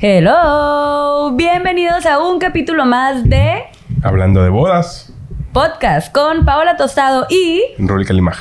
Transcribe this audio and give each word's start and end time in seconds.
Hello, 0.00 1.30
bienvenidos 1.34 2.04
a 2.04 2.18
un 2.18 2.38
capítulo 2.40 2.84
más 2.84 3.24
de 3.24 3.62
Hablando 4.02 4.42
de 4.42 4.50
bodas, 4.50 5.12
podcast 5.52 6.12
con 6.12 6.44
Paola 6.44 6.76
Tostado 6.76 7.26
y 7.30 7.62
Rolly 7.78 8.04
Calimaj. 8.04 8.36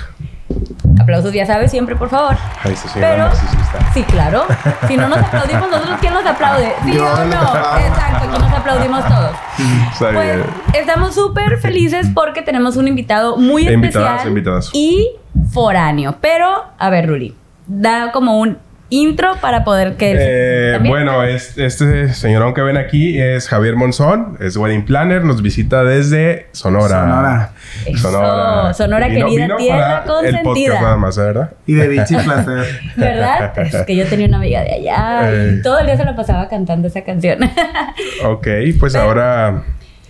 aplausos 0.99 1.31
ya 1.31 1.45
sabes 1.45 1.69
siempre 1.71 1.95
por 1.95 2.09
favor. 2.09 2.35
Ahí 2.63 2.73
está, 2.73 2.89
señora 2.89 3.29
Pero 3.31 3.83
sí, 3.93 4.03
claro. 4.03 4.45
Si 4.87 4.97
no 4.97 5.07
nos 5.07 5.19
aplaudimos 5.19 5.69
nosotros, 5.69 5.97
¿quién 6.01 6.13
nos 6.13 6.25
aplaude? 6.25 6.73
¿Sí 6.85 6.93
Yo 6.93 7.05
o 7.05 7.17
no? 7.17 7.23
Exacto, 7.23 8.27
aquí 8.29 8.39
nos 8.39 8.51
aplaudimos 8.53 9.05
todos. 9.07 9.31
Pues 9.99 10.11
bien. 10.35 10.43
estamos 10.73 11.13
súper 11.13 11.59
felices 11.59 12.07
porque 12.13 12.41
tenemos 12.41 12.75
un 12.77 12.87
invitado 12.87 13.37
muy 13.37 13.69
Invitadas, 13.69 14.07
especial 14.09 14.27
invitadas. 14.29 14.69
y 14.73 15.07
foráneo. 15.51 16.15
Pero, 16.19 16.65
a 16.77 16.89
ver, 16.89 17.07
Ruli, 17.07 17.35
da 17.67 18.11
como 18.11 18.39
un 18.39 18.57
intro 18.93 19.35
para 19.41 19.63
poder 19.63 19.93
que... 19.95 20.13
Eh, 20.17 20.79
bueno, 20.85 21.23
es- 21.23 21.57
este 21.57 22.13
señorón 22.13 22.53
que 22.53 22.61
ven 22.61 22.77
aquí 22.77 23.19
es 23.19 23.47
Javier 23.49 23.75
Monzón, 23.75 24.37
es 24.39 24.55
wedding 24.57 24.85
planner, 24.85 25.23
nos 25.23 25.41
visita 25.41 25.83
desde 25.83 26.47
Sonora. 26.51 26.87
Sonora. 27.01 27.51
Eso, 27.85 28.73
Sonora 28.73 29.09
querida, 29.09 29.55
tierra 29.57 29.85
para 29.87 29.99
El 30.01 30.07
consentida. 30.07 30.43
podcast 30.43 30.81
nada 30.83 30.97
más, 30.97 31.17
¿verdad? 31.17 31.49
Y 31.65 31.73
de 31.73 31.89
dicha 31.89 32.21
y 32.21 32.23
placer. 32.23 32.65
¿Verdad? 32.95 33.53
Es 33.59 33.81
que 33.85 33.95
yo 33.95 34.05
tenía 34.05 34.27
una 34.27 34.37
amiga 34.37 34.61
de 34.61 34.73
allá 34.73 35.31
y 35.31 35.35
Eh. 35.35 35.59
todo 35.63 35.79
el 35.79 35.85
día 35.87 35.97
se 35.97 36.05
la 36.05 36.15
pasaba 36.15 36.47
cantando 36.47 36.87
esa 36.87 37.01
canción. 37.01 37.39
Ok, 38.25 38.47
pues 38.79 38.95
ahora 38.95 39.63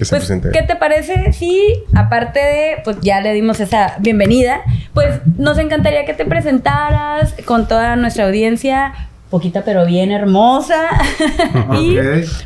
que 0.03 0.09
se 0.09 0.15
Pues, 0.15 0.25
presente. 0.27 0.49
¿qué 0.51 0.63
te 0.65 0.75
parece 0.75 1.33
si, 1.33 1.83
aparte 1.95 2.39
de, 2.39 2.75
pues 2.83 2.97
ya 3.01 3.21
le 3.21 3.33
dimos 3.33 3.59
esa 3.59 3.95
bienvenida, 3.99 4.61
pues 4.93 5.21
nos 5.37 5.57
encantaría 5.57 6.05
que 6.05 6.13
te 6.13 6.25
presentaras 6.25 7.35
con 7.45 7.67
toda 7.67 7.95
nuestra 7.95 8.25
audiencia, 8.25 8.93
poquita 9.29 9.63
pero 9.65 9.85
bien 9.85 10.11
hermosa, 10.11 10.89
y 11.79 11.97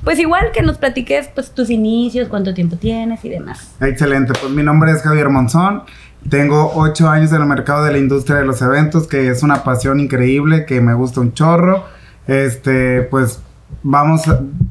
pues 0.03 0.19
igual 0.19 0.51
que 0.53 0.61
nos 0.61 0.77
platiques 0.77 1.29
pues 1.33 1.51
tus 1.51 1.69
inicios, 1.69 2.27
cuánto 2.29 2.53
tiempo 2.53 2.77
tienes 2.77 3.23
y 3.25 3.29
demás. 3.29 3.75
Excelente. 3.81 4.33
Pues 4.39 4.53
mi 4.53 4.63
nombre 4.63 4.91
es 4.91 5.01
Javier 5.01 5.29
Monzón. 5.29 5.83
Tengo 6.29 6.71
ocho 6.75 7.09
años 7.09 7.31
en 7.31 7.41
el 7.41 7.47
mercado 7.47 7.83
de 7.85 7.91
la 7.91 7.97
industria 7.99 8.37
de 8.37 8.45
los 8.45 8.61
eventos, 8.61 9.07
que 9.07 9.29
es 9.29 9.43
una 9.43 9.63
pasión 9.63 9.99
increíble, 9.99 10.65
que 10.65 10.81
me 10.81 10.93
gusta 10.93 11.21
un 11.21 11.33
chorro. 11.33 11.85
Este, 12.27 13.03
pues 13.03 13.41
vamos, 13.83 14.21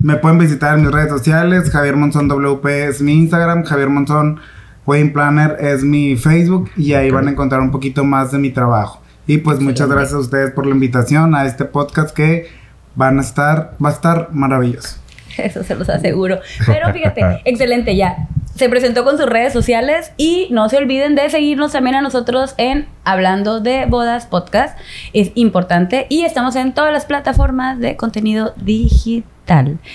me 0.01 0.17
pueden 0.17 0.39
visitar 0.39 0.77
en 0.77 0.85
mis 0.85 0.93
redes 0.93 1.11
sociales. 1.11 1.71
Javier 1.71 1.97
Monzón 1.97 2.29
WP 2.29 2.67
es 2.89 3.01
mi 3.01 3.15
Instagram. 3.15 3.65
Javier 3.65 3.89
Monzón 3.89 4.41
Wedding 4.87 5.13
Planner 5.13 5.57
es 5.61 5.83
mi 5.83 6.17
Facebook. 6.17 6.71
Y 6.77 6.95
ahí 6.95 7.11
van 7.11 7.29
a 7.29 7.31
encontrar 7.31 7.61
un 7.61 7.71
poquito 7.71 8.05
más 8.05 8.33
de 8.33 8.39
mi 8.39 8.51
trabajo. 8.51 9.03
Y 9.27 9.39
pues 9.39 9.61
muchas 9.61 9.89
gracias 9.89 10.15
a 10.15 10.19
ustedes 10.19 10.53
por 10.53 10.67
la 10.67 10.73
invitación 10.73 11.35
a 11.35 11.47
este 11.47 11.65
podcast 11.65 12.15
que 12.15 12.49
van 12.95 13.19
a 13.19 13.23
estar, 13.23 13.75
va 13.85 13.91
a 13.91 13.93
estar 13.93 14.29
maravilloso. 14.33 14.99
Eso 15.39 15.63
se 15.63 15.75
los 15.75 15.89
aseguro. 15.89 16.39
Pero 16.65 16.93
fíjate, 16.93 17.23
excelente 17.45 17.97
ya. 17.97 18.29
Se 18.57 18.71
presentó 18.71 19.05
con 19.05 19.19
sus 19.19 19.27
redes 19.27 19.53
sociales 19.53 20.13
y 20.17 20.49
no 20.51 20.71
se 20.71 20.79
olviden 20.79 21.15
de 21.15 21.29
seguirnos 21.29 21.73
también 21.73 21.97
a 21.97 22.01
nosotros 22.01 22.55
en 22.57 22.89
Hablando 23.05 23.61
de 23.61 23.85
Bodas 23.85 24.25
Podcast. 24.25 24.79
Es 25.13 25.31
importante 25.35 26.07
y 26.09 26.23
estamos 26.23 26.57
en 26.57 26.73
todas 26.73 26.91
las 26.91 27.05
plataformas 27.05 27.79
de 27.79 27.97
contenido 27.97 28.55
digital, 28.57 29.36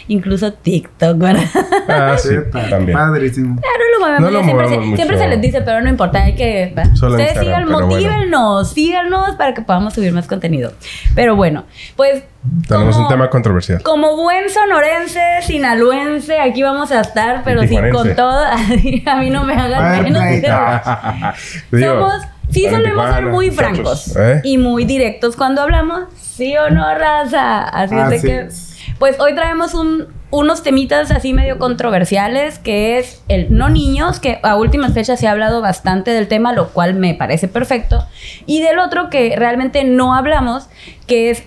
incluso 0.07 0.53
TikTok, 0.53 1.17
¿verdad? 1.17 1.44
Ah, 1.88 2.16
sí, 2.17 2.30
también. 2.69 2.97
Padrísimo. 2.97 3.59
Claro, 3.59 3.83
lo 3.93 3.99
movemos. 3.99 4.21
No 4.21 4.31
lo 4.31 4.43
siempre, 4.43 4.66
movemos 4.66 4.89
se, 4.89 4.95
siempre 4.95 5.17
mucho. 5.17 5.30
se 5.30 5.30
les 5.30 5.41
dice, 5.41 5.61
pero 5.61 5.81
no 5.81 5.89
importa, 5.89 6.23
hay 6.23 6.35
que... 6.35 6.73
Ustedes 6.93 7.39
sigan, 7.39 7.66
pero 7.66 7.77
bueno. 7.77 7.88
motívennos, 7.88 8.69
síganos 8.71 9.35
para 9.35 9.53
que 9.53 9.61
podamos 9.61 9.93
subir 9.93 10.13
más 10.13 10.27
contenido. 10.27 10.71
Pero 11.16 11.35
bueno, 11.35 11.66
pues... 11.95 12.23
Tenemos 12.67 12.95
como- 12.95 13.08
un 13.08 13.11
tema 13.11 13.30
controversial. 13.30 13.83
como 13.83 14.16
buen 14.16 14.49
sonorense, 14.49 15.21
sinaloense, 15.43 16.39
aquí 16.39 16.63
vamos 16.63 16.91
a 16.91 17.02
estar, 17.02 17.43
pero 17.43 17.61
sí, 17.67 17.77
con 17.91 18.15
todo. 18.15 18.45
a 19.05 19.15
mí 19.19 19.30
no 19.30 19.43
me 19.43 19.53
hagan 19.53 20.03
menos. 20.03 20.23
Somos, 21.71 22.14
sí 22.49 22.67
solemos 22.70 23.14
ser 23.14 23.26
muy 23.26 23.52
francos 23.52 24.15
¿eh? 24.17 24.42
y 24.43 24.58
muy 24.58 24.86
directos 24.86 25.36
cuando 25.36 25.61
hablamos. 25.61 26.05
¿Sí 26.20 26.55
o 26.58 26.70
no, 26.70 26.95
raza? 26.95 27.61
Así 27.64 27.95
es 27.95 28.09
de 28.09 28.15
Así 28.15 28.27
que... 28.27 28.70
es. 29.10 29.16
Pues 29.17 29.20
hoy 29.20 29.36
traemos 29.36 29.73
un- 29.73 30.08
unos 30.30 30.64
temitas 30.64 31.12
así 31.12 31.34
medio 31.34 31.58
controversiales, 31.60 32.58
que 32.60 32.98
es 32.98 33.22
el 33.28 33.56
no 33.56 33.70
niños, 33.70 34.20
que 34.20 34.39
a 34.44 34.56
últimas 34.56 34.94
fechas 34.94 35.20
se 35.20 35.28
ha 35.28 35.32
hablado 35.32 35.62
bastante 35.62 36.12
del 36.12 36.28
tema, 36.28 36.54
lo 36.54 36.70
cual 36.70 36.94
me 36.94 37.14
parece 37.14 37.48
perfecto. 37.48 38.06
Y 38.45 38.62
del 38.62 38.80
otro 38.80 39.10
que 39.10 39.36
realmente 39.36 39.84
no 39.84 40.14
hablamos, 40.16 40.70
que 41.08 41.30
es 41.32 41.44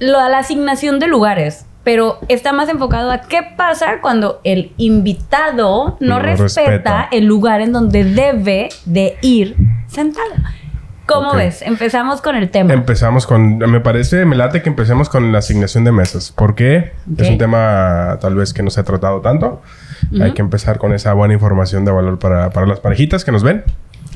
la 0.00 0.38
asignación 0.38 0.98
de 0.98 1.06
lugares. 1.06 1.66
Pero 1.84 2.18
está 2.28 2.52
más 2.54 2.70
enfocado 2.70 3.10
a 3.10 3.20
qué 3.20 3.40
pasa 3.56 4.00
cuando 4.00 4.40
el 4.42 4.72
invitado 4.78 5.98
no, 6.00 6.14
No 6.16 6.18
respeta, 6.18 6.70
respeta. 6.70 7.08
el 7.12 7.26
lugar 7.26 7.60
en 7.60 7.72
donde 7.74 8.04
debe 8.04 8.70
de 8.86 9.16
ir 9.20 9.54
sentado. 9.86 10.30
¿Cómo 11.06 11.30
Ok. 11.30 11.36
ves? 11.36 11.62
Empezamos 11.62 12.20
con 12.22 12.34
el 12.36 12.50
tema. 12.50 12.72
Empezamos 12.72 13.26
con, 13.26 13.58
me 13.58 13.80
parece, 13.80 14.24
me 14.24 14.36
late 14.36 14.62
que 14.62 14.68
empecemos 14.70 15.08
con 15.08 15.32
la 15.32 15.38
asignación 15.38 15.84
de 15.84 15.92
mesas. 15.92 16.32
¿Por 16.32 16.54
qué? 16.54 16.92
Ok. 17.12 17.20
Es 17.20 17.28
un 17.30 17.38
tema 17.38 18.18
tal 18.20 18.34
vez 18.34 18.52
que 18.54 18.62
no 18.62 18.70
se 18.70 18.80
ha 18.80 18.84
tratado 18.84 19.20
tanto. 19.20 19.60
Hay 20.20 20.32
que 20.32 20.42
empezar 20.42 20.78
con 20.78 20.92
esa 20.92 21.12
buena 21.12 21.34
información 21.34 21.84
de 21.84 21.92
valor 21.92 22.18
para, 22.18 22.50
para 22.50 22.66
las 22.66 22.80
parejitas 22.80 23.24
que 23.24 23.32
nos 23.32 23.42
ven. 23.42 23.64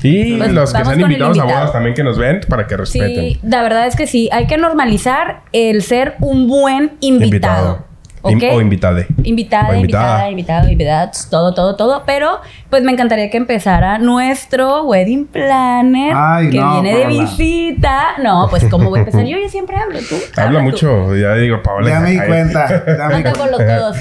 Y 0.01 0.37
Pues 0.37 0.53
los 0.53 0.71
que 0.73 0.85
sean 0.85 1.01
invitados 1.01 1.37
a 1.37 1.41
invitado. 1.41 1.59
bodas 1.59 1.73
también 1.73 1.93
que 1.93 2.03
nos 2.03 2.17
ven 2.17 2.39
para 2.47 2.67
que 2.67 2.77
respeten. 2.77 3.33
Sí, 3.33 3.39
la 3.43 3.61
verdad 3.61 3.85
es 3.85 3.95
que 3.97 4.07
sí. 4.07 4.29
Hay 4.31 4.47
que 4.47 4.57
normalizar 4.57 5.41
el 5.51 5.81
ser 5.83 6.15
un 6.21 6.47
buen 6.47 6.93
invitado. 7.01 7.79
Im- 7.79 7.88
¿Ok? 8.21 8.43
o 8.53 8.61
invitade. 8.61 9.07
Invitada, 9.23 9.77
invitada, 9.77 9.77
invitada. 9.77 10.29
invitado, 10.29 10.69
invitadas, 10.69 11.29
todo, 11.29 11.53
todo, 11.53 11.75
todo. 11.75 12.03
Pero, 12.05 12.39
pues 12.69 12.83
me 12.83 12.91
encantaría 12.91 13.29
que 13.29 13.37
empezara 13.37 13.97
nuestro 13.97 14.83
wedding 14.83 15.25
planner 15.25 16.13
Ay, 16.15 16.49
que 16.49 16.59
no, 16.59 16.81
viene 16.81 16.97
de 16.99 17.07
visita. 17.07 18.17
No, 18.21 18.47
pues, 18.49 18.65
¿cómo 18.65 18.89
voy 18.89 18.99
a 18.99 19.01
empezar? 19.01 19.25
Yo 19.25 19.37
ya 19.37 19.49
siempre 19.49 19.77
hablo, 19.77 19.99
tú. 19.99 20.15
Habla 20.35 20.59
tú. 20.59 20.65
mucho. 20.65 21.15
Ya 21.15 21.33
digo, 21.35 21.61
Paola. 21.63 21.89
Ya 21.89 21.99
me 22.01 22.11
di 22.11 22.19
cuenta. 22.19 22.67
ya 22.85 23.07
me 23.07 23.23
con 23.31 23.51
los 23.51 23.59
codos. 23.61 23.97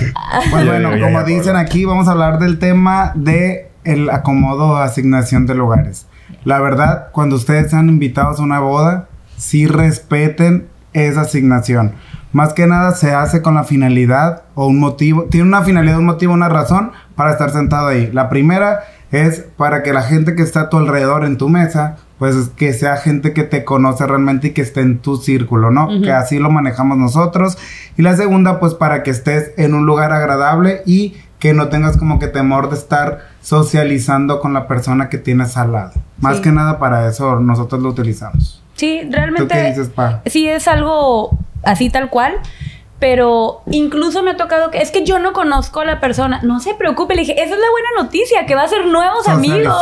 Pues 0.50 0.64
Ya, 0.64 0.70
bueno, 0.70 0.90
ya, 0.90 0.96
ya, 0.96 1.04
como 1.04 1.18
ya, 1.20 1.24
dicen 1.24 1.44
Paola. 1.44 1.60
aquí, 1.60 1.84
vamos 1.84 2.08
a 2.08 2.12
hablar 2.12 2.38
del 2.38 2.58
tema 2.58 3.12
de 3.14 3.70
el 3.84 4.10
acomodo 4.10 4.70
o 4.72 4.76
asignación 4.76 5.46
de 5.46 5.54
lugares. 5.54 6.06
La 6.44 6.60
verdad, 6.60 7.08
cuando 7.12 7.36
ustedes 7.36 7.70
sean 7.70 7.88
invitados 7.88 8.40
a 8.40 8.42
una 8.42 8.60
boda, 8.60 9.08
sí 9.36 9.66
respeten 9.66 10.68
esa 11.06 11.22
asignación. 11.22 11.92
Más 12.32 12.52
que 12.52 12.66
nada 12.66 12.92
se 12.92 13.12
hace 13.14 13.40
con 13.40 13.54
la 13.54 13.64
finalidad 13.64 14.42
o 14.54 14.66
un 14.66 14.78
motivo, 14.80 15.24
tiene 15.30 15.46
una 15.48 15.62
finalidad, 15.62 15.98
un 15.98 16.06
motivo, 16.06 16.34
una 16.34 16.48
razón 16.48 16.92
para 17.14 17.30
estar 17.30 17.50
sentado 17.50 17.88
ahí. 17.88 18.10
La 18.12 18.28
primera 18.28 18.80
es 19.10 19.40
para 19.56 19.82
que 19.82 19.94
la 19.94 20.02
gente 20.02 20.34
que 20.34 20.42
está 20.42 20.62
a 20.62 20.68
tu 20.68 20.76
alrededor 20.76 21.24
en 21.24 21.38
tu 21.38 21.48
mesa, 21.48 21.96
pues 22.18 22.34
es 22.36 22.48
que 22.50 22.74
sea 22.74 22.96
gente 22.98 23.32
que 23.32 23.44
te 23.44 23.64
conoce 23.64 24.06
realmente 24.06 24.48
y 24.48 24.50
que 24.50 24.60
esté 24.60 24.80
en 24.82 24.98
tu 24.98 25.16
círculo, 25.16 25.70
¿no? 25.70 25.88
Que 26.02 26.12
así 26.12 26.38
lo 26.38 26.50
manejamos 26.50 26.98
nosotros. 26.98 27.56
Y 27.96 28.02
la 28.02 28.14
segunda, 28.16 28.60
pues 28.60 28.74
para 28.74 29.02
que 29.02 29.10
estés 29.10 29.52
en 29.56 29.72
un 29.74 29.86
lugar 29.86 30.12
agradable 30.12 30.82
y 30.84 31.16
que 31.38 31.54
no 31.54 31.68
tengas 31.68 31.96
como 31.96 32.18
que 32.18 32.26
temor 32.26 32.68
de 32.68 32.76
estar 32.76 33.20
socializando 33.40 34.40
con 34.40 34.52
la 34.52 34.66
persona 34.68 35.08
que 35.08 35.18
tienes 35.18 35.56
al 35.56 35.72
lado. 35.72 35.92
Más 36.20 36.36
Sí. 36.36 36.42
que 36.42 36.52
nada 36.52 36.78
para 36.78 37.06
eso 37.08 37.38
nosotros 37.40 37.80
lo 37.82 37.88
utilizamos. 37.90 38.62
Sí, 38.78 39.00
¿Tú 39.04 39.12
realmente. 39.12 39.54
qué 39.54 39.62
dices, 39.64 39.88
Pa? 39.90 40.22
sí 40.26 40.48
es 40.48 40.66
algo 40.68 41.30
así 41.62 41.90
tal 41.90 42.08
cual. 42.08 42.36
Pero 43.00 43.62
incluso 43.70 44.24
me 44.24 44.32
ha 44.32 44.36
tocado 44.36 44.72
que 44.72 44.78
es 44.82 44.90
que 44.90 45.04
yo 45.04 45.20
no 45.20 45.32
conozco 45.32 45.78
a 45.78 45.84
la 45.84 46.00
persona. 46.00 46.40
No 46.42 46.58
se 46.58 46.74
preocupe, 46.74 47.14
le 47.14 47.20
dije, 47.20 47.34
esa 47.34 47.54
es 47.54 47.60
la 47.60 47.70
buena 47.70 47.88
noticia, 48.02 48.44
que 48.44 48.56
va 48.56 48.62
a 48.62 48.68
ser 48.68 48.86
nuevos 48.86 49.28
amigos. 49.28 49.72
O 49.72 49.80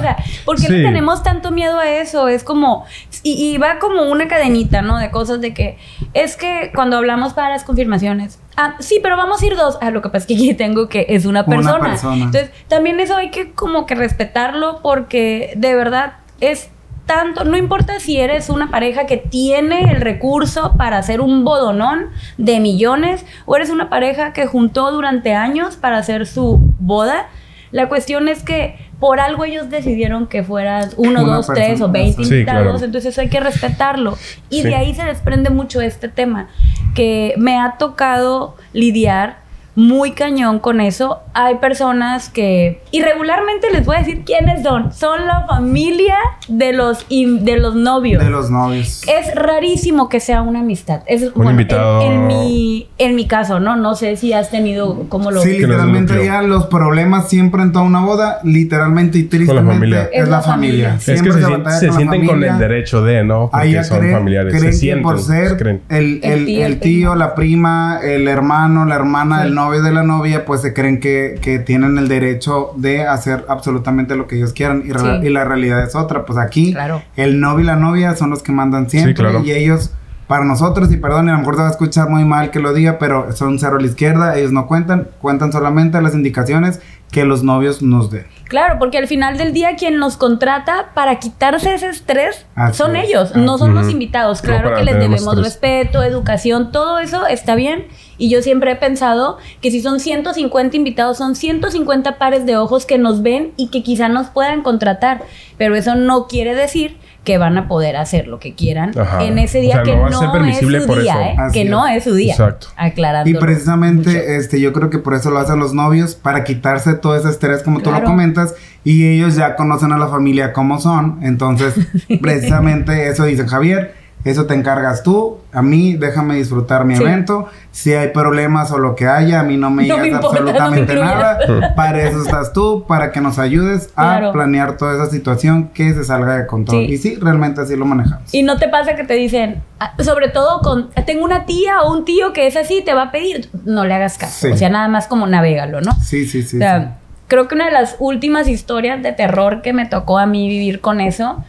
sea, 0.00 0.16
¿Por 0.44 0.60
qué 0.60 0.68
le 0.68 0.82
tenemos 0.82 1.22
tanto 1.22 1.52
miedo 1.52 1.78
a 1.78 1.88
eso? 1.88 2.26
Es 2.26 2.42
como, 2.42 2.84
y, 3.22 3.34
y 3.54 3.58
va 3.58 3.78
como 3.78 4.02
una 4.10 4.26
cadenita, 4.26 4.82
¿no? 4.82 4.98
De 4.98 5.12
cosas 5.12 5.40
de 5.40 5.54
que, 5.54 5.78
es 6.12 6.36
que 6.36 6.72
cuando 6.74 6.96
hablamos 6.96 7.34
para 7.34 7.50
las 7.50 7.62
confirmaciones, 7.62 8.40
ah, 8.56 8.74
sí, 8.80 8.98
pero 9.00 9.16
vamos 9.16 9.40
a 9.42 9.46
ir 9.46 9.54
dos. 9.54 9.78
Ah, 9.80 9.92
lo 9.92 10.02
que 10.02 10.08
pasa 10.08 10.18
es 10.24 10.26
que 10.26 10.34
aquí 10.34 10.52
tengo 10.54 10.88
que 10.88 11.06
es 11.10 11.24
una 11.24 11.44
Una 11.46 11.56
persona. 11.56 11.84
persona. 11.90 12.16
Entonces, 12.16 12.50
también 12.66 12.98
eso 12.98 13.14
hay 13.14 13.30
que 13.30 13.52
como 13.52 13.86
que 13.86 13.94
respetarlo 13.94 14.80
porque 14.82 15.52
de 15.56 15.72
verdad 15.76 16.14
es 16.40 16.68
tanto, 17.06 17.44
no 17.44 17.56
importa 17.56 17.98
si 18.00 18.18
eres 18.18 18.50
una 18.50 18.70
pareja 18.70 19.06
que 19.06 19.16
tiene 19.16 19.90
el 19.92 20.00
recurso 20.00 20.74
para 20.76 20.98
hacer 20.98 21.20
un 21.20 21.44
bodonón 21.44 22.06
de 22.36 22.60
millones 22.60 23.24
o 23.46 23.56
eres 23.56 23.70
una 23.70 23.88
pareja 23.88 24.32
que 24.32 24.46
juntó 24.46 24.90
durante 24.92 25.34
años 25.34 25.76
para 25.76 25.98
hacer 25.98 26.26
su 26.26 26.58
boda. 26.78 27.28
La 27.70 27.88
cuestión 27.88 28.28
es 28.28 28.42
que 28.42 28.76
por 29.00 29.20
algo 29.20 29.44
ellos 29.44 29.68
decidieron 29.70 30.26
que 30.26 30.42
fueras 30.42 30.94
uno, 30.96 31.22
Una 31.22 31.36
dos, 31.36 31.46
tres 31.46 31.80
o 31.80 31.88
veinte 31.90 32.24
sí. 32.24 32.32
Invitados, 32.34 32.62
claro. 32.62 32.84
entonces 32.84 33.18
hay 33.18 33.28
que 33.28 33.40
respetarlo. 33.40 34.16
Y 34.50 34.62
Sí. 34.62 34.68
de 34.68 34.74
ahí 34.74 34.94
se 34.94 35.04
desprende 35.04 35.50
mucho 35.50 35.80
este 35.80 36.08
tema, 36.08 36.48
que 36.94 37.34
me 37.36 37.58
ha 37.58 37.76
tocado 37.78 38.56
lidiar 38.72 39.38
muy 39.76 40.12
cañón 40.12 40.58
con 40.58 40.80
eso. 40.80 41.20
Hay 41.34 41.56
personas 41.56 42.30
que 42.30 42.80
irregularmente 42.92 43.70
les 43.70 43.84
voy 43.86 43.96
a 43.96 43.98
decir 44.00 44.22
quiénes 44.24 44.62
son. 44.62 44.92
Son 44.92 45.26
la 45.26 45.46
familia 45.46 46.16
de 46.48 46.72
los 46.72 47.06
de 47.08 47.56
los 47.58 47.74
novios. 47.74 48.24
De 48.24 48.30
los 48.30 48.50
novios. 48.50 49.02
Es 49.06 49.34
rarísimo 49.34 50.08
que 50.08 50.18
sea 50.20 50.42
una 50.42 50.60
amistad. 50.60 51.02
Es 51.06 51.22
Un 51.22 51.32
bueno, 51.34 51.50
invitado. 51.52 52.02
En, 52.02 52.12
en 52.12 52.26
mi 52.26 52.88
en 52.98 53.14
mi 53.16 53.26
caso, 53.26 53.60
¿no? 53.60 53.76
No 53.76 53.94
sé 53.94 54.16
si 54.16 54.32
has 54.32 54.50
tenido 54.50 55.08
como 55.08 55.30
lo 55.30 55.42
Sí, 55.42 55.50
Que 55.50 55.54
es 55.56 55.60
literalmente 55.62 56.24
ya 56.24 56.42
los 56.42 56.66
problemas 56.66 57.28
siempre 57.28 57.62
en 57.62 57.72
toda 57.72 57.84
una 57.84 58.00
boda, 58.00 58.38
literalmente 58.44 59.18
y 59.18 59.24
tristemente 59.24 59.72
familia. 59.74 60.08
es, 60.12 60.28
la 60.28 60.40
familia. 60.40 60.94
Es 60.96 61.04
que 61.04 61.12
Siempre 61.18 61.32
se, 61.34 61.50
batalla 61.50 61.76
se 61.78 61.86
la 61.88 61.92
sienten 61.92 62.20
con 62.20 62.28
familia. 62.30 62.52
el 62.54 62.58
derecho 62.58 63.02
de, 63.02 63.24
¿no? 63.24 63.50
Porque 63.52 63.66
Ahí 63.76 63.84
son 63.84 63.98
creen, 63.98 64.14
familiares. 64.16 64.54
creen 64.56 64.72
se 64.72 64.78
sienten. 64.78 65.02
por 65.02 65.20
ser 65.20 65.56
creen. 65.58 65.82
el, 65.90 66.20
El 66.22 66.32
el- 66.32 66.46
tío, 66.46 66.66
el 66.66 66.80
tío, 66.80 67.14
la 67.14 67.34
prima, 67.34 68.00
el 68.02 68.26
hermano, 68.26 68.86
la 68.86 68.94
hermana, 68.94 69.42
Sí. 69.42 69.48
el 69.48 69.54
novio 69.54 69.65
de 69.70 69.92
la 69.92 70.02
novia, 70.02 70.44
pues 70.44 70.62
se 70.62 70.72
creen 70.72 71.00
que, 71.00 71.38
que 71.42 71.58
tienen 71.58 71.98
el 71.98 72.08
derecho 72.08 72.72
de 72.76 73.06
hacer 73.06 73.44
absolutamente 73.48 74.16
lo 74.16 74.26
que 74.26 74.36
ellos 74.36 74.52
quieran 74.52 74.82
y, 74.86 74.90
Sí. 74.98 75.06
y 75.26 75.28
la 75.30 75.44
realidad 75.44 75.82
es 75.84 75.94
otra. 75.94 76.24
Pues 76.24 76.38
aquí 76.38 76.72
Claro. 76.72 77.02
el 77.16 77.40
novio 77.40 77.64
y 77.64 77.66
la 77.66 77.76
novia 77.76 78.14
son 78.16 78.30
los 78.30 78.42
que 78.42 78.52
mandan 78.52 78.88
siempre 78.90 79.14
claro. 79.14 79.42
y 79.44 79.52
ellos... 79.52 79.92
Para 80.26 80.44
nosotros, 80.44 80.90
y 80.92 80.96
perdón, 80.96 81.26
y 81.28 81.30
a 81.30 81.34
lo 81.34 81.38
mejor 81.38 81.54
te 81.54 81.62
va 81.62 81.68
a 81.68 81.70
escuchar 81.70 82.08
muy 82.10 82.24
mal 82.24 82.50
que 82.50 82.58
lo 82.58 82.74
diga, 82.74 82.98
pero 82.98 83.30
son 83.30 83.60
cero 83.60 83.76
a 83.76 83.80
la 83.80 83.86
izquierda, 83.86 84.36
ellos 84.36 84.50
no 84.50 84.66
cuentan, 84.66 85.06
cuentan 85.20 85.52
solamente 85.52 86.02
las 86.02 86.14
indicaciones 86.16 86.80
que 87.16 87.24
los 87.24 87.42
novios 87.42 87.80
nos 87.80 88.10
den. 88.10 88.26
Claro, 88.44 88.78
porque 88.78 88.98
al 88.98 89.06
final 89.06 89.38
del 89.38 89.54
día 89.54 89.76
quien 89.76 89.96
nos 89.96 90.18
contrata 90.18 90.90
para 90.92 91.18
quitarse 91.18 91.72
ese 91.72 91.88
estrés 91.88 92.44
Así 92.54 92.76
son 92.76 92.94
es. 92.94 93.08
ellos, 93.08 93.34
no 93.34 93.56
son 93.56 93.74
los 93.74 93.90
invitados. 93.90 94.42
Claro 94.42 94.74
que 94.76 94.84
les 94.84 94.96
debemos 94.96 95.22
estrés. 95.22 95.44
respeto, 95.44 96.02
educación, 96.02 96.72
todo 96.72 96.98
eso 96.98 97.26
está 97.26 97.54
bien. 97.54 97.86
Y 98.18 98.28
yo 98.28 98.42
siempre 98.42 98.72
he 98.72 98.76
pensado 98.76 99.38
que 99.62 99.70
si 99.70 99.80
son 99.80 99.98
150 99.98 100.76
invitados, 100.76 101.16
son 101.16 101.36
150 101.36 102.18
pares 102.18 102.44
de 102.44 102.58
ojos 102.58 102.84
que 102.84 102.98
nos 102.98 103.22
ven 103.22 103.54
y 103.56 103.68
que 103.68 103.82
quizá 103.82 104.10
nos 104.10 104.26
puedan 104.26 104.60
contratar. 104.60 105.22
Pero 105.56 105.74
eso 105.74 105.94
no 105.94 106.26
quiere 106.26 106.54
decir 106.54 106.98
que 107.26 107.38
van 107.38 107.58
a 107.58 107.66
poder 107.66 107.96
hacer 107.96 108.28
lo 108.28 108.38
que 108.38 108.54
quieran 108.54 108.96
Ajá. 108.96 109.24
en 109.24 109.38
ese 109.38 109.58
O 109.58 109.62
día 109.62 109.72
sea, 109.74 109.82
que 109.82 109.96
no 109.96 110.00
va 110.00 110.06
a 110.06 110.10
no, 110.10 110.46
es 110.46 110.58
su 110.58 110.86
por 110.86 111.02
día. 111.02 111.32
¿eh? 111.32 111.36
Que 111.52 111.62
es. 111.62 111.70
no 111.70 111.86
es 111.86 112.04
su 112.04 112.14
día. 112.14 112.32
Exacto. 112.32 112.68
Aclarando. 112.76 113.28
Y 113.28 113.34
precisamente, 113.34 114.36
este, 114.36 114.60
yo 114.60 114.72
creo 114.72 114.88
que 114.88 114.98
por 114.98 115.12
eso 115.12 115.30
lo 115.30 115.40
hacen 115.40 115.58
los 115.58 115.74
novios, 115.74 116.14
para 116.14 116.44
quitarse 116.44 116.94
todo 116.94 117.16
ese 117.16 117.28
estrés, 117.28 117.64
como 117.64 117.80
tú 117.80 117.90
lo 117.90 118.02
comentas, 118.04 118.54
y 118.84 119.08
ellos 119.08 119.34
ya 119.34 119.56
conocen 119.56 119.92
a 119.92 119.98
la 119.98 120.06
familia 120.06 120.52
como 120.52 120.78
son. 120.78 121.18
Entonces, 121.22 121.74
precisamente 122.22 123.08
eso 123.08 123.24
dicen 123.24 123.48
Javier. 123.48 124.05
Eso 124.26 124.46
te 124.46 124.54
encargas 124.54 125.04
tú, 125.04 125.38
a 125.52 125.62
mí 125.62 125.94
déjame 125.94 126.34
disfrutar 126.34 126.84
mi 126.84 126.96
Sí. 126.96 127.02
evento. 127.04 127.46
Si 127.70 127.92
hay 127.94 128.08
problemas 128.08 128.72
o 128.72 128.78
lo 128.78 128.96
que 128.96 129.06
haya, 129.06 129.38
a 129.38 129.42
mí 129.44 129.56
no 129.56 129.70
me 129.70 129.84
digas 129.84 130.04
no 130.10 130.16
absolutamente 130.16 130.94
nada. 130.96 131.38
Para 131.76 132.02
eso 132.02 132.20
estás 132.22 132.52
tú, 132.52 132.84
para 132.88 133.12
que 133.12 133.20
nos 133.20 133.38
ayudes 133.38 133.90
a 133.94 134.02
Claro. 134.18 134.32
planear 134.32 134.76
toda 134.76 134.94
esa 134.94 135.06
situación 135.10 135.68
que 135.72 135.94
se 135.94 136.02
salga 136.02 136.36
de 136.38 136.46
control. 136.46 136.86
Sí. 136.86 136.92
Y 136.92 136.96
sí, 136.98 137.14
realmente 137.20 137.60
así 137.60 137.76
lo 137.76 137.84
manejamos. 137.84 138.34
Y 138.34 138.42
no 138.42 138.56
te 138.56 138.68
pasa 138.68 138.96
que 138.96 139.04
te 139.04 139.14
dicen, 139.14 139.62
ah, 139.78 139.92
sobre 140.02 140.28
todo 140.28 140.60
con, 140.60 140.90
tengo 141.06 141.24
una 141.24 141.46
tía 141.46 141.82
o 141.82 141.92
un 141.96 142.04
tío 142.04 142.32
que 142.32 142.48
es 142.48 142.56
así, 142.56 142.82
te 142.84 142.94
va 142.94 143.02
a 143.04 143.10
pedir, 143.12 143.48
no 143.64 143.84
le 143.84 143.94
hagas 143.94 144.18
caso. 144.18 144.48
Sí. 144.48 144.52
O 144.52 144.56
sea, 144.56 144.68
nada 144.70 144.88
más 144.88 145.06
como 145.06 145.26
navégalo, 145.28 145.80
¿no? 145.82 145.92
Sí, 146.02 146.26
sí, 146.26 146.42
sí. 146.42 146.56
o 146.56 146.58
sea, 146.58 146.80
sí. 146.80 146.86
creo 147.28 147.46
que 147.46 147.54
una 147.54 147.66
de 147.66 147.72
las 147.72 147.94
últimas 148.00 148.48
historias 148.48 149.02
de 149.04 149.12
terror 149.12 149.62
que 149.62 149.72
me 149.72 149.86
tocó 149.86 150.18
a 150.18 150.26
mí 150.26 150.48
vivir 150.48 150.80
con 150.80 151.00
eso 151.00 151.44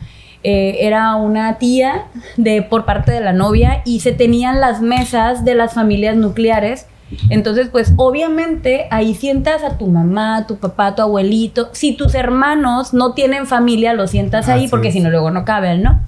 eh, 0.49 0.87
era 0.87 1.17
una 1.17 1.57
tía 1.57 2.05
de 2.37 2.61
por 2.61 2.85
parte 2.85 3.11
de 3.11 3.19
la 3.19 3.33
novia 3.33 3.81
y 3.83 3.99
se 3.99 4.13
tenían 4.13 4.61
las 4.61 4.79
mesas 4.79 5.43
de 5.43 5.55
las 5.55 5.73
familias 5.73 6.15
nucleares. 6.15 6.85
Entonces, 7.29 7.67
pues 7.69 7.91
obviamente 7.97 8.87
ahí 8.89 9.13
sientas 9.13 9.61
a 9.65 9.77
tu 9.77 9.87
mamá, 9.87 10.47
tu 10.47 10.55
papá, 10.55 10.95
tu 10.95 11.01
abuelito. 11.01 11.67
Si 11.73 11.97
tus 11.97 12.15
hermanos 12.15 12.93
no 12.93 13.13
tienen 13.13 13.45
familia, 13.45 13.91
lo 13.91 14.07
sientas 14.07 14.47
ahí 14.47 14.61
Así 14.61 14.67
porque 14.69 14.93
si 14.93 15.01
no 15.01 15.09
luego 15.09 15.31
no 15.31 15.43
caben, 15.43 15.83
¿no? 15.83 15.99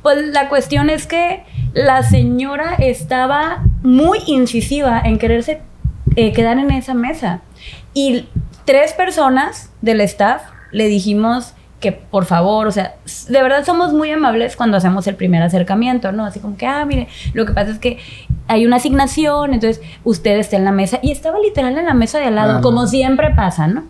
Pues 0.00 0.26
la 0.28 0.48
cuestión 0.48 0.88
es 0.88 1.06
que 1.06 1.44
la 1.74 2.02
señora 2.02 2.76
estaba 2.78 3.62
muy 3.82 4.20
incisiva 4.26 5.02
en 5.04 5.18
quererse 5.18 5.60
eh, 6.16 6.32
quedar 6.32 6.56
en 6.58 6.70
esa 6.70 6.94
mesa. 6.94 7.42
Y 7.92 8.24
tres 8.64 8.94
personas 8.94 9.70
del 9.82 10.00
staff 10.00 10.44
le 10.70 10.86
dijimos 10.86 11.52
que 11.82 11.92
por 11.92 12.24
favor, 12.24 12.66
o 12.66 12.70
sea, 12.70 12.94
de 13.28 13.42
verdad 13.42 13.66
somos 13.66 13.92
muy 13.92 14.10
amables 14.10 14.56
cuando 14.56 14.78
hacemos 14.78 15.06
el 15.06 15.16
primer 15.16 15.42
acercamiento, 15.42 16.12
¿no? 16.12 16.24
Así 16.24 16.40
como 16.40 16.56
que, 16.56 16.66
ah, 16.66 16.86
mire, 16.86 17.08
lo 17.34 17.44
que 17.44 17.52
pasa 17.52 17.70
es 17.72 17.78
que 17.78 17.98
hay 18.48 18.64
una 18.64 18.76
asignación, 18.76 19.52
entonces 19.52 19.82
usted 20.04 20.38
está 20.38 20.56
en 20.56 20.64
la 20.64 20.72
mesa 20.72 20.98
y 21.02 21.10
estaba 21.10 21.38
literal 21.40 21.76
en 21.76 21.84
la 21.84 21.92
mesa 21.94 22.18
de 22.18 22.26
al 22.26 22.36
lado, 22.36 22.48
Claro. 22.52 22.62
como 22.62 22.86
siempre 22.86 23.30
pasa, 23.36 23.66
¿no? 23.66 23.84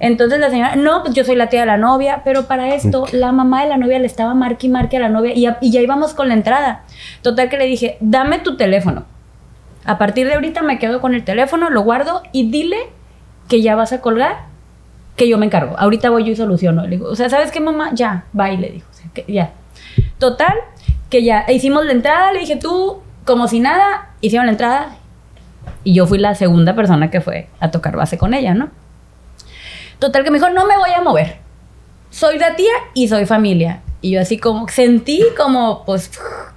Entonces 0.00 0.38
la 0.38 0.50
señora, 0.50 0.76
no, 0.76 1.02
pues 1.02 1.14
yo 1.14 1.24
soy 1.24 1.34
la 1.36 1.48
tía 1.48 1.60
de 1.60 1.66
la 1.66 1.76
novia, 1.76 2.22
pero 2.24 2.44
para 2.46 2.74
esto 2.74 3.06
la 3.12 3.32
mamá 3.32 3.62
de 3.62 3.68
la 3.70 3.78
novia 3.78 3.98
le 3.98 4.06
estaba 4.06 4.34
marque 4.34 4.66
y 4.66 4.70
marque 4.70 4.96
a 4.98 5.00
la 5.00 5.08
novia 5.08 5.32
y, 5.34 5.40
ya- 5.40 5.58
y 5.60 5.70
ya 5.72 5.80
íbamos 5.80 6.14
con 6.14 6.28
la 6.28 6.34
entrada. 6.34 6.82
Total 7.22 7.48
que 7.48 7.56
le 7.56 7.64
dije, 7.66 7.96
dame 8.00 8.38
tu 8.38 8.56
teléfono. 8.56 9.04
A 9.84 9.96
partir 9.98 10.26
de 10.26 10.34
ahorita 10.34 10.62
me 10.62 10.78
quedo 10.78 11.00
con 11.00 11.14
el 11.14 11.24
teléfono, 11.24 11.70
lo 11.70 11.82
guardo 11.82 12.22
y 12.32 12.50
dile 12.50 12.76
que 13.48 13.62
ya 13.62 13.74
vas 13.74 13.92
a 13.92 14.00
colgar, 14.00 14.36
que 15.18 15.28
yo 15.28 15.36
me 15.36 15.44
encargo. 15.44 15.76
Ahorita 15.78 16.08
voy 16.08 16.24
yo 16.24 16.32
y 16.32 16.36
soluciono. 16.36 16.84
Le 16.84 16.90
digo, 16.96 17.08
o 17.10 17.14
sea, 17.14 17.28
¿sabes 17.28 17.50
qué, 17.52 17.60
mamá? 17.60 17.90
Ya, 17.92 18.24
bye, 18.32 18.56
le 18.56 18.70
dijo. 18.70 18.86
O 18.90 18.94
sea, 18.94 19.06
que 19.12 19.24
ya. 19.30 19.50
Total, 20.18 20.54
que 21.10 21.22
ya 21.22 21.44
hicimos 21.48 21.84
la 21.84 21.92
entrada, 21.92 22.32
le 22.32 22.40
dije, 22.40 22.56
tú, 22.56 23.00
como 23.26 23.48
si 23.48 23.60
nada, 23.60 24.10
hicieron 24.22 24.46
la 24.46 24.52
entrada 24.52 24.96
y 25.84 25.92
yo 25.92 26.06
fui 26.06 26.18
la 26.18 26.34
segunda 26.34 26.74
persona 26.74 27.10
que 27.10 27.20
fue 27.20 27.48
a 27.60 27.70
tocar 27.70 27.96
base 27.96 28.16
con 28.16 28.32
ella, 28.32 28.54
¿no? 28.54 28.70
Total 29.98 30.24
que 30.24 30.30
me 30.30 30.38
dijo, 30.38 30.50
no 30.50 30.66
me 30.66 30.76
voy 30.78 30.90
a 30.96 31.02
mover. 31.02 31.36
Soy 32.10 32.38
la 32.38 32.56
tía 32.56 32.72
y 32.94 33.08
soy 33.08 33.26
familia. 33.26 33.80
Y 34.00 34.12
yo 34.12 34.20
así 34.20 34.38
como 34.38 34.68
sentí 34.68 35.24
como, 35.36 35.84
pues, 35.84 36.10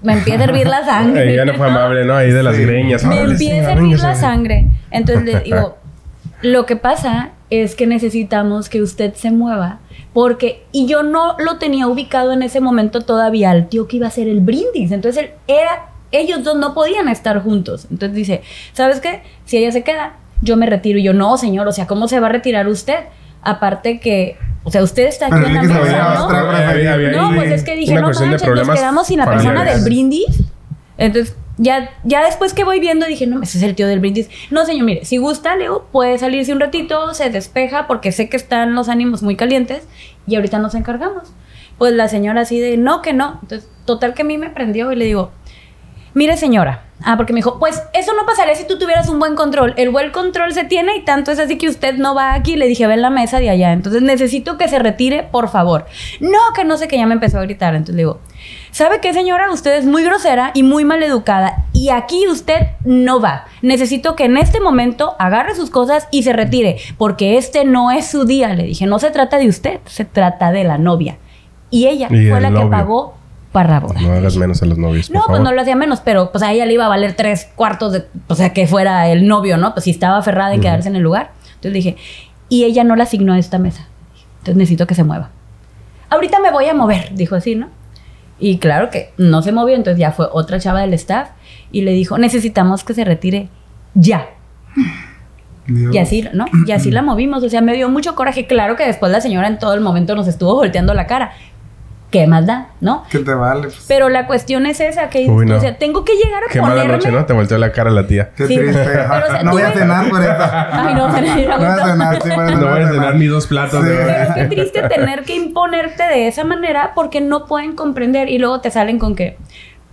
me 0.03 0.13
empieza 0.13 0.41
a 0.41 0.43
hervir 0.45 0.67
la 0.67 0.85
sangre. 0.85 1.33
Ella 1.33 1.45
no 1.45 1.55
fue 1.55 1.67
amable, 1.67 2.05
¿no? 2.05 2.15
Ahí 2.15 2.31
de 2.31 2.43
las 2.43 2.55
Sí. 2.55 2.63
greñas. 2.63 3.03
Me 3.03 3.21
empieza 3.21 3.69
a 3.69 3.71
hervir 3.73 3.99
la 3.99 4.13
sangre. 4.15 4.67
Entonces 4.91 5.25
le 5.25 5.39
digo, 5.39 5.77
lo 6.43 6.65
que 6.67 6.75
pasa 6.75 7.31
es 7.51 7.75
que 7.75 7.86
necesitamos 7.86 8.69
que 8.69 8.81
usted 8.81 9.13
se 9.13 9.30
mueva. 9.30 9.80
Porque, 10.13 10.63
y 10.71 10.88
yo 10.88 11.03
no 11.03 11.36
lo 11.38 11.57
tenía 11.57 11.88
ubicado 11.88 12.31
en 12.31 12.42
ese 12.42 12.62
momento 12.62 13.01
todavía 13.01 13.51
al 13.51 13.68
tío 13.68 13.88
que 13.88 13.98
iba 13.98 14.07
a 14.07 14.09
hacer 14.09 14.27
el 14.27 14.39
brindis. 14.39 14.92
Entonces 14.92 15.24
él 15.24 15.31
era, 15.48 15.89
ellos 16.12 16.44
dos 16.44 16.56
no 16.56 16.74
podían 16.74 17.07
estar 17.09 17.44
juntos. 17.44 17.88
Entonces 17.92 18.15
dice, 18.15 18.42
¿sabes 18.74 19.00
qué? 19.01 19.21
Si 19.45 19.57
ella 19.57 19.71
se 19.71 19.83
queda, 19.83 20.15
yo 20.42 20.57
me 20.57 20.65
retiro. 20.65 20.98
Y 20.98 21.03
yo, 21.03 21.13
no, 21.13 21.38
señor, 21.38 21.68
o 21.68 21.71
sea, 21.71 21.88
¿cómo 21.88 22.07
se 22.07 22.19
va 22.19 22.27
a 22.27 22.31
retirar 22.31 22.68
usted? 22.68 23.06
Aparte 23.42 24.00
que, 24.00 24.38
o 24.63 24.71
sea, 24.71 24.81
usted 24.81 25.07
está 25.07 25.27
aquí 25.27 25.36
Pero 25.36 25.47
en 25.47 25.54
la 25.56 25.62
mesa, 25.63 26.13
¿no? 26.13 27.30
No, 27.30 27.36
pues 27.36 27.51
es 27.51 27.63
que 27.63 27.75
dije, 27.75 27.94
no 27.95 28.01
manches, 28.04 28.27
nos 28.27 28.69
quedamos 28.69 29.07
sin 29.07 29.19
la 29.19 29.25
persona 29.25 29.65
del 29.65 29.83
brindis. 29.83 30.44
Entonces, 30.97 31.36
ya, 31.61 31.91
ya 32.03 32.25
después 32.25 32.55
que 32.55 32.63
voy 32.63 32.79
viendo, 32.79 33.05
dije, 33.05 33.27
no, 33.27 33.43
ese 33.43 33.59
es 33.59 33.63
el 33.63 33.75
tío 33.75 33.87
del 33.87 33.99
brindis. 33.99 34.29
No, 34.49 34.65
señor, 34.65 34.83
mire, 34.83 35.05
si 35.05 35.17
gusta, 35.17 35.55
Leo, 35.55 35.85
puede 35.91 36.17
salirse 36.17 36.51
un 36.51 36.59
ratito, 36.59 37.13
se 37.13 37.30
despeja, 37.30 37.85
porque 37.85 38.11
sé 38.11 38.30
que 38.30 38.37
están 38.37 38.73
los 38.73 38.89
ánimos 38.89 39.21
muy 39.21 39.35
calientes, 39.35 39.83
y 40.25 40.35
ahorita 40.35 40.57
nos 40.57 40.73
encargamos. 40.73 41.31
Pues 41.77 41.94
la 41.94 42.07
señora 42.07 42.41
así 42.41 42.59
de, 42.59 42.77
no, 42.77 43.03
que 43.03 43.13
no. 43.13 43.37
Entonces, 43.44 43.69
total 43.85 44.15
que 44.15 44.23
a 44.23 44.25
mí 44.25 44.39
me 44.39 44.49
prendió 44.49 44.91
y 44.91 44.95
le 44.95 45.06
digo, 45.06 45.31
mire 46.13 46.37
señora, 46.37 46.83
ah, 47.03 47.18
porque 47.18 47.33
me 47.33 47.37
dijo, 47.37 47.59
pues 47.59 47.81
eso 47.94 48.13
no 48.13 48.25
pasaría 48.25 48.56
si 48.56 48.65
tú 48.65 48.77
tuvieras 48.77 49.09
un 49.09 49.19
buen 49.19 49.35
control. 49.35 49.73
El 49.77 49.89
buen 49.89 50.11
control 50.11 50.53
se 50.53 50.63
tiene 50.63 50.95
y 50.97 51.03
tanto 51.03 51.31
es 51.31 51.39
así 51.39 51.57
que 51.57 51.68
usted 51.68 51.95
no 51.95 52.15
va 52.15 52.33
aquí. 52.33 52.56
Le 52.56 52.68
dije, 52.68 52.87
ve 52.87 52.94
en 52.94 53.01
la 53.01 53.09
mesa 53.09 53.39
de 53.39 53.49
allá. 53.49 53.71
Entonces 53.73 54.01
necesito 54.01 54.57
que 54.57 54.68
se 54.68 54.80
retire, 54.80 55.23
por 55.23 55.49
favor. 55.49 55.85
No, 56.19 56.39
que 56.56 56.63
no 56.63 56.77
sé, 56.77 56.87
que 56.87 56.97
ya 56.97 57.06
me 57.06 57.13
empezó 57.13 57.39
a 57.39 57.44
gritar. 57.44 57.73
Entonces 57.75 57.95
le 57.95 58.01
digo, 58.01 58.19
¿sabe 58.71 58.99
qué 58.99 59.13
señora? 59.13 59.51
Usted 59.51 59.77
es 59.77 59.85
muy 59.85 60.03
grosera 60.03 60.51
y 60.53 60.63
muy 60.63 60.85
maleducada 60.85 61.65
y 61.73 61.89
aquí 61.89 62.27
usted 62.27 62.68
no 62.83 63.19
va. 63.19 63.45
Necesito 63.61 64.15
que 64.15 64.25
en 64.25 64.37
este 64.37 64.59
momento 64.59 65.15
agarre 65.19 65.56
sus 65.56 65.69
cosas 65.69 66.07
y 66.11 66.23
se 66.23 66.33
retire, 66.33 66.77
porque 66.97 67.37
este 67.37 67.65
no 67.65 67.91
es 67.91 68.07
su 68.07 68.25
día. 68.25 68.53
Le 68.53 68.63
dije, 68.63 68.85
no 68.85 68.99
se 68.99 69.11
trata 69.11 69.37
de 69.37 69.47
usted, 69.47 69.80
se 69.85 70.06
trata 70.06 70.51
de 70.51 70.63
la 70.63 70.77
novia. 70.77 71.18
Y 71.69 71.87
ella 71.87 72.07
Y 72.09 72.30
fue 72.30 72.41
la 72.41 72.51
que 72.51 72.65
pagó 72.65 73.15
para 73.51 73.79
boda. 73.79 73.99
No 74.01 74.13
hagas 74.13 74.37
menos 74.37 74.61
a 74.61 74.65
los 74.65 74.77
novios, 74.77 75.07
por 75.07 75.15
No, 75.15 75.21
pues 75.27 75.37
favor. 75.37 75.43
no 75.43 75.51
lo 75.55 75.61
hacía 75.61 75.75
menos, 75.75 75.99
pero 76.01 76.31
pues 76.31 76.43
a 76.43 76.51
ella 76.51 76.65
le 76.65 76.73
iba 76.73 76.85
a 76.85 76.89
valer 76.89 77.13
tres 77.15 77.49
cuartos 77.55 77.91
de, 77.93 78.05
o 78.27 78.35
sea, 78.35 78.53
que 78.53 78.65
fuera 78.67 79.09
el 79.09 79.27
novio, 79.27 79.57
¿no? 79.57 79.73
Pues 79.73 79.83
si 79.85 79.91
estaba 79.91 80.17
aferrada 80.17 80.51
en 80.53 80.59
Ujú. 80.59 80.63
quedarse 80.67 80.89
en 80.89 80.95
el 80.95 81.01
lugar. 81.03 81.31
Entonces 81.55 81.73
dije, 81.73 81.97
y 82.49 82.63
ella 82.63 82.83
no 82.83 82.95
la 82.95 83.03
asignó 83.03 83.33
a 83.33 83.37
esta 83.39 83.57
mesa. 83.59 83.87
Entonces 84.39 84.55
necesito 84.55 84.87
que 84.87 84.95
se 84.95 85.03
mueva. 85.03 85.29
Ahorita 86.09 86.39
me 86.39 86.51
voy 86.51 86.65
a 86.65 86.73
mover, 86.73 87.09
dijo 87.13 87.35
así, 87.35 87.55
¿no? 87.55 87.69
Y 88.39 88.57
claro 88.57 88.89
que 88.89 89.13
no 89.17 89.41
se 89.41 89.51
movió, 89.51 89.75
entonces 89.75 89.99
ya 89.99 90.11
fue 90.11 90.27
otra 90.31 90.59
chava 90.59 90.81
del 90.81 90.93
staff 90.95 91.29
y 91.71 91.81
le 91.81 91.91
dijo, 91.91 92.17
necesitamos 92.17 92.83
que 92.83 92.93
se 92.93 93.03
retire 93.05 93.49
ya. 93.93 94.27
Dios. 95.67 95.93
Y 95.95 95.99
así, 95.99 96.27
¿no? 96.33 96.45
Y 96.65 96.71
así 96.71 96.89
la 96.91 97.01
movimos. 97.01 97.43
O 97.43 97.49
sea, 97.49 97.61
me 97.61 97.73
dio 97.73 97.87
mucho 97.87 98.15
coraje. 98.15 98.47
Claro 98.47 98.75
que 98.75 98.85
después 98.85 99.11
la 99.11 99.21
señora 99.21 99.47
en 99.47 99.59
todo 99.59 99.73
el 99.73 99.81
momento 99.81 100.15
nos 100.15 100.27
estuvo 100.27 100.55
volteando 100.55 100.93
la 100.93 101.05
cara. 101.07 101.33
¿Qué 102.11 102.27
más 102.27 102.45
da? 102.45 102.68
¿No? 102.81 103.03
¿Qué 103.09 103.19
te 103.19 103.33
vale? 103.33 103.63
Pues, 103.63 103.85
Pero 103.87 104.09
la 104.09 104.27
cuestión 104.27 104.65
es 104.68 104.80
esa, 104.80 105.09
que 105.09 105.25
Uy, 105.27 105.45
no. 105.47 105.57
o 105.57 105.59
sea, 105.59 105.77
tengo 105.77 106.06
que 106.06 106.13
llegar 106.13 106.44
a 106.44 106.47
Qué 106.51 106.61
mala 106.61 106.73
ponerme... 106.75 106.94
noche, 106.97 107.11
¿no? 107.11 107.25
Te 107.25 107.33
volteó 107.33 107.57
la 107.57 107.71
cara 107.71 107.89
la 107.89 108.06
tía. 108.06 108.30
qué 108.35 108.45
sí. 108.47 108.56
triste. 108.57 108.83
Pero, 108.85 109.03
o 109.27 109.31
sea, 109.31 109.44
no 109.44 109.51
voy 109.51 109.61
a 109.63 109.71
cenar 109.71 110.09
por 110.09 110.21
eso. 110.21 110.31
Ay, 110.39 110.94
no, 110.94 111.07
No 111.07 111.13
voy 111.57 111.65
a 111.65 111.85
cenar, 111.85 112.21
sí, 112.21 112.30
por 112.30 112.45
eso 112.49 112.57
No 112.59 112.68
voy 112.69 112.81
a 112.81 112.89
cenar 112.91 113.15
ni 113.15 113.25
dos 113.25 113.47
platos 113.47 113.83
Sí. 113.83 113.89
de 113.89 113.95
Pero 113.95 114.33
qué 114.35 114.45
triste 114.56 114.81
tener 114.89 115.23
que 115.23 115.35
imponerte 115.35 116.03
de 116.03 116.27
esa 116.27 116.44
manera 116.44 116.91
porque 116.94 117.21
no 117.21 117.45
pueden 117.45 117.75
comprender 117.75 118.30
y 118.30 118.37
luego 118.37 118.61
te 118.61 118.69
salen 118.71 118.99
con 118.99 119.15
que, 119.15 119.37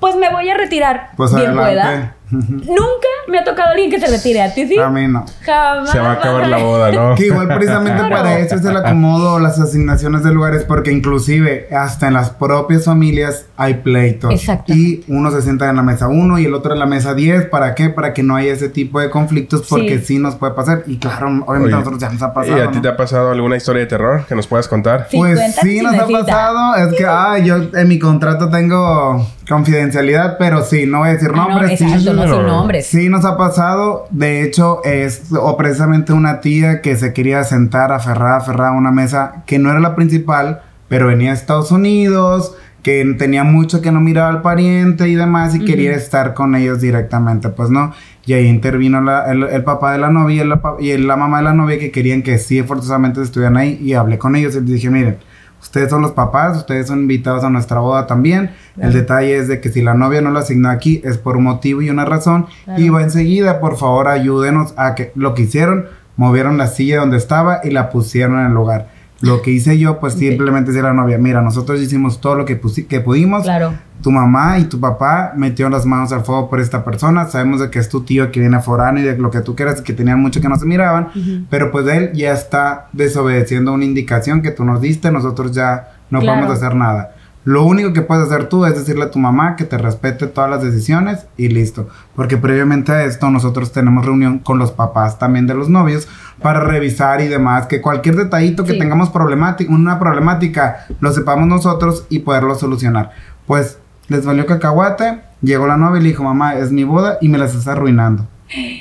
pues 0.00 0.14
me 0.16 0.30
voy 0.30 0.48
a 0.50 0.56
retirar. 0.56 1.10
Pues 1.16 1.34
bien 1.34 1.56
adelante. 1.58 1.92
pueda. 1.96 2.14
Nunca 2.30 3.08
me 3.28 3.38
ha 3.38 3.44
tocado 3.44 3.70
alguien 3.70 3.90
que 3.90 3.98
se 4.00 4.06
retire. 4.06 4.42
¿A 4.42 4.52
ti 4.54 4.66
sí? 4.66 4.78
A 4.78 4.88
mí 4.88 5.06
no. 5.08 5.24
Jamás. 5.42 5.90
Se 5.90 5.98
va 5.98 6.10
a 6.10 6.12
acabar 6.14 6.46
la 6.46 6.58
boda, 6.58 6.90
¿no? 6.92 7.14
Que 7.14 7.26
igual 7.26 7.48
precisamente 7.48 7.98
Claro. 7.98 8.14
para 8.16 8.38
eso 8.38 8.54
es 8.56 8.64
el 8.64 8.76
acomodo, 8.76 9.38
las 9.38 9.58
asignaciones 9.58 10.22
de 10.24 10.32
lugares, 10.32 10.64
porque 10.64 10.92
inclusive 10.92 11.68
hasta 11.74 12.08
en 12.08 12.14
las 12.14 12.30
propias 12.30 12.84
familias 12.84 13.46
hay 13.56 13.74
pleitos. 13.74 14.30
Exacto. 14.32 14.72
Y 14.74 15.04
uno 15.08 15.30
se 15.30 15.42
sienta 15.42 15.68
en 15.70 15.76
la 15.76 15.82
mesa 15.82 16.08
1 16.08 16.38
y 16.38 16.44
el 16.46 16.54
otro 16.54 16.72
en 16.72 16.78
la 16.78 16.86
mesa 16.86 17.14
10. 17.14 17.46
¿Para 17.46 17.74
qué? 17.74 17.88
Para 17.88 18.12
que 18.14 18.22
no 18.22 18.36
haya 18.36 18.52
ese 18.52 18.68
tipo 18.68 19.00
de 19.00 19.10
conflictos, 19.10 19.66
porque 19.68 19.98
Sí. 19.98 20.04
sí, 20.04 20.18
nos 20.18 20.36
puede 20.36 20.52
pasar. 20.54 20.82
Y 20.86 20.98
claro, 20.98 21.26
obviamente 21.46 21.66
Oye, 21.66 21.74
a 21.74 21.78
nosotros 21.78 22.00
ya 22.00 22.10
nos 22.10 22.22
ha 22.22 22.32
pasado. 22.32 22.56
¿Y 22.56 22.60
a 22.60 22.70
ti 22.70 22.76
¿no? 22.76 22.82
te 22.82 22.88
ha 22.88 22.96
pasado 22.96 23.30
alguna 23.30 23.56
historia 23.56 23.80
de 23.80 23.86
terror 23.86 24.24
que 24.26 24.34
nos 24.34 24.46
puedas 24.46 24.68
contar? 24.68 25.06
Sí, 25.10 25.16
pues 25.18 25.38
sí 25.56 25.78
si 25.78 25.80
nos 25.80 25.94
ha 25.94 26.06
pasado. 26.06 26.74
Es 26.76 26.94
que, 26.94 27.06
ay, 27.06 27.44
yo 27.46 27.56
en 27.74 27.88
mi 27.88 27.98
contrato 27.98 28.48
tengo 28.48 29.26
confidencialidad, 29.48 30.36
pero 30.38 30.62
sí, 30.62 30.86
no 30.86 30.98
voy 31.00 31.08
a 31.08 31.12
decir 31.12 31.30
Ah, 31.32 31.36
no, 31.36 31.48
nombres. 31.48 31.78
sí. 31.78 31.84
exacto, 31.84 32.12
no 32.12 32.22
pero- 32.22 32.36
sin 32.36 32.46
nombres. 32.46 32.86
Sí, 32.86 33.08
nos 33.08 33.24
ha 33.24 33.36
pasado. 33.36 34.06
De 34.10 34.42
hecho, 34.42 34.82
es 34.84 35.22
o 35.32 35.56
precisamente 35.56 36.12
una 36.12 36.40
tía 36.40 36.80
que 36.82 36.96
se 36.96 37.12
quería 37.12 37.42
sentar 37.44 37.92
aferrada, 37.92 38.36
aferrada 38.38 38.70
a 38.70 38.72
una 38.78 38.90
mesa 38.92 39.42
que 39.46 39.58
no 39.58 39.70
era 39.70 39.80
la 39.80 39.94
principal, 39.94 40.62
pero 40.88 41.06
venía 41.08 41.30
de 41.30 41.36
Estados 41.36 41.70
Unidos, 41.72 42.54
que 42.82 43.04
tenía 43.18 43.44
mucho 43.44 43.82
que 43.82 43.90
no 43.92 44.00
miraba 44.00 44.28
al 44.28 44.40
pariente 44.42 45.08
y 45.08 45.14
demás, 45.14 45.54
y 45.54 45.64
quería 45.64 45.92
estar 45.94 46.32
con 46.34 46.54
ellos 46.54 46.80
directamente. 46.80 47.48
Pues 47.48 47.70
no. 47.70 47.92
Y 48.24 48.34
ahí 48.34 48.46
intervino 48.46 49.00
la- 49.00 49.30
el, 49.30 49.42
el 49.42 49.64
papá 49.64 49.92
de 49.92 49.98
la 49.98 50.10
novia 50.10 50.44
y, 50.44 50.46
la, 50.46 50.60
pa- 50.62 50.76
y 50.78 50.96
la 50.98 51.16
mamá 51.16 51.38
de 51.38 51.44
la 51.44 51.54
novia 51.54 51.78
que 51.78 51.90
querían 51.90 52.22
que 52.22 52.38
sí, 52.38 52.62
forzosamente 52.62 53.20
estuvieran 53.22 53.56
ahí. 53.56 53.78
Y 53.82 53.94
hablé 53.94 54.18
con 54.18 54.36
ellos 54.36 54.54
y 54.54 54.60
les 54.60 54.66
dije, 54.66 54.90
miren. 54.90 55.18
Ustedes 55.60 55.90
son 55.90 56.02
los 56.02 56.12
papás, 56.12 56.56
ustedes 56.56 56.86
son 56.86 57.00
invitados 57.00 57.44
a 57.44 57.50
nuestra 57.50 57.80
boda 57.80 58.06
también. 58.06 58.50
El 58.78 58.92
detalle 58.92 59.36
es 59.36 59.48
de 59.48 59.60
que 59.60 59.70
si 59.70 59.82
la 59.82 59.94
novia 59.94 60.20
no 60.20 60.30
lo 60.30 60.38
asignó 60.38 60.70
aquí 60.70 61.00
es 61.04 61.18
por 61.18 61.36
un 61.36 61.44
motivo 61.44 61.82
y 61.82 61.90
una 61.90 62.04
razón. 62.04 62.46
Claro. 62.64 62.80
Y 62.80 62.88
va 62.88 63.02
enseguida, 63.02 63.60
por 63.60 63.76
favor, 63.76 64.08
ayúdenos 64.08 64.74
a 64.76 64.94
que 64.94 65.12
lo 65.14 65.34
que 65.34 65.42
hicieron, 65.42 65.86
movieron 66.16 66.58
la 66.58 66.68
silla 66.68 67.00
donde 67.00 67.16
estaba 67.16 67.60
y 67.64 67.70
la 67.70 67.90
pusieron 67.90 68.38
en 68.38 68.46
el 68.46 68.52
lugar. 68.52 68.88
Lo 69.20 69.42
que 69.42 69.50
hice 69.50 69.76
yo, 69.78 69.98
pues 69.98 70.14
simplemente 70.14 70.70
decir 70.70 70.84
a 70.84 70.88
la 70.88 70.94
novia, 70.94 71.18
mira, 71.18 71.42
nosotros 71.42 71.80
hicimos 71.80 72.20
todo 72.20 72.36
lo 72.36 72.44
que, 72.44 72.60
que 72.88 73.00
pudimos. 73.00 73.42
Claro. 73.42 73.74
Tu 74.00 74.12
mamá 74.12 74.60
y 74.60 74.64
tu 74.66 74.78
papá 74.78 75.32
metieron 75.36 75.72
las 75.72 75.84
manos 75.84 76.12
al 76.12 76.22
fuego 76.24 76.48
por 76.48 76.60
esta 76.60 76.84
persona. 76.84 77.26
Sabemos 77.26 77.58
de 77.58 77.68
que 77.68 77.80
es 77.80 77.88
tu 77.88 78.02
tío 78.02 78.30
que 78.30 78.38
viene 78.38 78.60
forano 78.60 79.00
y 79.00 79.02
de 79.02 79.18
lo 79.18 79.30
que 79.32 79.40
tú 79.40 79.56
quieras, 79.56 79.80
que 79.80 79.92
tenían 79.92 80.20
mucho 80.20 80.40
que 80.40 80.48
no 80.48 80.56
se 80.56 80.66
miraban. 80.66 81.08
Pero 81.50 81.72
pues 81.72 81.84
él 81.88 82.12
ya 82.14 82.32
está 82.32 82.86
desobedeciendo 82.92 83.72
una 83.72 83.84
indicación 83.84 84.40
que 84.40 84.52
tú 84.52 84.64
nos 84.64 84.80
diste. 84.80 85.10
Nosotros 85.10 85.50
ya 85.50 85.96
no 86.10 86.20
Claro. 86.20 86.38
podemos 86.40 86.56
hacer 86.56 86.76
nada. 86.76 87.14
Lo 87.44 87.64
único 87.64 87.92
que 87.94 88.02
puedes 88.02 88.26
hacer 88.26 88.48
tú 88.48 88.66
es 88.66 88.74
decirle 88.76 89.04
a 89.04 89.10
tu 89.10 89.18
mamá 89.18 89.56
que 89.56 89.64
te 89.64 89.78
respete 89.78 90.26
todas 90.26 90.50
las 90.50 90.62
decisiones 90.62 91.26
y 91.36 91.48
listo. 91.48 91.88
Porque 92.14 92.36
previamente 92.36 92.92
a 92.92 93.04
esto 93.04 93.30
nosotros 93.30 93.72
tenemos 93.72 94.04
reunión 94.04 94.38
con 94.38 94.58
los 94.58 94.70
papás 94.70 95.18
también 95.18 95.46
de 95.46 95.54
los 95.54 95.68
novios 95.70 96.06
para 96.42 96.60
revisar 96.60 97.20
y 97.20 97.28
demás. 97.28 97.66
Que 97.66 97.80
cualquier 97.80 98.16
detallito 98.16 98.64
que 98.64 98.72
Sí. 98.74 98.78
tengamos 98.78 99.10
problemática, 99.10 99.72
una 99.72 99.98
problemática, 99.98 100.86
lo 101.00 101.12
sepamos 101.12 101.46
nosotros 101.48 102.06
y 102.08 102.20
poderlo 102.20 102.54
solucionar. 102.54 103.10
Pues 103.46 103.78
les 104.08 104.24
valió 104.24 104.46
cacahuate, 104.46 105.20
llegó 105.42 105.66
la 105.66 105.76
novia 105.76 106.00
y 106.00 106.02
le 106.04 106.08
dijo, 106.10 106.22
mamá, 106.24 106.54
es 106.56 106.70
mi 106.72 106.84
boda 106.84 107.18
y 107.20 107.28
me 107.28 107.38
la 107.38 107.46
estás 107.46 107.66
arruinando. 107.68 108.26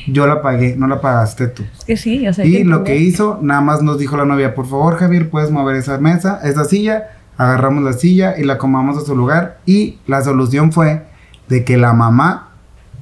Yo 0.08 0.28
la 0.28 0.42
pagué, 0.42 0.76
no 0.78 0.88
la 0.88 1.02
pagaste 1.02 1.48
tú. 1.48 1.64
Es 1.78 1.84
que 1.84 1.98
sí, 1.98 2.26
o 2.28 2.32
sea. 2.34 2.46
Y 2.46 2.64
lo 2.64 2.86
que 2.86 2.96
hizo, 2.98 3.40
nada 3.42 3.60
más 3.60 3.82
nos 3.82 4.00
dijo 4.00 4.16
la 4.16 4.24
novia, 4.24 4.56
por 4.56 4.66
favor 4.66 4.96
Javier, 4.98 5.30
puedes 5.30 5.52
mover 5.52 5.76
esa 5.76 5.98
mesa, 5.98 6.40
esa 6.44 6.64
silla, 6.64 7.10
agarramos 7.38 7.84
la 7.84 7.92
silla 7.92 8.36
y 8.38 8.44
la 8.44 8.54
acomodamos 8.54 8.98
a 8.98 9.06
su 9.06 9.14
lugar. 9.16 9.58
Y 9.66 9.98
la 10.08 10.22
solución 10.22 10.72
fue 10.72 11.04
de 11.50 11.66
que 11.66 11.76
la 11.76 11.92
mamá 11.92 12.52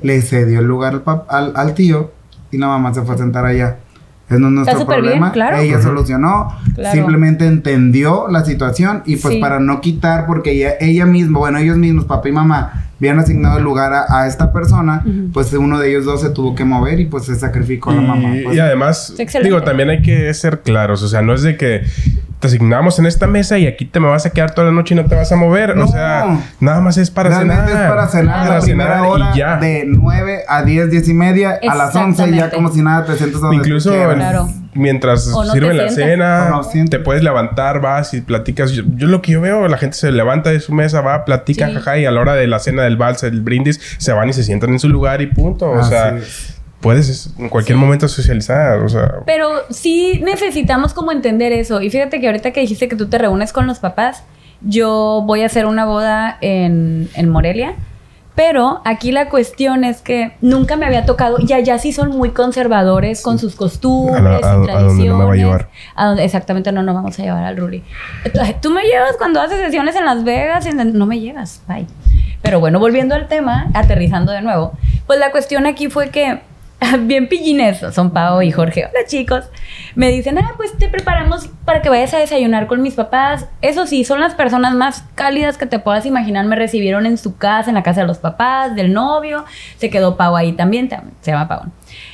le 0.02 0.22
cedió 0.24 0.60
el 0.60 0.66
lugar 0.66 1.04
al, 1.06 1.24
al, 1.30 1.54
al 1.56 1.74
tío 1.76 2.12
y 2.52 2.58
la 2.58 2.68
mamá 2.68 2.94
se 2.96 3.04
fue 3.04 3.14
a 3.14 3.18
sentar 3.20 3.46
allá. 3.46 3.78
Ese 4.30 4.40
no 4.40 4.48
es 4.48 4.54
nuestro 4.54 4.80
súper 4.80 5.02
bien, 5.02 5.14
problema. 5.14 5.32
claro. 5.32 5.58
Ella 5.58 5.82
solucionó, 5.82 6.48
Claro. 6.74 6.96
simplemente 6.96 7.46
entendió 7.46 8.26
la 8.30 8.44
situación 8.44 9.04
y 9.06 9.18
pues 9.18 9.36
Sí. 9.36 9.40
para 9.40 9.60
no 9.60 9.82
quitar, 9.82 10.26
porque 10.26 10.52
ella, 10.52 10.74
ella 10.80 11.06
misma, 11.06 11.40
bueno, 11.40 11.58
ellos 11.60 11.78
mismos, 11.78 12.06
papá 12.06 12.30
y 12.30 12.32
mamá, 12.32 12.86
habían 13.00 13.20
asignado 13.20 13.58
el 13.60 13.64
lugar 13.64 13.94
a, 13.94 14.06
a 14.22 14.26
esta 14.28 14.52
persona, 14.52 15.04
pues 15.34 15.54
uno 15.54 15.78
de 15.80 15.90
ellos 15.90 16.06
dos 16.06 16.22
se 16.22 16.30
tuvo 16.32 16.56
que 16.56 16.64
mover 16.66 17.00
y 17.02 17.06
pues 17.06 17.26
se 17.26 17.36
sacrificó 17.36 17.92
la 17.92 18.02
mamá. 18.02 18.36
Y, 18.38 18.44
pues. 18.46 18.56
y 18.56 18.60
además, 18.60 19.14
digo, 19.44 19.62
también 19.62 19.90
hay 19.90 20.02
que 20.02 20.34
ser 20.34 20.62
claros. 20.62 21.04
O 21.04 21.08
sea, 21.08 21.22
no 21.22 21.34
es 21.34 21.44
de 21.44 21.56
que 21.58 21.82
te 22.40 22.48
asignamos 22.48 23.00
en 23.00 23.06
esta 23.06 23.28
mesa 23.28 23.58
y 23.58 23.66
aquí 23.66 23.86
te 23.86 24.00
me 24.00 24.08
vas 24.08 24.26
a 24.26 24.30
quedar 24.30 24.54
toda 24.54 24.68
la 24.68 24.74
noche 24.74 24.94
y 24.94 24.98
no 24.98 25.06
te 25.06 25.16
vas 25.16 25.32
a 25.32 25.36
mover. 25.36 25.76
No. 25.76 25.86
O 25.86 25.88
sea, 25.88 26.40
nada 26.60 26.82
más 26.82 26.98
es 26.98 27.10
para 27.10 27.40
cenar. 27.40 27.68
es 27.70 27.76
para 27.76 28.08
cenar 28.08 28.40
Para 28.44 28.56
la 28.60 28.62
primera 28.62 28.94
cenar 28.96 29.08
hora 29.10 29.32
y 29.34 29.38
ya. 29.38 29.58
de 29.58 29.84
9 29.88 30.44
a 30.48 30.62
10, 30.64 30.92
10 30.92 31.08
y 31.10 31.14
media, 31.14 31.60
a 31.68 31.76
las 31.76 31.96
11 31.96 32.32
ya 32.36 32.50
como 32.52 32.72
si 32.72 32.82
nada 32.82 33.06
te 33.06 33.16
sientas 33.16 33.42
donde 33.42 33.58
Incluso 33.58 33.90
tú 33.92 33.96
el- 33.96 34.16
Claro. 34.18 34.48
mientras 34.74 35.28
no 35.28 35.44
sirven 35.46 35.78
la 35.78 35.90
cena, 35.90 36.50
no 36.50 36.62
te 36.90 37.00
puedes 37.00 37.24
levantar, 37.24 37.80
vas 37.82 38.14
y 38.14 38.22
platicas. 38.22 38.72
Yo, 38.72 38.84
yo 38.96 39.08
lo 39.08 39.22
que 39.22 39.32
yo 39.32 39.42
veo, 39.42 39.68
la 39.68 39.78
gente 39.78 39.96
se 39.98 40.12
levanta 40.12 40.50
de 40.52 40.60
su 40.60 40.74
mesa, 40.74 41.02
va, 41.02 41.24
platica, 41.26 41.68
Sí. 41.68 41.74
jaja, 41.76 41.98
y 41.98 42.06
a 42.06 42.12
la 42.12 42.20
hora 42.22 42.34
de 42.36 42.48
la 42.48 42.60
cena 42.60 42.84
del 42.84 42.98
vals, 42.98 43.24
el 43.24 43.42
brindis, 43.42 43.80
se 43.98 44.12
van 44.14 44.30
y 44.30 44.34
se 44.34 44.44
sientan 44.44 44.72
en 44.72 44.80
su 44.80 44.90
lugar 44.90 45.22
y 45.22 45.28
punto. 45.28 45.68
O 45.72 45.80
Así 45.80 45.90
sea, 45.90 46.10
es. 46.18 46.52
Puedes 46.86 47.34
en 47.40 47.50
cualquier 47.50 47.78
Sí. 47.78 47.84
momento 47.84 48.08
socializar. 48.08 48.80
O 48.80 48.88
sea, 48.90 49.16
Pero 49.26 49.50
sí 49.70 50.22
necesitamos 50.24 50.94
como 50.94 51.12
entender 51.12 51.52
eso. 51.52 51.82
Y 51.82 51.90
fíjate 51.90 52.22
que 52.22 52.28
ahorita 52.28 52.52
que 52.52 52.62
dijiste 52.62 52.88
que 52.88 52.96
tú 52.96 53.08
te 53.08 53.18
reúnes 53.18 53.52
con 53.52 53.66
los 53.68 53.80
papás, 53.80 54.24
yo 54.62 55.24
voy 55.26 55.42
a 55.42 55.48
hacer 55.48 55.66
una 55.66 55.86
boda 55.86 56.38
en, 56.42 57.10
en 57.16 57.30
Morelia. 57.30 57.74
Pero 58.36 58.82
aquí 58.84 59.14
la 59.14 59.30
cuestión 59.30 59.86
es 59.86 60.02
que 60.02 60.34
nunca 60.42 60.76
me 60.76 60.86
había 60.86 61.06
tocado, 61.06 61.38
y 61.40 61.54
allá 61.54 61.80
sí 61.80 61.94
son 61.94 62.10
muy 62.10 62.32
conservadores 62.32 63.22
con 63.22 63.40
sus 63.40 63.56
costumbres 63.56 64.18
A 64.18 64.22
la- 64.22 64.36
a- 64.36 64.40
y 64.42 64.44
a 64.44 64.52
donde 64.52 64.68
tradiciones. 64.74 65.06
no 65.08 65.18
me 65.20 65.24
va 65.26 65.32
a 65.34 65.36
llevar. 65.38 65.70
A 65.96 66.06
donde- 66.08 66.26
exactamente, 66.26 66.70
no 66.74 66.84
nos 66.84 66.96
vamos 66.96 67.18
a 67.18 67.24
llevar 67.24 67.46
al 67.46 67.56
Ruri. 67.56 67.82
Tú 68.62 68.72
me 68.72 68.84
llevas 68.84 69.16
cuando 69.18 69.40
haces 69.40 69.58
sesiones 69.60 69.96
en 69.96 70.04
Las 70.04 70.26
Vegas 70.26 70.68
no 70.76 71.06
me 71.06 71.22
llevas, 71.22 71.62
bye. 71.68 71.88
Pero 72.42 72.60
bueno, 72.60 72.78
volviendo 72.80 73.16
al 73.16 73.30
tema, 73.30 73.68
aterrizando 73.74 74.34
de 74.34 74.42
nuevo, 74.42 74.74
pues 75.08 75.18
la 75.18 75.32
cuestión 75.32 75.66
aquí 75.66 75.90
fue 75.90 76.10
que 76.10 76.42
bien 77.02 77.28
pillines 77.30 77.80
son 77.94 78.12
Pau 78.12 78.42
y 78.42 78.52
Jorge. 78.52 78.86
Hola 78.86 79.06
chicos. 79.08 79.46
Me 79.96 80.10
dicen, 80.12 80.38
ah, 80.38 80.54
pues 80.58 80.78
te 80.78 80.88
preparamos 80.90 81.48
para 81.64 81.82
que 81.82 81.90
vayas 81.90 82.14
a 82.14 82.18
desayunar 82.20 82.68
con 82.68 82.82
mis 82.82 82.96
papás. 82.96 83.48
Eso 83.62 83.88
sí, 83.88 84.04
son 84.04 84.20
las 84.20 84.36
personas 84.36 84.74
más 84.74 85.04
cálidas 85.16 85.58
que 85.58 85.66
te 85.66 85.80
puedas 85.80 86.06
imaginar. 86.06 86.46
Me 86.46 86.56
recibieron 86.56 87.06
en 87.06 87.18
su 87.18 87.38
casa, 87.38 87.70
en 87.70 87.76
la 87.76 87.84
casa 87.84 88.02
de 88.02 88.08
los 88.08 88.18
papás, 88.18 88.76
del 88.76 88.94
novio. 88.94 89.46
Se 89.78 89.90
quedó 89.90 90.18
Pau 90.18 90.36
ahí 90.36 90.52
también, 90.54 90.90
tam- 90.90 91.12
se 91.22 91.32
llama 91.32 91.48
Pau. 91.48 91.62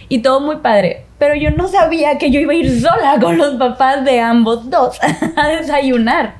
Y 0.10 0.20
todo 0.20 0.40
muy 0.42 0.58
padre. 0.58 1.06
Pero 1.18 1.36
yo 1.36 1.52
no 1.52 1.68
sabía 1.68 2.18
que 2.18 2.30
yo 2.32 2.40
iba 2.40 2.54
a 2.54 2.56
ir 2.56 2.82
sola 2.82 3.18
con 3.20 3.38
los 3.38 3.56
papás 3.56 4.06
de 4.06 4.20
ambos 4.20 4.70
dos 4.70 5.00
a 5.36 5.48
desayunar. 5.48 6.36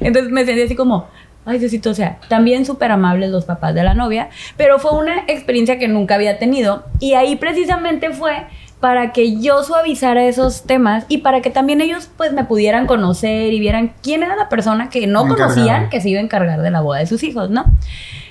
Entonces 0.00 0.32
me 0.32 0.44
sentí 0.46 0.62
así 0.62 0.74
como, 0.74 1.08
ay 1.46 1.58
Diosito, 1.58 1.90
o 1.90 1.94
sea, 1.94 2.18
también 2.28 2.66
súper 2.66 2.90
amables 2.90 3.30
los 3.30 3.44
papás 3.44 3.74
de 3.74 3.84
la 3.84 3.94
novia, 3.94 4.28
pero 4.56 4.78
fue 4.78 4.92
una 4.92 5.20
experiencia 5.28 5.78
que 5.78 5.88
nunca 5.88 6.16
había 6.16 6.38
tenido 6.38 6.84
y 6.98 7.14
ahí 7.14 7.36
precisamente 7.36 8.10
fue 8.10 8.46
para 8.80 9.12
que 9.12 9.40
yo 9.40 9.62
suavizara 9.62 10.26
esos 10.26 10.64
temas 10.64 11.06
y 11.08 11.18
para 11.18 11.40
que 11.40 11.50
también 11.50 11.80
ellos 11.80 12.10
pues 12.16 12.32
me 12.32 12.44
pudieran 12.44 12.86
conocer 12.86 13.52
y 13.52 13.60
vieran 13.60 13.94
quién 14.02 14.22
era 14.22 14.36
la 14.36 14.48
persona 14.48 14.90
que 14.90 15.06
no 15.06 15.26
conocían 15.26 15.88
que 15.88 16.00
se 16.00 16.10
iba 16.10 16.20
a 16.20 16.22
encargar 16.22 16.60
de 16.60 16.70
la 16.70 16.82
boda 16.82 16.98
de 16.98 17.06
sus 17.06 17.22
hijos, 17.22 17.48
¿no? 17.48 17.64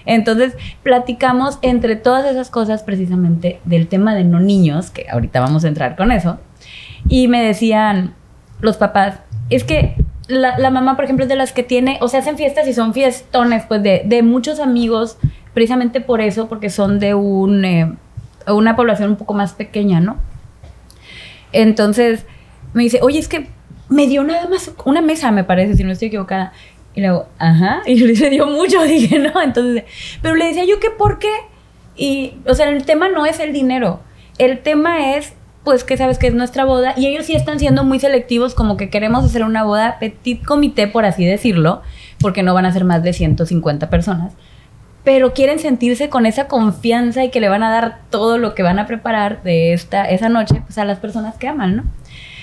Entonces 0.06 0.54
platicamos 0.84 1.58
entre 1.64 1.96
todas 1.96 2.26
esas 2.26 2.52
cosas 2.52 2.84
precisamente 2.84 3.60
del 3.66 3.88
tema 3.88 4.14
de 4.14 4.24
no 4.24 4.40
niños, 4.40 4.92
que 4.92 5.08
ahorita 5.10 5.40
vamos 5.40 5.66
a 5.66 5.68
entrar 5.68 5.96
con 5.96 6.12
eso, 6.12 6.38
y 7.10 7.28
me 7.28 7.44
decían 7.44 8.14
los 8.62 8.78
papás, 8.78 9.20
es 9.50 9.64
que 9.64 9.96
la, 10.28 10.58
la 10.58 10.72
mamá, 10.72 10.96
por 10.96 11.06
ejemplo, 11.06 11.24
es 11.24 11.30
de 11.30 11.36
las 11.36 11.54
que 11.54 11.64
tiene, 11.64 11.98
o 12.02 12.08
sea, 12.08 12.22
hacen 12.22 12.38
fiestas 12.38 12.68
y 12.68 12.74
son 12.74 12.94
fiestones, 12.94 13.66
pues, 13.68 13.84
de, 13.84 14.04
de 14.06 14.24
muchos 14.24 14.60
amigos, 14.60 15.18
precisamente 15.54 16.02
por 16.02 16.22
eso, 16.22 16.48
porque 16.48 16.70
son 16.70 17.00
de 17.00 17.14
un, 17.14 17.64
eh, 17.66 17.92
una 18.48 18.76
población 18.76 19.12
un 19.12 19.16
poco 19.16 19.34
más 19.34 19.54
pequeña, 19.54 20.00
¿no? 20.00 20.18
Entonces, 21.52 22.26
me 22.74 22.84
dice, 22.84 23.00
oye, 23.02 23.20
es 23.20 23.28
que 23.28 23.48
me 23.90 24.08
dio 24.08 24.24
nada 24.24 24.48
más 24.50 24.72
una 24.84 25.02
mesa, 25.02 25.32
me 25.32 25.44
parece, 25.44 25.76
si 25.76 25.84
no 25.84 25.92
estoy 25.92 26.10
equivocada. 26.10 26.54
Y 26.96 27.02
luego, 27.02 27.28
ajá, 27.38 27.82
y 27.86 27.96
le 27.96 28.30
dio 28.30 28.48
mucho, 28.48 28.82
dije, 28.84 29.20
no, 29.20 29.42
entonces, 29.42 29.84
pero 30.22 30.36
le 30.36 30.46
decía 30.46 30.66
yo 30.66 30.80
que 30.80 30.90
por 30.90 31.20
qué. 31.20 31.32
Y, 31.96 32.34
o 32.46 32.54
sea, 32.54 32.70
el 32.70 32.86
tema 32.86 33.08
no 33.08 33.26
es 33.26 33.40
el 33.40 33.54
dinero, 33.54 34.02
el 34.38 34.60
tema 34.60 35.16
es, 35.16 35.34
pues, 35.66 35.84
que 35.84 35.98
sabes 35.98 36.18
que 36.18 36.28
es 36.28 36.34
nuestra 36.34 36.64
boda, 36.64 36.94
y 36.96 37.08
ellos 37.08 37.26
sí 37.26 37.36
están 37.36 37.60
siendo 37.60 37.84
muy 37.84 38.00
selectivos, 38.00 38.56
como 38.56 38.78
que 38.78 38.90
queremos 38.90 39.26
hacer 39.26 39.44
una 39.44 39.64
boda 39.64 39.98
petit 40.00 40.42
comité, 40.46 40.88
por 40.88 41.04
así 41.04 41.26
decirlo, 41.26 41.82
porque 42.20 42.44
no 42.44 42.54
van 42.54 42.66
a 42.66 42.72
ser 42.72 42.86
más 42.86 43.04
de 43.04 43.12
150 43.12 43.90
personas. 43.90 44.34
Pero 45.04 45.34
quieren 45.34 45.60
sentirse 45.60 46.08
con 46.10 46.26
esa 46.26 46.48
confianza 46.48 47.26
y 47.26 47.30
que 47.30 47.42
le 47.42 47.50
van 47.50 47.64
a 47.64 47.70
dar 47.70 48.00
todo 48.10 48.38
lo 48.38 48.56
que 48.56 48.64
van 48.64 48.80
a 48.80 48.88
preparar 48.88 49.44
de 49.44 49.74
esta, 49.74 50.06
esa 50.06 50.30
noche 50.30 50.62
pues, 50.66 50.78
a 50.78 50.86
las 50.86 51.00
personas 51.00 51.36
que 51.36 51.48
aman, 51.48 51.76
¿no? 51.76 51.84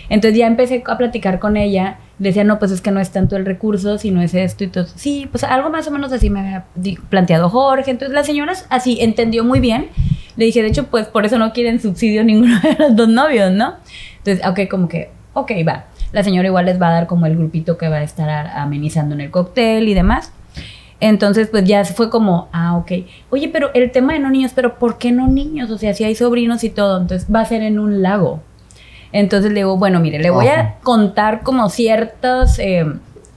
Entonces 0.09 0.39
ya 0.39 0.47
empecé 0.47 0.83
a 0.87 0.99
platicar 0.99 1.39
con 1.39 1.57
ella. 1.57 1.97
Decía, 2.19 2.45
no, 2.45 2.59
pues 2.59 2.71
es 2.71 2.83
que 2.83 2.91
no 2.91 3.01
es 3.01 3.11
tanto 3.11 3.35
el 3.35 3.47
recurso, 3.47 3.97
sino 3.97 4.21
es 4.21 4.35
esto 4.35 4.63
y 4.63 4.67
todo. 4.67 4.87
Sí, 4.95 5.27
pues 5.31 5.43
algo 5.43 5.71
más 5.71 5.89
o 5.89 5.91
menos 5.91 6.13
así 6.13 6.29
me 6.29 6.41
había 6.41 6.67
planteado 7.09 7.49
Jorge. 7.49 7.91
Entonces 7.91 8.15
la 8.15 8.23
señora 8.23 8.53
así 8.69 8.99
entendió 9.01 9.43
muy 9.43 9.59
bien. 9.59 9.89
Le 10.37 10.47
dije, 10.47 10.63
de 10.63 10.69
hecho, 10.69 10.87
pues 10.87 11.07
por 11.07 11.25
eso 11.27 11.39
no 11.39 11.53
quieren 11.53 11.81
subsidio 11.81 12.25
ninguno 12.25 12.59
de 12.61 12.77
los 12.79 12.97
dos 12.97 13.09
novios, 13.09 13.53
¿no? 13.53 13.75
Entonces, 14.19 14.47
ok, 14.47 14.69
como 14.71 14.89
que, 14.89 15.11
ok, 15.35 15.53
va. 15.67 15.85
La 16.13 16.23
señora 16.23 16.49
igual 16.49 16.67
les 16.67 16.81
va 16.81 16.89
a 16.89 16.93
dar 16.93 17.07
como 17.07 17.27
el 17.27 17.37
grupito 17.37 17.79
que 17.79 17.89
va 17.89 17.97
a 17.97 18.03
estar 18.03 18.29
amenizando 18.57 19.15
en 19.15 19.23
el 19.23 19.31
cóctel 19.31 19.89
y 19.89 19.95
demás. 19.95 20.33
Entonces, 21.01 21.49
pues 21.49 21.65
ya 21.65 21.85
fue 21.85 22.11
como, 22.11 22.49
ah, 22.53 22.77
ok. 22.77 22.93
Oye, 23.31 23.49
pero 23.49 23.71
el 23.75 23.91
tema 23.91 24.13
de 24.13 24.21
no 24.21 24.31
niños, 24.31 24.53
pero 24.55 24.79
¿por 24.79 24.99
qué 24.99 25.11
no 25.11 25.27
niños? 25.27 25.71
O 25.71 25.79
sea, 25.79 25.95
si 25.95 26.05
hay 26.05 26.15
sobrinos 26.15 26.63
y 26.65 26.71
todo, 26.71 27.01
entonces 27.01 27.29
va 27.35 27.41
a 27.41 27.45
ser 27.45 27.63
en 27.63 27.79
un 27.79 28.03
lago. 28.03 28.41
Entonces 29.11 29.51
le 29.51 29.61
digo, 29.61 29.77
bueno, 29.77 30.01
mire, 30.01 30.19
le 30.21 30.31
voy 30.31 30.47
a 30.49 30.77
contar 30.83 31.43
como 31.43 31.69
ciertas... 31.71 32.59
eh, 32.59 32.87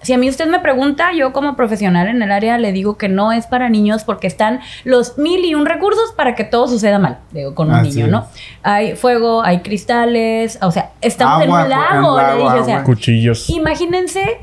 si 0.06 0.14
a 0.14 0.18
mí 0.18 0.30
usted 0.30 0.48
me 0.48 0.60
pregunta, 0.60 1.12
yo 1.14 1.34
como 1.34 1.56
profesional 1.56 2.08
en 2.08 2.22
el 2.22 2.32
área 2.32 2.58
le 2.58 2.72
digo 2.72 2.98
que 2.98 3.10
no 3.10 3.32
es 3.32 3.48
para 3.48 3.70
niños 3.70 4.04
porque 4.04 4.28
están 4.28 4.62
los 4.84 5.18
mil 5.18 5.44
y 5.44 5.56
un 5.56 5.66
recursos 5.66 6.14
para 6.16 6.36
que 6.36 6.44
todo 6.44 6.68
suceda 6.68 7.00
mal, 7.00 7.20
digo, 7.32 7.56
con 7.56 7.70
un 7.70 7.76
Así 7.76 7.90
niño, 7.90 8.08
¿no? 8.08 8.20
es. 8.20 8.42
Hay 8.64 8.96
fuego, 8.96 9.44
hay 9.44 9.62
cristales, 9.62 10.60
o 10.62 10.72
sea, 10.72 10.92
estamos 11.02 11.44
en 11.44 11.52
un 11.52 11.70
lago, 11.70 12.22
le 12.22 12.36
dije, 12.36 12.60
o 12.60 12.66
sea. 12.66 12.84
Cuchillos. 12.84 13.50
imagínense 13.50 14.40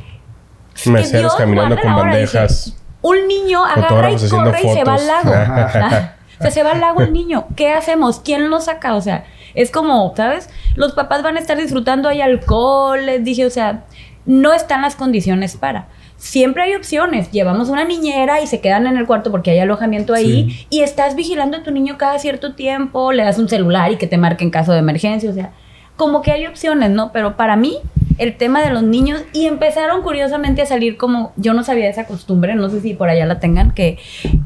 Meseros 0.86 1.10
Dios 1.12 1.34
caminando 1.36 1.78
con 1.78 1.94
bandejas. 1.94 2.64
dije, 2.64 2.78
un 3.02 3.28
niño 3.28 3.64
agarra 3.64 4.10
y 4.10 4.16
corre 4.28 4.60
y 4.62 4.68
se 4.74 4.84
va 4.84 4.94
al 4.94 5.06
lago. 5.06 5.32
Ajá. 5.32 6.16
O 6.38 6.42
sea, 6.42 6.50
se 6.50 6.62
va 6.64 6.72
al 6.72 6.80
lago 6.80 7.02
el 7.02 7.12
niño. 7.12 7.46
¿Qué 7.54 7.72
hacemos? 7.72 8.18
¿Quién 8.18 8.50
lo 8.50 8.60
saca? 8.60 8.94
O 8.96 9.00
sea, 9.00 9.24
es 9.54 9.70
como, 9.70 10.12
¿sabes? 10.16 10.50
Los 10.74 10.92
papás 10.92 11.22
van 11.22 11.36
a 11.36 11.40
estar 11.40 11.56
disfrutando, 11.56 12.08
hay 12.08 12.20
alcohol. 12.20 13.06
Les 13.06 13.22
dije, 13.22 13.46
o 13.46 13.50
sea, 13.50 13.84
no 14.26 14.52
están 14.52 14.82
las 14.82 14.96
condiciones 14.96 15.56
para. 15.56 15.88
Siempre 16.16 16.62
hay 16.62 16.74
opciones. 16.74 17.30
Llevamos 17.32 17.68
una 17.68 17.84
niñera 17.84 18.40
y 18.40 18.46
se 18.46 18.60
quedan 18.60 18.86
en 18.86 18.96
el 18.96 19.06
cuarto 19.06 19.30
porque 19.30 19.50
hay 19.50 19.58
alojamiento 19.58 20.14
ahí. 20.14 20.66
Y 20.70 20.82
estás 20.82 21.16
vigilando 21.16 21.56
a 21.56 21.62
tu 21.62 21.72
niño 21.72 21.98
cada 21.98 22.18
cierto 22.18 22.54
tiempo. 22.54 23.12
Le 23.12 23.24
das 23.24 23.38
un 23.38 23.48
celular 23.48 23.90
y 23.90 23.96
que 23.96 24.06
te 24.06 24.18
marque 24.18 24.44
en 24.44 24.50
caso 24.50 24.72
de 24.72 24.78
emergencia. 24.78 25.30
O 25.30 25.34
sea, 25.34 25.52
como 25.96 26.22
que 26.22 26.30
hay 26.30 26.46
opciones, 26.46 26.90
¿no? 26.90 27.10
Pero 27.12 27.36
para 27.36 27.56
mí, 27.56 27.78
el 28.18 28.36
tema 28.36 28.62
de 28.62 28.70
los 28.70 28.82
niños, 28.82 29.22
y 29.32 29.46
empezaron 29.46 30.02
curiosamente 30.02 30.62
a 30.62 30.66
salir 30.66 30.96
como, 30.96 31.32
yo 31.36 31.54
no 31.54 31.64
sabía 31.64 31.88
esa 31.88 32.06
costumbre, 32.06 32.54
no 32.54 32.70
sé 32.70 32.80
si 32.80 32.94
por 32.94 33.08
allá 33.08 33.26
la 33.26 33.40
tengan, 33.40 33.72
que 33.72 33.98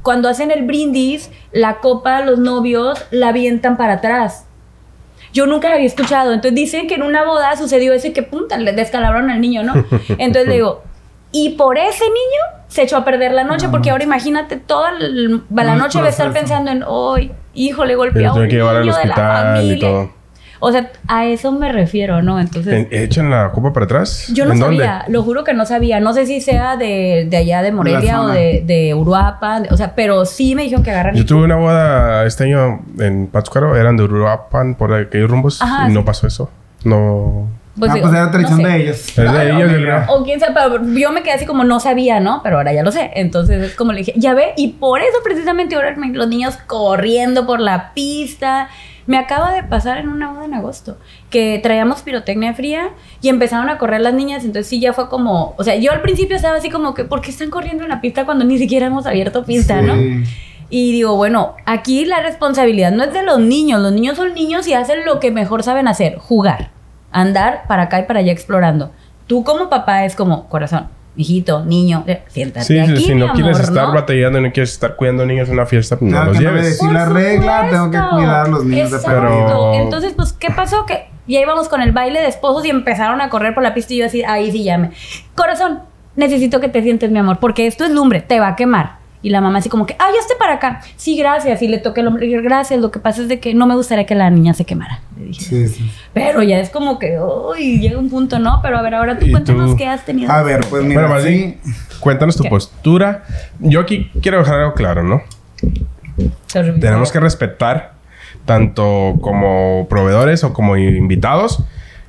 cuando 0.02 0.28
hacen 0.28 0.50
el 0.50 0.64
brindis, 0.64 1.30
la 1.52 1.78
copa, 1.80 2.22
los 2.22 2.38
novios 2.38 3.04
la 3.10 3.28
avientan 3.28 3.76
para 3.76 3.94
atrás. 3.94 4.45
Yo 5.36 5.46
nunca 5.46 5.68
la 5.68 5.74
había 5.74 5.86
escuchado. 5.86 6.32
Entonces 6.32 6.54
dicen 6.54 6.86
que 6.88 6.94
en 6.94 7.02
una 7.02 7.24
boda 7.24 7.54
sucedió 7.56 7.92
eso 7.92 8.06
y 8.06 8.12
que 8.12 8.22
punta, 8.22 8.56
le 8.56 8.72
descalabraron 8.72 9.30
al 9.30 9.40
niño, 9.42 9.62
¿no? 9.62 9.74
Entonces 10.08 10.48
le 10.48 10.54
digo, 10.54 10.82
y 11.30 11.50
por 11.50 11.76
ese 11.76 12.04
niño 12.04 12.64
se 12.68 12.84
echó 12.84 12.96
a 12.96 13.04
perder 13.04 13.32
la 13.32 13.44
noche, 13.44 13.66
No 13.66 13.72
porque 13.72 13.90
ahora 13.90 14.04
imagínate, 14.04 14.56
toda 14.56 14.92
la 14.92 15.72
Un 15.72 15.78
noche 15.78 16.00
va 16.00 16.06
a 16.06 16.08
estar 16.08 16.32
pensando 16.32 16.70
en, 16.70 16.82
hoy, 16.86 17.32
hijo, 17.52 17.84
le 17.84 17.92
Y 17.92 17.96
golpeó 17.96 18.22
lo 18.22 18.28
a 18.28 18.32
un 18.32 18.34
tienen 18.34 18.50
que 18.50 18.56
llevar 18.56 18.76
al 18.76 18.82
niño 18.86 18.96
de 18.96 19.04
la 19.04 19.14
hospital 19.14 19.56
y 19.56 19.68
familia". 19.68 19.88
todo. 19.88 20.10
O 20.58 20.72
sea, 20.72 20.90
a 21.08 21.26
eso 21.26 21.52
me 21.52 21.70
refiero, 21.72 22.22
¿no? 22.22 22.40
Entonces... 22.40 22.72
¿En- 22.72 22.88
¿Echan 22.90 23.30
la 23.30 23.50
copa 23.52 23.72
para 23.72 23.84
atrás? 23.84 24.28
Yo 24.32 24.44
no 24.46 24.52
¿En 24.52 24.60
dónde? 24.60 24.84
sabía, 24.84 25.04
lo 25.08 25.22
juro 25.22 25.44
que 25.44 25.52
no 25.54 25.66
sabía. 25.66 26.00
No 26.00 26.12
sé 26.14 26.26
si 26.26 26.40
sea 26.40 26.76
de, 26.76 27.26
de 27.28 27.36
allá 27.36 27.62
de 27.62 27.72
Morelia 27.72 28.22
o 28.22 28.28
de, 28.28 28.62
de 28.66 28.94
Uruapan, 28.94 29.64
de- 29.64 29.68
o 29.70 29.76
sea, 29.76 29.94
pero 29.94 30.24
sí 30.24 30.54
me 30.54 30.62
dijeron 30.62 30.82
que 30.84 30.90
agarran. 30.90 31.14
Yo 31.14 31.26
tuve 31.26 31.44
una 31.44 31.56
boda 31.56 32.24
este 32.26 32.44
año 32.44 32.80
en 32.98 33.26
Pátzcuaro, 33.26 33.76
eran 33.76 33.96
de 33.96 34.04
Uruapan, 34.04 34.74
por 34.74 34.92
aquellos 34.94 35.30
rumbos, 35.30 35.60
Ajá, 35.62 35.88
y 35.88 35.92
no 35.92 36.04
pasó 36.04 36.26
eso. 36.26 36.50
No. 36.84 37.48
Pues 37.78 37.90
ah, 37.90 37.94
digo, 37.94 38.06
pues 38.08 38.18
era 38.18 38.30
tradición 38.30 38.62
no 38.62 38.68
sé. 38.68 38.72
de 38.72 38.82
ellos. 38.82 38.96
Es 39.18 39.32
de 39.32 39.50
ellos. 39.50 40.04
O 40.08 40.24
quién 40.24 40.40
sabe, 40.40 40.54
pero 40.54 40.82
yo 40.98 41.12
me 41.12 41.22
quedé 41.22 41.32
así 41.34 41.44
como 41.44 41.62
no 41.62 41.78
sabía, 41.78 42.20
¿no? 42.20 42.40
Pero 42.42 42.56
ahora 42.56 42.72
ya 42.72 42.82
lo 42.82 42.90
sé. 42.90 43.10
Entonces 43.14 43.62
es 43.62 43.74
como 43.74 43.92
le 43.92 43.98
dije, 43.98 44.14
ya 44.16 44.32
ve, 44.32 44.54
y 44.56 44.68
por 44.74 45.00
eso 45.02 45.18
precisamente 45.22 45.74
ahora 45.74 45.94
me- 45.96 46.08
los 46.14 46.26
niños 46.28 46.56
corriendo 46.66 47.46
por 47.46 47.60
la 47.60 47.92
pista. 47.92 48.68
Me 49.06 49.18
acaba 49.18 49.52
de 49.52 49.62
pasar 49.62 49.98
en 49.98 50.08
una 50.08 50.32
boda 50.32 50.44
en 50.44 50.54
agosto 50.54 50.98
que 51.30 51.60
traíamos 51.62 52.02
pirotecnia 52.02 52.54
fría 52.54 52.90
y 53.22 53.28
empezaron 53.28 53.68
a 53.68 53.78
correr 53.78 54.00
las 54.00 54.14
niñas. 54.14 54.44
Entonces 54.44 54.68
sí 54.68 54.80
ya 54.80 54.92
fue 54.92 55.08
como, 55.08 55.54
o 55.56 55.64
sea, 55.64 55.76
yo 55.76 55.92
al 55.92 56.02
principio 56.02 56.36
estaba 56.36 56.56
así 56.56 56.70
como 56.70 56.94
que, 56.94 57.04
¿por 57.04 57.20
qué 57.20 57.30
están 57.30 57.50
corriendo 57.50 57.84
en 57.84 57.90
la 57.90 58.00
pista 58.00 58.24
cuando 58.24 58.44
ni 58.44 58.58
siquiera 58.58 58.86
hemos 58.86 59.06
abierto 59.06 59.44
pista, 59.44 59.80
no? 59.80 59.94
Y 60.68 60.90
digo, 60.90 61.14
bueno, 61.14 61.54
aquí 61.64 62.04
la 62.04 62.20
responsabilidad 62.20 62.90
no 62.90 63.04
es 63.04 63.12
de 63.12 63.22
los 63.22 63.38
niños. 63.38 63.80
Los 63.80 63.92
niños 63.92 64.16
son 64.16 64.34
niños 64.34 64.66
y 64.66 64.74
hacen 64.74 65.04
lo 65.04 65.20
que 65.20 65.30
mejor 65.30 65.62
saben 65.62 65.86
hacer, 65.86 66.18
jugar, 66.18 66.70
andar 67.12 67.62
para 67.68 67.82
acá 67.82 68.00
y 68.00 68.02
para 68.04 68.20
allá 68.20 68.32
explorando. 68.32 68.90
Tú 69.28 69.44
como 69.44 69.68
papá 69.68 70.04
es 70.04 70.16
como, 70.16 70.48
corazón, 70.48 70.88
hijito, 71.16 71.64
niño, 71.64 72.04
eh, 72.06 72.22
siéntate 72.28 72.66
Sí, 72.66 72.78
aquí, 72.78 72.96
si 72.98 73.14
mi 73.14 73.20
no 73.20 73.32
quieres 73.32 73.56
amor, 73.56 73.68
estar 73.70 73.88
¿no? 73.88 73.94
batallando, 73.94 74.40
no 74.40 74.52
quieres 74.52 74.72
estar 74.72 74.96
cuidando 74.96 75.24
niños 75.26 75.48
en 75.48 75.54
una 75.54 75.66
fiesta, 75.66 75.98
pues 75.98 76.10
no 76.10 76.16
Claro 76.16 76.30
los 76.32 76.38
que 76.38 76.44
no 76.44 76.52
me 76.52 76.58
lleves. 76.60 76.78
decís 76.78 76.92
la 76.92 77.04
regla, 77.06 77.68
tengo 77.70 77.90
que 77.90 77.98
cuidar 78.14 78.46
a 78.46 78.48
los 78.48 78.64
niños 78.64 78.90
de 78.90 78.96
Exacto. 78.98 79.20
Pero- 79.20 79.74
Entonces, 79.74 80.12
pues, 80.14 80.32
¿qué 80.32 80.48
pasó? 80.50 80.84
Que 80.86 81.08
ya 81.26 81.40
íbamos 81.40 81.68
con 81.68 81.80
el 81.82 81.92
baile 81.92 82.20
de 82.20 82.28
esposos 82.28 82.64
y 82.66 82.70
empezaron 82.70 83.20
a 83.20 83.28
correr 83.30 83.54
por 83.54 83.62
la 83.62 83.74
pista 83.74 83.94
y 83.94 83.98
yo 83.98 84.06
así, 84.06 84.22
ahí 84.24 84.52
sí 84.52 84.62
llame. 84.64 84.90
Corazón, 85.34 85.80
necesito 86.16 86.60
que 86.60 86.68
te 86.68 86.82
sientes, 86.82 87.10
mi 87.10 87.18
amor, 87.18 87.38
porque 87.40 87.66
esto 87.66 87.84
es 87.84 87.90
lumbre, 87.90 88.20
te 88.20 88.38
va 88.40 88.48
a 88.48 88.56
quemar. 88.56 88.98
Y 89.26 89.30
la 89.30 89.40
mamá 89.40 89.58
así 89.58 89.68
como 89.68 89.86
que, 89.86 89.96
ah, 89.98 90.06
ya 90.14 90.20
esté 90.20 90.34
para 90.38 90.52
acá. 90.52 90.82
Sí, 90.94 91.16
gracias. 91.16 91.60
Y 91.60 91.66
le 91.66 91.78
toqué 91.78 92.00
el 92.00 92.06
hombre, 92.06 92.28
gracias. 92.42 92.78
Lo 92.80 92.92
que 92.92 93.00
pasa 93.00 93.22
es 93.22 93.28
de 93.28 93.40
que 93.40 93.54
no 93.54 93.66
me 93.66 93.74
gustaría 93.74 94.06
que 94.06 94.14
la 94.14 94.30
niña 94.30 94.54
se 94.54 94.64
quemara. 94.64 95.00
Le 95.18 95.24
dije. 95.26 95.42
Sí, 95.42 95.66
sí. 95.66 95.90
Pero 96.14 96.44
ya 96.44 96.60
es 96.60 96.70
como 96.70 97.00
que, 97.00 97.18
uy, 97.18 97.80
llega 97.80 97.98
un 97.98 98.08
punto, 98.08 98.38
¿no? 98.38 98.60
Pero 98.62 98.78
a 98.78 98.82
ver, 98.82 98.94
ahora 98.94 99.18
tú 99.18 99.26
¿Y 99.26 99.32
cuéntanos 99.32 99.72
tú? 99.72 99.76
qué 99.78 99.88
has 99.88 100.04
tenido. 100.04 100.30
A 100.30 100.44
ver, 100.44 100.60
pues 100.70 100.84
mira, 100.84 101.00
Bueno, 101.00 101.14
más 101.16 101.24
sí. 101.24 101.28
bien, 101.30 101.58
cuéntanos 101.98 102.36
tu 102.36 102.44
¿Qué? 102.44 102.50
postura. 102.50 103.24
Yo 103.58 103.80
aquí 103.80 104.12
quiero 104.22 104.38
dejar 104.38 104.60
algo 104.60 104.74
claro, 104.74 105.02
¿no? 105.02 105.20
Tenemos 106.52 107.10
que 107.10 107.18
respetar, 107.18 107.94
tanto 108.44 109.16
como 109.20 109.88
proveedores 109.90 110.44
o 110.44 110.52
como 110.52 110.76
invitados, 110.76 111.64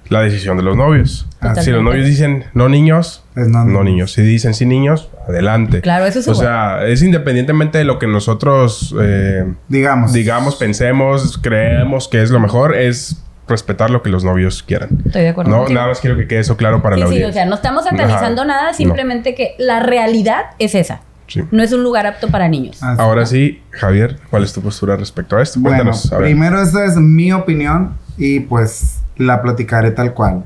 la 0.10 0.22
decisión 0.22 0.58
de 0.58 0.64
los 0.64 0.76
novios. 0.76 1.28
Totalmente. 1.36 1.64
Si 1.64 1.72
los 1.72 1.84
novios 1.84 2.06
dicen 2.06 2.46
no 2.54 2.68
niños, 2.70 3.24
Es 3.36 3.48
no 3.48 3.66
no 3.66 3.84
niños. 3.84 4.14
Si 4.14 4.22
dicen 4.22 4.54
sí 4.54 4.66
niños, 4.66 5.10
adelante. 5.28 5.82
Claro, 5.82 6.06
eso 6.06 6.20
es 6.20 6.28
O 6.28 6.32
igual. 6.32 6.46
sea, 6.48 6.86
es 6.88 7.02
independientemente 7.04 7.78
de 7.78 7.84
lo 7.84 8.00
que 8.00 8.08
nosotros 8.08 8.96
eh, 9.02 9.46
Digamos. 9.68 10.14
digamos, 10.14 10.56
pensemos, 10.56 11.38
creemos 11.38 12.08
que 12.08 12.22
es 12.22 12.32
lo 12.32 12.40
mejor, 12.40 12.76
es 12.76 13.24
respetar 13.48 13.90
lo 13.90 14.02
que 14.04 14.10
los 14.10 14.24
novios 14.24 14.62
quieran. 14.64 14.90
Estoy 15.06 15.22
de 15.22 15.30
acuerdo. 15.30 15.52
No, 15.52 15.58
contigo. 15.60 15.76
nada 15.76 15.88
más 15.90 16.00
quiero 16.02 16.18
que 16.18 16.28
quede 16.28 16.40
eso 16.40 16.58
claro 16.58 16.82
para 16.82 16.96
Sí, 16.96 17.02
la 17.02 17.08
sí, 17.08 17.14
audiencia. 17.14 17.30
o 17.30 17.34
sea, 17.34 17.46
no 17.46 17.56
estamos 17.56 17.84
satanizando 17.86 18.42
Ajá. 18.42 18.48
nada, 18.48 18.72
No. 18.72 18.78
simplemente 18.78 19.36
que 19.36 19.56
la 19.58 19.80
realidad 19.80 20.48
es 20.60 20.76
esa. 20.76 21.02
Sí. 21.28 21.44
No 21.52 21.62
es 21.62 21.72
un 21.74 21.84
lugar 21.84 22.06
apto 22.08 22.30
para 22.30 22.48
niños. 22.48 22.82
Así. 22.82 23.02
Ahora 23.02 23.26
sí, 23.26 23.62
Javier, 23.72 24.18
¿cuál 24.30 24.44
es 24.44 24.54
tu 24.54 24.62
postura 24.62 24.96
respecto 24.96 25.36
a 25.38 25.44
esto? 25.44 25.60
Bueno, 25.60 25.78
Cuéntanos. 25.78 26.12
a 26.14 26.18
ver. 26.18 26.26
primero 26.28 26.62
esa 26.62 26.86
es 26.86 26.96
mi 26.96 27.32
opinión 27.34 27.96
y 28.18 28.40
pues 28.42 29.00
la 29.18 29.42
platicaré 29.42 29.92
tal 29.92 30.14
cual. 30.14 30.44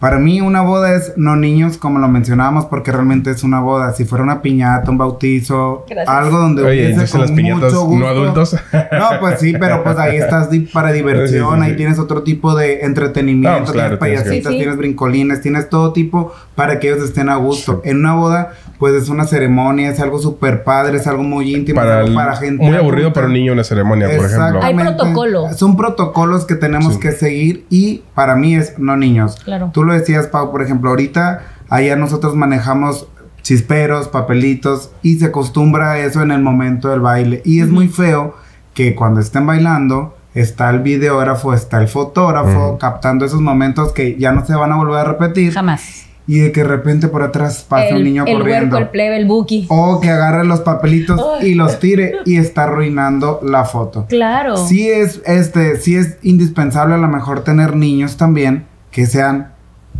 Para 0.00 0.18
mí 0.18 0.42
una 0.42 0.60
boda 0.60 0.94
es 0.94 1.14
no 1.16 1.34
niños, 1.34 1.78
como 1.78 1.98
lo 1.98 2.08
mencionábamos, 2.08 2.66
porque 2.66 2.92
realmente 2.92 3.30
es 3.30 3.42
una 3.42 3.60
boda. 3.60 3.94
Si 3.94 4.04
fuera 4.04 4.22
una 4.22 4.42
piñata, 4.42 4.90
un 4.90 4.98
bautizo, 4.98 5.86
Gracias. 5.88 6.14
algo 6.14 6.38
donde 6.40 6.62
Oye, 6.62 6.92
hubiese 6.94 7.10
con 7.10 7.20
las 7.22 7.30
piñatas 7.30 7.72
mucho 7.72 7.84
gusto. 7.86 8.00
no 8.04 8.06
adultos. 8.10 8.56
No, 8.72 9.08
pues 9.20 9.40
sí, 9.40 9.54
pero 9.58 9.82
pues 9.82 9.96
ahí 9.96 10.16
estás 10.16 10.48
para 10.74 10.92
diversión, 10.92 11.28
Sí, 11.28 11.54
sí, 11.56 11.60
sí. 11.64 11.70
ahí 11.70 11.76
tienes 11.76 11.98
otro 11.98 12.22
tipo 12.22 12.54
de 12.54 12.80
entretenimiento, 12.80 13.50
No, 13.60 13.64
pues 13.64 13.72
claro, 13.72 13.98
tienes 13.98 14.00
tienes 14.00 14.22
que- 14.24 14.26
payasitas, 14.28 14.52
tienes 14.52 14.76
brincolines, 14.76 15.40
tienes 15.40 15.68
todo 15.70 15.94
tipo 15.94 16.34
para 16.54 16.78
que 16.80 16.88
ellos 16.92 17.02
estén 17.04 17.28
a 17.28 17.36
gusto. 17.36 17.80
En 17.84 17.98
una 17.98 18.14
boda, 18.14 18.52
pues 18.78 18.94
es 18.94 19.08
una 19.08 19.24
ceremonia, 19.26 19.90
es 19.90 19.98
algo 20.00 20.18
súper 20.18 20.62
padre, 20.64 20.96
es 20.98 21.06
algo 21.06 21.22
muy 21.22 21.54
íntimo, 21.54 21.80
es 21.80 21.86
para 21.86 21.96
algo 21.98 22.08
el- 22.10 22.14
para 22.14 22.36
gente. 22.36 22.64
muy 22.64 22.76
aburrido 22.76 23.06
adulta. 23.08 23.14
para 23.14 23.26
un 23.26 23.32
niño 23.32 23.52
una 23.52 23.64
ceremonia, 23.64 24.08
por 24.16 24.26
ejemplo. 24.26 24.60
Hay 24.62 24.74
protocolo. 24.74 25.52
Son 25.54 25.76
protocolos 25.76 26.44
que 26.44 26.54
tenemos 26.54 26.94
Sí. 26.94 27.00
que 27.00 27.12
seguir 27.12 27.66
y 27.70 28.02
para 28.14 28.36
mí 28.36 28.54
es 28.54 28.78
no 28.78 28.96
niños. 28.96 29.36
Claro. 29.44 29.70
Tú 29.72 29.82
lo 29.84 29.92
decías, 29.94 30.26
Pau, 30.28 30.50
por 30.52 30.62
ejemplo, 30.62 30.90
ahorita 30.90 31.42
allá 31.68 31.96
nosotros 31.96 32.34
manejamos 32.36 33.08
chisperos, 33.42 34.08
papelitos 34.08 34.90
y 35.02 35.16
se 35.18 35.26
acostumbra 35.26 35.92
a 35.92 35.98
eso 35.98 36.22
en 36.22 36.30
el 36.30 36.40
momento 36.42 36.88
del 36.88 37.00
baile. 37.00 37.42
Y 37.44 37.60
es 37.60 37.68
muy 37.68 37.88
feo 37.88 38.34
que 38.72 38.94
cuando 38.94 39.20
estén 39.20 39.46
bailando 39.46 40.16
está 40.34 40.70
el 40.70 40.80
videógrafo, 40.80 41.52
está 41.54 41.80
el 41.80 41.88
fotógrafo 41.88 42.78
captando 42.78 43.24
esos 43.24 43.40
momentos 43.40 43.92
que 43.92 44.16
ya 44.18 44.32
no 44.32 44.44
se 44.46 44.54
van 44.54 44.72
a 44.72 44.76
volver 44.76 44.98
a 45.00 45.04
repetir 45.04 45.52
Jamás. 45.52 46.06
Y 46.26 46.38
de 46.38 46.52
que 46.52 46.62
de 46.62 46.68
repente 46.68 47.08
por 47.08 47.22
atrás 47.22 47.66
pasa 47.68 47.88
el, 47.88 47.96
un 47.96 48.04
niño 48.04 48.24
el 48.26 48.38
corriendo. 48.38 48.76
huerco, 48.76 48.78
el 48.78 48.88
plebe, 48.90 49.16
el 49.18 49.26
buki. 49.26 49.66
O 49.68 50.00
que 50.00 50.08
agarre 50.10 50.44
los 50.44 50.60
papelitos 50.60 51.20
y 51.42 51.54
los 51.54 51.78
tire 51.80 52.16
y 52.24 52.36
está 52.38 52.64
arruinando 52.64 53.40
la 53.42 53.64
foto. 53.64 54.06
Claro. 54.08 54.56
Sí 54.56 54.88
es, 54.90 55.20
este, 55.26 55.76
sí 55.76 55.96
es 55.96 56.16
indispensable 56.22 56.94
a 56.94 56.98
lo 56.98 57.08
mejor 57.08 57.44
tener 57.44 57.76
niños 57.76 58.16
también 58.16 58.64
que 58.90 59.06
sean, 59.06 59.52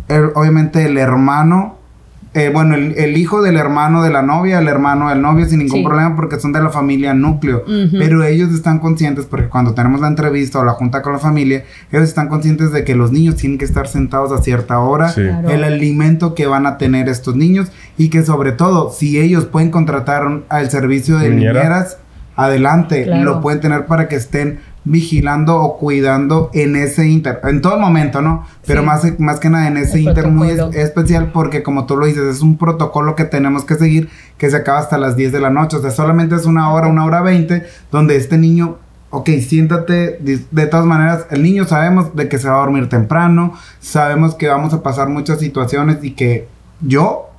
el- 0.07 0.31
obviamente 0.35 0.85
el 0.85 0.97
hermano 0.97 1.74
eh, 2.37 2.51
bueno, 2.53 2.75
el, 2.75 2.93
el 2.97 3.17
hijo 3.17 3.41
del 3.41 3.55
hermano 3.55 4.03
de 4.03 4.09
la 4.11 4.21
novia, 4.21 4.59
el 4.59 4.67
hermano 4.67 5.07
del 5.07 5.21
novio, 5.21 5.45
sin 5.45 5.59
ningún 5.59 5.79
Sí. 5.79 5.83
problema, 5.85 6.15
porque 6.17 6.37
son 6.37 6.51
de 6.51 6.61
la 6.61 6.69
familia 6.69 7.13
núcleo. 7.13 7.63
Pero 7.93 8.23
ellos 8.25 8.51
están 8.53 8.79
conscientes, 8.79 9.25
porque 9.25 9.47
cuando 9.47 9.73
tenemos 9.73 10.01
la 10.01 10.07
entrevista 10.09 10.59
o 10.59 10.65
la 10.65 10.73
junta 10.73 11.01
con 11.01 11.13
la 11.13 11.19
familia, 11.19 11.63
ellos 11.91 12.03
están 12.09 12.27
conscientes 12.27 12.73
de 12.73 12.83
que 12.83 12.93
los 12.93 13.11
niños 13.13 13.37
tienen 13.37 13.57
que 13.57 13.63
estar 13.63 13.87
sentados 13.87 14.33
a 14.33 14.43
cierta 14.43 14.79
hora, 14.79 15.07
Sí. 15.09 15.21
Claro. 15.21 15.49
el 15.49 15.63
alimento 15.63 16.35
que 16.35 16.45
van 16.45 16.65
a 16.67 16.77
tener 16.77 17.07
estos 17.07 17.35
niños, 17.37 17.71
y 17.97 18.09
que 18.09 18.23
sobre 18.23 18.51
todo, 18.51 18.91
si 18.91 19.17
ellos 19.17 19.45
pueden 19.45 19.71
contratar 19.71 20.43
al 20.49 20.69
servicio 20.69 21.17
de 21.17 21.29
Niñera. 21.29 21.53
niñeras, 21.63 21.97
adelante, 22.35 23.05
Claro. 23.05 23.23
lo 23.23 23.41
pueden 23.41 23.61
tener 23.61 23.85
para 23.85 24.07
que 24.09 24.17
estén 24.17 24.59
vigilando 24.85 25.59
o 25.59 25.77
cuidando 25.77 26.49
en 26.53 26.75
ese 26.75 27.07
inter, 27.07 27.39
en 27.43 27.61
todo 27.61 27.77
momento, 27.79 28.21
¿no? 28.21 28.45
Pero 28.65 28.81
Sí. 28.81 28.85
más, 28.87 29.19
más 29.19 29.39
que 29.39 29.49
nada 29.49 29.67
en 29.67 29.77
ese 29.77 29.97
El 29.97 30.03
inter 30.03 30.27
muy 30.29 30.49
es- 30.49 30.59
especial 30.75 31.31
porque 31.33 31.63
como 31.63 31.85
tú 31.85 31.97
lo 31.97 32.05
dices, 32.05 32.23
es 32.23 32.41
un 32.41 32.57
protocolo 32.57 33.15
que 33.15 33.25
tenemos 33.25 33.65
que 33.65 33.75
seguir 33.75 34.09
que 34.37 34.49
se 34.49 34.57
acaba 34.57 34.79
hasta 34.79 34.97
las 34.97 35.15
10 35.17 35.31
de 35.31 35.39
la 35.41 35.49
noche, 35.49 35.77
o 35.77 35.81
sea, 35.81 35.91
solamente 35.91 36.35
es 36.35 36.45
una 36.45 36.71
hora, 36.71 36.87
una 36.87 37.03
hora 37.03 37.21
20, 37.21 37.63
donde 37.91 38.15
este 38.15 38.37
niño, 38.37 38.77
ok, 39.09 39.27
siéntate, 39.47 40.17
de, 40.19 40.39
de 40.51 40.67
todas 40.67 40.85
maneras, 40.85 41.25
el 41.31 41.41
niño 41.41 41.65
sabemos 41.65 42.15
de 42.15 42.29
que 42.29 42.37
se 42.37 42.47
va 42.47 42.55
a 42.57 42.59
dormir 42.59 42.87
temprano, 42.89 43.53
sabemos 43.79 44.35
que 44.35 44.47
vamos 44.49 44.73
a 44.73 44.83
pasar 44.83 45.09
muchas 45.09 45.39
situaciones 45.39 45.97
y 46.03 46.11
que 46.11 46.47
yo 46.81 47.29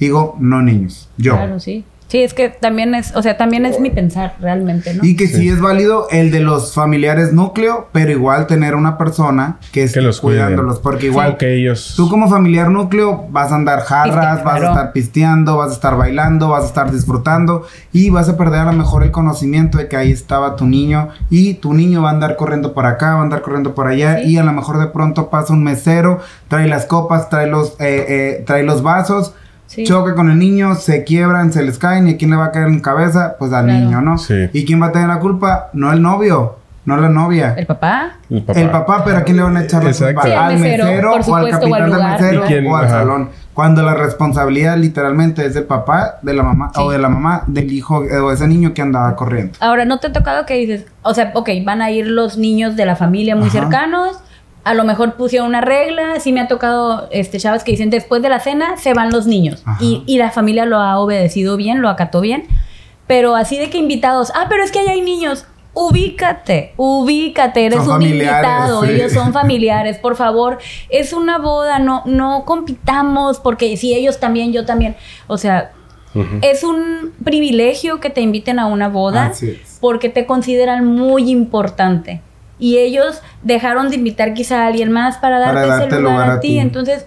digo, 0.00 0.36
no 0.40 0.62
niños, 0.62 1.10
yo. 1.18 1.34
Claro, 1.36 1.60
sí. 1.60 1.84
Sí, 2.14 2.22
es 2.22 2.32
que 2.32 2.48
también 2.48 2.94
es, 2.94 3.12
o 3.16 3.22
sea, 3.22 3.36
también 3.36 3.66
es 3.66 3.80
mi 3.80 3.90
pensar 3.90 4.36
realmente, 4.40 4.94
¿no? 4.94 5.02
Y 5.02 5.16
que 5.16 5.26
sí. 5.26 5.34
Sí. 5.34 5.48
es 5.48 5.60
válido 5.60 6.06
el 6.12 6.30
de 6.30 6.38
los 6.38 6.72
familiares 6.72 7.32
núcleo, 7.32 7.88
pero 7.90 8.12
igual 8.12 8.46
tener 8.46 8.76
una 8.76 8.96
persona 8.96 9.56
que 9.72 9.82
esté 9.82 10.00
los 10.00 10.20
cuidándolos, 10.20 10.78
porque 10.78 11.06
igual 11.06 11.32
O 11.32 11.38
que 11.38 11.56
ellos... 11.56 11.94
tú 11.96 12.08
como 12.08 12.30
familiar 12.30 12.70
núcleo 12.70 13.26
vas 13.30 13.50
a 13.50 13.56
andar 13.56 13.80
jarras, 13.80 14.36
Piste, 14.36 14.44
vas 14.44 14.62
a 14.62 14.68
estar 14.68 14.92
pisteando, 14.92 15.56
vas 15.56 15.70
a 15.70 15.74
estar 15.74 15.96
bailando, 15.96 16.50
vas 16.50 16.62
a 16.62 16.66
estar 16.68 16.92
disfrutando 16.92 17.66
y 17.92 18.10
vas 18.10 18.28
a 18.28 18.36
perder 18.36 18.60
a 18.60 18.66
lo 18.66 18.74
mejor 18.74 19.02
el 19.02 19.10
conocimiento 19.10 19.78
de 19.78 19.88
que 19.88 19.96
ahí 19.96 20.12
estaba 20.12 20.54
tu 20.54 20.66
niño 20.66 21.08
y 21.30 21.54
tu 21.54 21.74
niño 21.74 22.00
va 22.02 22.10
a 22.10 22.12
andar 22.12 22.36
corriendo 22.36 22.74
por 22.74 22.86
acá, 22.86 23.14
va 23.14 23.22
a 23.22 23.24
andar 23.24 23.42
corriendo 23.42 23.74
por 23.74 23.88
allá 23.88 24.18
Sí. 24.22 24.34
y 24.34 24.38
a 24.38 24.44
lo 24.44 24.52
mejor 24.52 24.78
de 24.78 24.86
pronto 24.86 25.30
pasa 25.30 25.52
un 25.52 25.64
mesero, 25.64 26.20
trae 26.46 26.68
las 26.68 26.86
copas, 26.86 27.28
trae 27.28 27.48
los, 27.48 27.70
eh, 27.80 28.06
eh, 28.08 28.44
trae 28.46 28.62
los 28.62 28.84
vasos. 28.84 29.34
Sí. 29.66 29.84
Choca 29.84 30.14
con 30.14 30.30
el 30.30 30.38
niño, 30.38 30.74
se 30.74 31.04
quiebran, 31.04 31.52
se 31.52 31.62
les 31.62 31.78
caen 31.78 32.06
y 32.08 32.12
¿a 32.12 32.16
quién 32.16 32.30
le 32.30 32.36
va 32.36 32.46
a 32.46 32.50
caer 32.52 32.68
en 32.68 32.80
cabeza? 32.80 33.34
Pues 33.38 33.52
al 33.52 33.64
Claro. 33.64 33.80
niño, 33.80 34.00
¿no? 34.02 34.18
Sí. 34.18 34.48
¿Y 34.52 34.64
quién 34.64 34.80
va 34.80 34.86
a 34.86 34.92
tener 34.92 35.08
la 35.08 35.18
culpa? 35.18 35.70
No 35.72 35.90
el 35.92 36.00
novio, 36.02 36.58
no 36.84 36.96
la 36.98 37.08
novia. 37.08 37.54
El 37.56 37.66
papá. 37.66 38.12
El 38.30 38.42
papá. 38.42 38.60
El 38.60 38.70
papá, 38.70 39.02
pero 39.04 39.18
¿a 39.18 39.22
quién 39.22 39.36
le 39.38 39.42
van 39.42 39.56
a 39.56 39.62
echar 39.62 39.82
la 39.82 39.90
Exacto. 39.90 40.20
culpa? 40.20 40.28
Sí, 40.28 40.32
al 40.34 40.58
mesero, 40.58 40.84
mesero, 40.84 41.10
por 41.10 41.10
o 41.10 41.16
al 41.16 41.24
supuesto, 41.24 41.66
o 41.66 41.74
al 41.74 41.90
capitán 41.90 42.00
del 42.20 42.40
mesero 42.40 42.70
o 42.70 42.76
al 42.76 42.84
Ajá. 42.84 42.94
salón. 43.00 43.28
Cuando 43.54 43.82
la 43.82 43.94
responsabilidad 43.94 44.76
literalmente 44.76 45.46
es 45.46 45.54
del 45.54 45.64
papá, 45.64 46.16
de 46.22 46.34
la 46.34 46.42
mamá 46.42 46.70
Sí. 46.74 46.80
o 46.82 46.90
de 46.90 46.98
la 46.98 47.08
mamá 47.08 47.42
del 47.46 47.72
hijo 47.72 48.04
eh, 48.04 48.18
o 48.18 48.32
ese 48.32 48.46
niño 48.48 48.74
que 48.74 48.82
andaba 48.82 49.14
corriendo. 49.16 49.56
Ahora, 49.60 49.84
¿no 49.84 49.98
te 49.98 50.08
ha 50.08 50.12
tocado 50.12 50.44
que 50.44 50.54
dices, 50.54 50.86
o 51.02 51.14
sea, 51.14 51.30
ok, 51.34 51.48
van 51.64 51.80
a 51.80 51.90
ir 51.90 52.06
los 52.06 52.36
niños 52.36 52.76
de 52.76 52.84
la 52.84 52.96
familia 52.96 53.34
muy 53.36 53.48
Ajá. 53.48 53.60
cercanos, 53.60 54.18
a 54.64 54.74
lo 54.74 54.84
mejor 54.84 55.14
pusieron 55.14 55.48
una 55.48 55.60
regla, 55.60 56.18
sí 56.20 56.32
me 56.32 56.40
ha 56.40 56.48
tocado 56.48 57.08
este 57.10 57.38
chavas 57.38 57.64
que 57.64 57.72
dicen, 57.72 57.90
después 57.90 58.22
de 58.22 58.30
la 58.30 58.40
cena 58.40 58.76
se 58.78 58.94
van 58.94 59.10
los 59.10 59.26
niños. 59.26 59.62
Y, 59.78 60.02
y 60.06 60.18
la 60.18 60.30
familia 60.30 60.64
lo 60.64 60.78
ha 60.78 60.98
obedecido 60.98 61.56
bien, 61.56 61.82
lo 61.82 61.88
acató 61.90 62.20
bien, 62.20 62.44
pero 63.06 63.36
así 63.36 63.58
de 63.58 63.68
que 63.68 63.78
invitados, 63.78 64.32
ah, 64.34 64.46
pero 64.48 64.64
es 64.64 64.72
que 64.72 64.80
ahí 64.80 64.88
hay 64.88 65.00
niños. 65.02 65.46
Ubícate, 65.74 66.72
ubícate, 66.76 67.66
eres 67.66 67.84
Son 67.84 67.96
un 67.96 68.02
invitado, 68.02 68.84
sí. 68.84 68.92
ellos 68.92 69.12
son 69.12 69.32
familiares, 69.34 69.98
por 69.98 70.16
favor, 70.16 70.58
es 70.88 71.12
una 71.12 71.38
boda, 71.38 71.78
no, 71.78 72.02
no 72.06 72.44
compitamos, 72.46 73.40
porque 73.40 73.76
si 73.76 73.92
ellos 73.92 74.20
también, 74.20 74.52
yo 74.52 74.64
también, 74.64 74.96
o 75.26 75.36
sea, 75.36 75.72
es 76.42 76.62
un 76.62 77.12
privilegio 77.24 77.98
que 77.98 78.08
te 78.08 78.20
inviten 78.20 78.60
a 78.60 78.66
una 78.66 78.88
boda 78.88 79.32
porque 79.80 80.08
te 80.08 80.26
consideran 80.26 80.86
muy 80.86 81.28
importante. 81.30 82.22
Y 82.58 82.78
ellos 82.78 83.20
dejaron 83.42 83.90
de 83.90 83.96
invitar 83.96 84.34
quizá 84.34 84.62
a 84.64 84.66
alguien 84.68 84.92
más 84.92 85.18
para 85.18 85.38
darte, 85.38 85.54
Para 85.54 85.66
darte 85.66 85.86
ese 85.88 86.00
lugar, 86.00 86.12
lugar 86.14 86.30
a, 86.30 86.34
a 86.34 86.40
ti. 86.40 86.48
ti. 86.48 86.58
Entonces, 86.58 87.04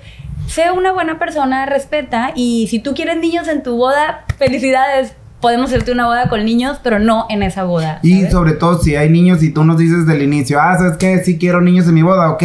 sea 0.48 0.74
una 0.74 0.92
buena 0.92 1.20
persona, 1.20 1.66
respeta. 1.66 2.32
Y 2.36 2.68
si 2.70 2.80
tú 2.80 2.94
quieres 2.94 3.18
niños 3.18 3.48
en 3.48 3.64
tu 3.64 3.76
boda, 3.78 4.26
felicidades. 4.38 5.14
Podemos 5.40 5.68
hacerte 5.70 5.92
una 5.92 6.08
boda 6.08 6.30
con 6.30 6.44
niños, 6.44 6.80
pero 6.82 6.98
no 6.98 7.28
en 7.30 7.44
esa 7.44 7.64
boda. 7.64 8.00
Y 8.02 8.26
sobre 8.26 8.54
todo 8.54 8.82
si 8.82 8.96
hay 8.96 9.08
niños 9.10 9.44
y 9.44 9.52
tú 9.52 9.64
nos 9.64 9.78
dices 9.78 10.08
del 10.08 10.24
inicio, 10.24 10.60
ah, 10.60 10.76
¿sabes 10.76 10.98
qué? 10.98 11.20
Sí 11.24 11.38
quiero 11.38 11.62
niños 11.62 11.88
en 11.88 11.94
mi 11.94 12.02
boda, 12.02 12.32
ok. 12.32 12.44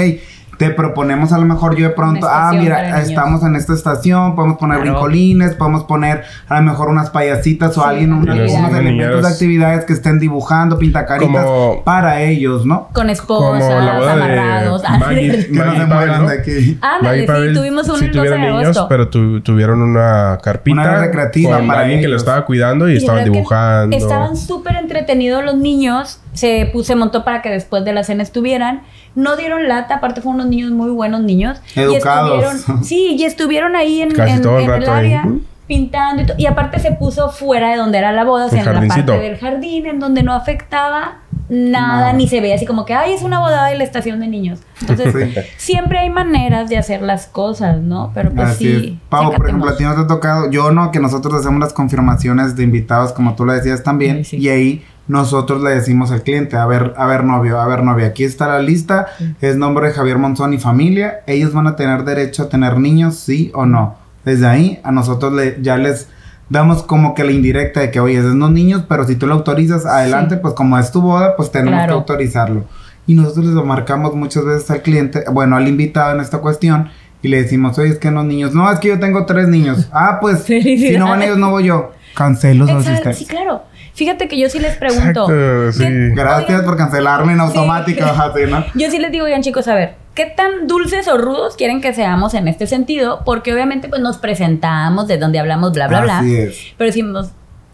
Te 0.59 0.71
proponemos 0.71 1.33
a 1.33 1.38
lo 1.38 1.47
mejor 1.47 1.75
yo 1.77 1.88
de 1.88 1.95
pronto, 1.95 2.29
ah, 2.31 2.53
mira, 2.55 3.01
estamos 3.01 3.43
en 3.43 3.57
esta 3.57 3.73
estación, 3.73 4.37
podemos 4.37 4.59
poner 4.59 4.77
Claro. 4.79 4.93
brincolines, 4.93 5.55
podemos 5.55 5.85
poner 5.85 6.23
a 6.49 6.57
lo 6.61 6.62
mejor 6.62 6.88
unas 6.88 7.11
payasitas 7.11 7.77
o 7.79 7.85
alguien, 7.85 8.12
unos, 8.12 8.37
elementos 8.37 9.23
de 9.23 9.29
actividades 9.29 9.85
que 9.87 9.93
estén 9.95 10.19
dibujando, 10.21 10.79
pintacaritas 10.79 11.45
Como- 11.45 11.83
para 11.85 12.21
ellos, 12.21 12.65
¿no? 12.67 12.88
Con 12.93 13.11
esposas, 13.11 13.65
Como 13.65 13.81
la 13.81 13.99
boda 13.99 14.12
amarrados. 14.12 14.83
de 14.83 14.88
Maggie, 14.88 15.47
Que 15.53 15.53
no 15.59 15.73
se 15.73 15.87
¿no? 15.87 16.29
de 16.29 16.38
aquí. 16.38 16.79
Ándale, 16.81 17.03
Maggie 17.03 17.21
sí, 17.23 17.27
Pavel 17.27 17.55
tuvimos 17.55 17.88
uno 17.88 17.97
sí 17.99 18.05
el 18.05 18.12
12 18.12 18.19
tuvieron 18.19 18.41
de 18.43 18.47
niños, 18.49 18.62
agosto. 18.65 18.87
pero 18.88 19.09
tu- 19.09 19.41
tuvieron 19.41 19.83
una 19.83 20.38
carpita. 20.43 20.81
Una 20.81 20.99
recreativa 21.01 21.59
con 21.59 21.67
para 21.67 21.81
alguien 21.81 22.01
que 22.01 22.07
lo 22.07 22.12
ellos. 22.15 22.23
estaba 22.23 22.45
cuidando 22.45 22.88
y, 22.88 22.93
Y 22.93 22.97
estaban 22.99 23.25
dibujando. 23.25 23.97
Estaban 23.97 24.37
súper 24.37 24.77
entretenidos 24.77 25.45
los 25.45 25.57
niños. 25.57 26.21
Se, 26.33 26.73
pu- 26.73 26.83
se 26.83 26.95
montó 26.95 27.25
para 27.25 27.42
que 27.42 27.51
después 27.51 27.85
de 27.85 27.92
la 27.92 28.05
cena 28.05 28.23
estuvieran. 28.23 28.83
No 29.14 29.37
dieron 29.37 29.68
lata, 29.68 29.97
aparte 29.97 30.21
fueron 30.23 30.37
unos 30.40 30.47
niños 30.51 30.71
muy 30.71 30.90
buenos 30.90 31.21
niños. 31.21 31.61
Educados. 31.77 32.31
Y 32.42 32.45
estuvieron, 32.47 32.85
sí, 32.85 33.16
y 33.18 33.25
estuvieron 33.25 33.77
ahí 33.77 34.01
en, 34.03 34.12
Casi 34.12 34.33
en- 34.35 34.42
todo 34.42 34.57
el 34.59 34.64
en 34.64 34.71
el 34.71 34.81
rato 34.81 34.92
ahí. 34.92 35.07
área 35.12 35.29
pintando. 35.66 36.23
Y, 36.23 36.27
to- 36.27 36.35
y 36.38 36.47
aparte 36.47 36.79
se 36.81 36.92
puso 36.92 37.31
fuera 37.31 37.71
de 37.71 37.77
donde 37.77 37.99
era 37.99 38.12
la 38.12 38.25
boda, 38.25 38.47
o 38.47 38.49
sea, 38.49 38.61
en 38.61 38.66
la 38.66 38.87
parte 38.95 39.12
del 39.18 39.37
jardín, 39.38 39.87
en 39.87 39.99
donde 40.01 40.23
no 40.23 40.33
afectaba 40.33 41.18
nada, 41.49 42.14
ni 42.14 42.29
se 42.29 42.40
veía 42.40 42.55
así 42.55 42.64
como 42.64 42.87
que, 42.87 42.95
ay, 42.95 43.12
es 43.12 43.23
una 43.23 43.38
boda 43.40 43.66
de 43.66 43.77
la 43.77 43.85
estación 43.85 44.21
de 44.21 44.27
niños. 44.29 44.61
Entonces, 44.81 45.12
Sí. 45.35 45.40
siempre 45.59 45.99
hay 45.99 46.09
maneras 46.09 46.71
de 46.71 46.79
hacer 46.79 47.03
las 47.03 47.27
cosas, 47.27 47.79
¿no? 47.79 48.11
Pero 48.14 48.31
pues 48.31 48.49
Así 48.51 48.64
sí. 48.64 48.88
es. 48.95 49.09
Pau, 49.11 49.31
por 49.33 49.47
ejemplo, 49.47 49.68
a 49.71 49.77
ti 49.77 49.85
no 49.85 49.95
te 49.95 50.01
ha 50.01 50.07
tocado, 50.07 50.51
yo 50.51 50.71
no, 50.71 50.90
que 50.90 50.99
nosotros 50.99 51.35
hacemos 51.35 51.61
las 51.61 51.75
confirmaciones 51.75 52.57
de 52.57 52.62
invitados, 52.62 53.12
como 53.12 53.35
tú 53.35 53.45
lo 53.45 53.53
decías 53.53 53.83
también, 53.83 54.25
Sí, 54.25 54.37
sí. 54.38 54.42
y 54.42 54.49
ahí 54.49 54.85
nosotros 55.09 55.62
le 55.62 55.71
decimos 55.71 56.11
al 56.12 56.23
cliente, 56.23 56.57
a 56.57 56.67
ver, 56.67 56.95
a 56.97 57.07
ver 57.07 57.25
novio, 57.25 57.61
a 57.61 57.67
ver 57.67 57.83
novia, 57.83 58.07
aquí 58.07 58.25
está 58.25 58.47
la 58.49 58.61
lista, 58.62 59.09
es 59.41 59.57
nombre 59.57 59.88
de 59.88 59.95
Javier 59.95 60.19
Monzón 60.19 60.55
y 60.55 60.59
familia, 60.59 61.21
ellos 61.27 61.53
van 61.53 61.67
a 61.67 61.77
tener 61.77 62.05
derecho 62.05 62.45
a 62.45 62.49
tener 62.49 62.79
niños, 62.79 63.17
sí 63.17 63.51
o 63.55 63.67
no. 63.67 63.97
Desde 64.25 64.47
ahí 64.47 64.81
a 64.85 64.93
nosotros 64.93 65.33
le, 65.33 65.59
ya 65.61 65.77
les 65.77 66.09
damos 66.49 66.83
como 66.83 67.15
que 67.15 67.25
la 67.25 67.33
indirecta 67.33 67.81
de 67.81 67.91
que, 67.91 67.99
oye, 67.99 68.19
es 68.19 68.25
unos 68.25 68.53
niños, 68.53 68.85
pero 68.88 69.05
si 69.05 69.17
tú 69.17 69.27
lo 69.27 69.35
autorizas, 69.35 69.87
adelante, 69.87 70.37
Sí. 70.37 70.41
pues 70.43 70.55
como 70.55 70.79
es 70.79 70.93
tu 70.93 71.01
boda, 71.01 71.35
pues 71.37 71.51
tenemos 71.51 71.79
Claro. 71.79 71.93
que 71.95 71.99
autorizarlo. 71.99 72.65
Y 73.07 73.15
nosotros 73.15 73.47
les 73.47 73.55
lo 73.55 73.65
marcamos 73.65 74.15
muchas 74.15 74.45
veces 74.45 74.71
al 74.71 74.83
cliente, 74.83 75.25
bueno, 75.33 75.57
al 75.57 75.67
invitado 75.67 76.15
en 76.15 76.21
esta 76.21 76.38
cuestión, 76.38 76.88
y 77.21 77.29
le 77.29 77.43
decimos, 77.43 77.79
oye, 77.79 77.91
es 77.91 77.99
que 77.99 78.11
los 78.11 78.25
niños, 78.25 78.55
no, 78.55 78.71
es 78.71 78.79
que 78.79 78.88
yo 78.88 79.01
tengo 79.01 79.27
tres 79.27 79.49
niños. 79.49 79.88
Ah, 79.93 80.19
pues, 80.21 80.41
si 80.45 80.97
no 80.97 81.09
van 81.09 81.23
ellos, 81.23 81.38
no 81.38 81.51
voy 81.51 81.65
yo. 81.65 81.93
Cancelo 82.15 82.67
su 82.69 82.77
asistencia. 82.77 83.15
sí, 83.15 83.27
claro. 83.27 83.62
Fíjate 83.95 84.27
que 84.29 84.39
yo 84.39 84.49
sí 84.49 84.59
les 84.59 84.77
pregunto. 84.77 85.31
Exacto, 85.31 85.73
sí. 85.73 85.85
¿qué- 85.85 86.11
Gracias 86.15 86.49
oigan, 86.51 86.65
por 86.65 86.77
cancelarme 86.77 87.33
en 87.35 87.41
automático, 87.41 88.05
así, 88.07 88.41
¿no? 88.49 88.65
Yo 88.75 88.91
sí 88.91 88.99
les 88.99 89.13
digo, 89.13 89.25
oigan 89.27 89.43
chicos, 89.43 89.69
a 89.69 89.75
ver, 89.75 89.95
¿qué 90.15 90.27
tan 90.27 90.67
dulces 90.67 91.09
o 91.09 91.19
rudos 91.19 91.57
quieren 91.57 91.81
que 91.81 91.93
seamos 91.93 92.35
en 92.35 92.49
este 92.49 92.67
sentido? 92.67 93.23
Porque 93.25 93.53
obviamente 93.53 93.89
pues 93.89 94.01
nos 94.01 94.19
presentamos, 94.19 95.09
de 95.09 95.19
donde 95.19 95.39
hablamos, 95.39 95.73
bla, 95.73 95.89
bla, 95.89 96.01
bla. 96.01 96.19
Así 96.21 96.37
es. 96.37 96.59
Pero 96.79 96.89
decimos, 96.89 97.31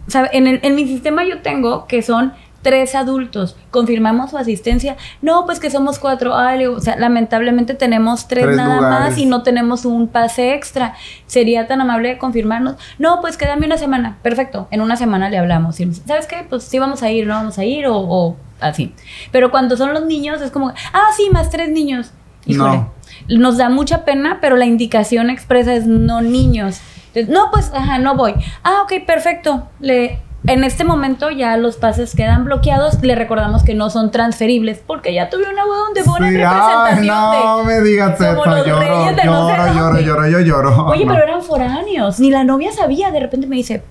¿sabe? 0.08 0.28
En, 0.32 0.46
el- 0.48 0.60
en 0.62 0.74
mi 0.74 0.86
sistema 0.86 1.24
yo 1.24 1.40
tengo 1.42 1.86
que 1.86 2.02
son 2.02 2.32
tres 2.68 2.94
adultos. 2.94 3.56
Confirmamos 3.70 4.30
su 4.30 4.38
asistencia. 4.38 4.96
No, 5.22 5.46
pues 5.46 5.58
que 5.58 5.70
somos 5.70 5.98
cuatro. 5.98 6.36
Ay, 6.36 6.66
o 6.66 6.78
sea, 6.80 6.96
lamentablemente 6.96 7.72
tenemos 7.74 8.28
tres, 8.28 8.44
Tres 8.44 8.56
nada 8.56 8.76
lugares. 8.76 9.10
más 9.10 9.18
y 9.18 9.24
no 9.24 9.42
tenemos 9.42 9.86
un 9.86 10.08
pase 10.08 10.54
extra. 10.54 10.94
¿Sería 11.26 11.66
tan 11.66 11.80
amable 11.80 12.10
de 12.10 12.18
confirmarnos? 12.18 12.76
No, 12.98 13.20
pues 13.22 13.36
quédame 13.38 13.64
una 13.66 13.78
semana. 13.78 14.18
Perfecto. 14.22 14.68
En 14.70 14.82
una 14.82 14.96
semana 14.96 15.30
le 15.30 15.38
hablamos. 15.38 15.80
Y, 15.80 15.92
¿Sabes 15.94 16.26
qué? 16.26 16.44
Pues 16.48 16.64
sí 16.64 16.78
vamos 16.78 17.02
a 17.02 17.10
ir, 17.10 17.26
no 17.26 17.34
vamos 17.34 17.58
a 17.58 17.64
ir 17.64 17.86
o, 17.86 17.96
o 17.96 18.36
así. 18.60 18.94
Pero 19.32 19.50
cuando 19.50 19.76
son 19.76 19.94
los 19.94 20.04
niños 20.04 20.42
es 20.42 20.50
como, 20.50 20.68
ah, 20.92 21.06
sí, 21.16 21.28
más 21.32 21.48
tres 21.48 21.70
niños. 21.70 22.12
Híjole. 22.46 22.76
No. 22.76 22.92
Nos 23.28 23.56
da 23.56 23.68
mucha 23.70 24.04
pena, 24.04 24.38
pero 24.40 24.56
la 24.56 24.66
indicación 24.66 25.30
expresa 25.30 25.74
es 25.74 25.86
no 25.86 26.20
niños. 26.20 26.80
Entonces, 27.14 27.28
no, 27.34 27.50
pues, 27.50 27.72
ajá, 27.74 27.98
no 27.98 28.14
voy. 28.14 28.34
Ah, 28.62 28.82
ok, 28.84 29.04
perfecto. 29.06 29.68
Le, 29.80 30.20
en 30.46 30.62
este 30.64 30.84
momento 30.84 31.30
ya 31.30 31.56
los 31.56 31.76
pases 31.76 32.14
quedan 32.14 32.44
bloqueados. 32.44 33.02
Le 33.02 33.14
recordamos 33.16 33.64
que 33.64 33.74
no 33.74 33.90
son 33.90 34.10
transferibles 34.10 34.80
porque 34.86 35.12
ya 35.12 35.28
tuve 35.30 35.44
una 35.52 35.64
boda 35.66 35.78
donde 35.86 36.02
una 36.02 36.28
Sí, 36.28 36.36
ay, 36.36 36.36
representación 36.36 37.06
no 37.06 37.58
de... 37.58 37.64
me 37.64 37.80
digas 37.82 38.16
como 38.16 38.28
eso. 38.44 38.44
los 38.56 38.66
Lloro, 38.66 38.80
reyes 38.80 39.16
de 39.16 39.24
no 39.24 39.48
sé 39.48 39.56
lloro, 39.56 39.72
lloro, 39.74 40.00
lloro, 40.00 40.28
yo 40.28 40.40
lloro. 40.40 40.86
Oye, 40.86 41.04
No. 41.04 41.12
pero 41.12 41.24
eran 41.24 41.42
foráneos. 41.42 42.20
Ni 42.20 42.30
la 42.30 42.44
novia 42.44 42.70
sabía. 42.72 43.10
De 43.10 43.20
repente 43.20 43.46
me 43.46 43.56
dice, 43.56 43.82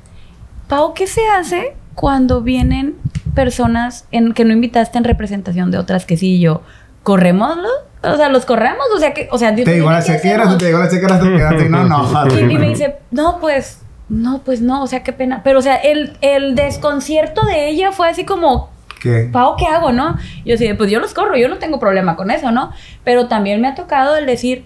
Pau, 0.68 0.94
¿qué 0.94 1.06
se 1.08 1.22
hace 1.28 1.76
cuando 1.96 2.42
vienen 2.42 2.96
personas 3.36 4.06
en, 4.12 4.34
que 4.34 4.46
no 4.46 4.54
invitaste 4.54 4.98
en 4.98 5.04
representación 5.04 5.70
de 5.70 5.78
otras 5.78 6.06
que 6.06 6.16
sí? 6.18 6.36
Y 6.36 6.40
yo, 6.40 6.62
corrémoslo. 7.04 7.70
O 8.04 8.16
sea, 8.16 8.30
los 8.30 8.46
corremos, 8.46 8.86
o 8.96 9.00
sea, 9.00 9.14
que, 9.14 9.28
o 9.32 9.38
sea, 9.38 9.54
Te 9.54 9.66
digo 9.74 9.92
la 9.92 10.02
chequera, 10.04 10.50
si 10.52 10.58
te 10.58 10.68
digo 10.68 10.78
la 10.80 10.88
chequera, 10.90 11.20
te 11.20 11.26
quedas 11.36 11.54
así, 11.56 11.68
no, 11.70 11.84
no. 11.84 12.28
Y, 12.36 12.40
y 12.40 12.44
me 12.58 12.70
dice, 12.70 12.98
no, 13.12 13.40
pues, 13.40 13.82
no, 14.10 14.40
pues 14.40 14.62
no, 14.62 14.84
o 14.84 14.88
sea, 14.88 15.04
qué 15.04 15.14
pena. 15.14 15.42
Pero, 15.44 15.60
o 15.60 15.62
sea, 15.62 15.76
el, 15.76 16.18
el 16.22 16.56
desconcierto 16.56 17.46
de 17.46 17.70
ella 17.70 17.92
fue 17.92 18.10
así 18.10 18.24
como, 18.26 18.70
¿Qué? 19.02 19.30
Pau, 19.32 19.56
¿qué 19.58 19.66
hago, 19.68 19.92
no? 19.92 20.18
Yo 20.46 20.56
así, 20.56 20.74
pues 20.74 20.90
yo 20.90 21.00
los 21.00 21.14
corro, 21.14 21.36
yo 21.38 21.50
no 21.50 21.58
tengo 21.58 21.80
problema 21.80 22.16
con 22.16 22.32
eso, 22.32 22.52
¿no? 22.52 22.72
Pero 23.04 23.28
también 23.28 23.62
me 23.62 23.68
ha 23.68 23.76
tocado 23.76 24.18
el 24.18 24.26
decir, 24.26 24.66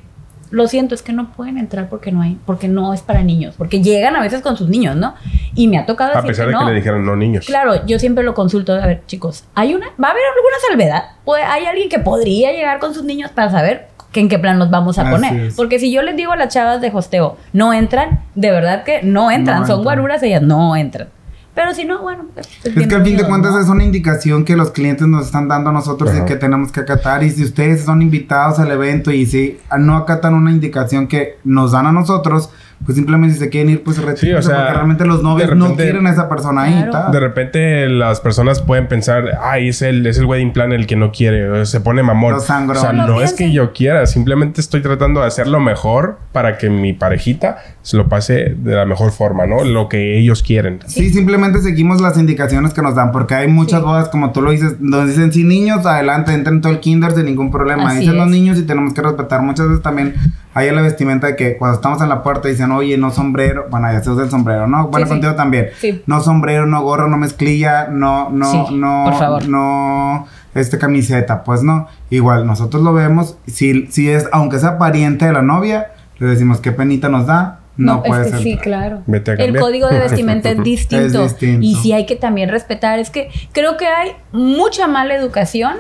lo 0.52 0.68
siento, 0.68 0.96
es 0.96 1.02
que 1.02 1.14
no 1.14 1.32
pueden 1.32 1.58
entrar 1.58 1.90
porque 1.90 2.12
no 2.12 2.22
hay, 2.22 2.38
porque 2.46 2.68
no 2.68 2.94
es 2.94 3.02
para 3.02 3.24
niños, 3.24 3.56
porque 3.58 3.82
llegan 3.82 4.16
a 4.16 4.22
veces 4.22 4.42
con 4.42 4.58
sus 4.58 4.68
niños, 4.68 4.96
¿no? 4.96 5.16
Y 5.56 5.68
me 5.68 5.78
ha 5.78 5.86
tocado 5.86 6.18
A 6.18 6.22
pesar 6.22 6.46
que 6.46 6.52
de 6.52 6.58
que 6.58 6.64
no. 6.64 6.70
le 6.70 6.76
dijeron 6.76 7.06
no 7.06 7.16
niños. 7.16 7.46
Claro, 7.46 7.86
yo 7.86 8.00
siempre 8.00 8.24
lo 8.24 8.34
consulto. 8.34 8.74
A 8.74 8.86
ver, 8.86 9.04
chicos, 9.08 9.46
¿hay 9.56 9.74
una, 9.74 9.88
¿va 10.02 10.10
a 10.10 10.12
haber 10.12 10.24
alguna 10.36 10.56
salvedad? 10.70 11.04
Pues, 11.24 11.44
¿Hay 11.48 11.66
alguien 11.66 11.90
que 11.90 12.00
podría 12.00 12.52
llegar 12.52 12.80
con 12.80 12.94
sus 12.94 13.04
niños 13.04 13.32
para 13.32 13.50
saber 13.50 13.88
que 14.12 14.20
en 14.20 14.30
qué 14.30 14.40
plan 14.40 14.58
nos 14.60 14.70
vamos 14.70 14.98
a 15.00 15.04
Así 15.04 15.12
poner? 15.12 15.40
es. 15.48 15.56
Porque 15.56 15.80
si 15.80 15.92
yo 15.92 16.02
les 16.02 16.16
digo 16.18 16.32
a 16.32 16.36
las 16.36 16.54
chavas 16.54 16.82
de 16.82 16.90
hosteo, 16.94 17.38
no 17.54 17.74
entran, 17.74 18.20
de 18.36 18.52
verdad 18.52 18.84
que 18.84 19.02
no 19.04 19.32
entran. 19.32 19.62
No 19.62 19.68
Son 19.68 19.80
entran. 19.80 19.84
guaruras, 19.84 20.24
ellas 20.24 20.42
no 20.42 20.76
entran. 20.76 21.08
Pero 21.54 21.74
si 21.74 21.84
no, 21.84 22.02
bueno, 22.02 22.26
pues, 22.34 22.48
Es 22.64 22.88
que 22.88 22.96
al 22.96 23.04
fin 23.04 23.18
de 23.18 23.26
cuentas 23.26 23.52
¿no? 23.52 23.60
es 23.60 23.68
una 23.68 23.84
indicación 23.84 24.46
que 24.46 24.56
los 24.56 24.72
clientes 24.72 25.06
nos 25.08 25.26
están 25.26 25.50
dando 25.50 25.70
a 25.70 25.74
nosotros 25.74 26.10
y 26.14 26.18
Ajá. 26.18 26.26
que 26.26 26.38
tenemos 26.38 26.72
que 26.72 26.80
acatar. 26.80 27.24
Y 27.24 27.30
si 27.32 27.44
ustedes 27.44 27.84
son 27.84 28.02
invitados 28.02 28.58
al 28.60 28.72
evento 28.72 29.12
y 29.12 29.26
si 29.26 29.60
no 29.78 29.98
acatan 29.98 30.34
una 30.34 30.52
indicación 30.52 31.08
que 31.08 31.40
nos 31.44 31.74
dan 31.74 31.88
a 31.88 31.92
nosotros, 31.92 32.52
pues 32.86 32.96
simplemente 32.96 33.34
si 33.36 33.40
se 33.40 33.50
quieren 33.50 33.70
ir, 33.70 33.84
pues 33.84 33.98
se 33.98 34.02
retiran. 34.02 34.42
Sí, 34.42 34.48
o 34.48 34.50
sea, 34.50 34.58
porque 34.60 34.74
realmente 34.74 35.06
los 35.06 35.22
novios 35.24 35.50
de 35.50 35.56
no 35.56 35.66
repente- 35.66 35.84
quieren 35.84 36.08
a 36.08 36.12
esa 36.12 36.28
persona 36.28 36.64
ahí. 36.64 36.74
Claro. 36.74 36.92
tal. 36.92 37.12
De 37.12 37.20
repente 37.20 37.90
las 37.90 38.20
personas 38.22 38.62
pueden 38.62 38.88
pensar, 38.88 39.24
ay, 39.42 39.70
es 39.70 39.82
el, 39.82 40.06
es 40.08 40.18
el 40.18 40.26
wedding 40.26 40.52
plan 40.54 40.72
el 40.72 40.88
que 40.88 40.96
no 40.96 41.12
quiere, 41.12 41.66
se 41.66 41.80
pone 41.82 42.04
mamón. 42.04 42.34
Lo 42.34 42.40
sangrón. 42.40 42.78
O 42.78 42.82
sea, 42.82 42.94
No 42.94 43.08
no 43.08 43.22
es 43.22 43.34
que 43.34 43.52
yo 43.52 43.74
quiera, 43.74 44.06
simplemente 44.08 44.62
estoy 44.62 44.82
tratando 44.82 45.22
de 45.22 45.28
hacer 45.28 45.48
lo 45.48 45.60
mejor 45.60 46.18
para 46.32 46.58
que 46.58 46.70
mi 46.70 46.94
parejita 46.94 47.58
se 47.82 47.98
lo 47.98 48.08
pase 48.10 48.56
de 48.58 48.76
la 48.76 48.86
mejor 48.86 49.12
forma, 49.12 49.46
¿no? 49.46 49.64
Lo 49.64 49.88
que 49.90 50.18
ellos 50.18 50.44
quieren. 50.44 50.80
Sí, 50.88 51.10
simplemente 51.12 51.60
seguimos 51.62 52.02
las 52.02 52.18
indicaciones 52.18 52.74
que 52.74 52.82
nos 52.82 52.96
dan, 52.96 53.12
porque 53.12 53.36
hay 53.36 53.48
muchas 53.48 53.80
Sí. 53.80 53.86
bodas, 53.86 54.10
como 54.10 54.32
tú 54.32 54.42
lo 54.42 54.52
dices, 54.52 54.76
donde 54.80 55.08
dicen, 55.12 55.32
sí, 55.34 55.44
niños, 55.44 55.86
adelante, 55.86 56.34
entren 56.34 56.62
todo 56.62 56.72
el 56.74 56.80
kinder 56.80 57.12
sin 57.14 57.26
ningún 57.26 57.52
problema. 57.52 57.90
Así 57.90 58.00
dicen 58.02 58.18
los 58.18 58.26
es. 58.28 58.32
niños 58.32 58.58
y 58.58 58.64
tenemos 58.64 58.94
que 58.94 59.02
respetar. 59.02 59.42
Muchas 59.42 59.68
veces 59.68 59.82
también 59.84 60.16
hay 60.54 60.68
en 60.68 60.76
la 60.76 60.82
vestimenta 60.82 61.28
de 61.28 61.36
que 61.36 61.58
cuando 61.58 61.76
estamos 61.76 62.02
en 62.02 62.10
la 62.10 62.24
puerta 62.24 62.48
dicen, 62.48 62.72
oye, 62.72 62.98
no 62.98 63.12
sombrero, 63.12 63.68
bueno, 63.70 63.92
ya 63.92 64.02
se 64.04 64.10
usa 64.10 64.24
el 64.26 64.30
sombrero, 64.30 64.68
¿no? 64.68 64.88
Bueno, 64.88 65.06
Sí, 65.06 65.10
sí. 65.10 65.14
contigo 65.16 65.36
también. 65.36 65.68
Sí. 65.80 66.02
No 66.06 66.20
sombrero, 66.22 66.66
no 66.66 66.82
gorro, 66.82 67.08
no 67.08 67.18
mezclilla, 67.18 67.88
no, 67.88 68.30
no, 68.30 68.52
Sí, 68.52 68.76
no, 68.76 69.04
por 69.06 69.14
favor. 69.20 69.48
no, 69.48 70.28
este 70.54 70.78
camiseta, 70.78 71.44
pues 71.44 71.64
no. 71.64 71.88
Igual, 72.10 72.46
nosotros 72.46 72.84
lo 72.84 72.94
vemos, 72.94 73.38
si, 73.48 73.88
si 73.88 74.10
es, 74.10 74.28
aunque 74.32 74.60
sea 74.60 74.78
pariente 74.78 75.26
de 75.26 75.34
la 75.34 75.42
novia, 75.42 75.92
le 76.20 76.28
decimos 76.28 76.60
qué 76.60 76.72
penita 76.72 77.08
nos 77.10 77.28
da, 77.28 77.60
no, 77.78 78.04
puede 78.04 78.22
es 78.22 78.28
que 78.28 78.34
ser. 78.34 78.44
sí, 78.44 78.58
claro. 78.58 79.02
Vete 79.08 79.32
a 79.32 79.34
El 79.36 79.58
código 79.58 79.88
de 79.88 80.00
vestimenta 80.00 80.50
es 80.50 80.58
distinto. 80.64 81.24
Es 81.24 81.32
distinto. 81.40 81.66
Y 81.66 81.76
sí 81.76 81.94
hay 81.94 82.06
que 82.06 82.16
también 82.18 82.50
respetar. 82.50 83.00
Es 83.00 83.10
que 83.10 83.30
creo 83.54 83.78
que 83.78 83.88
hay 83.88 84.12
mucha 84.34 84.88
mala 84.88 85.16
educación 85.16 85.76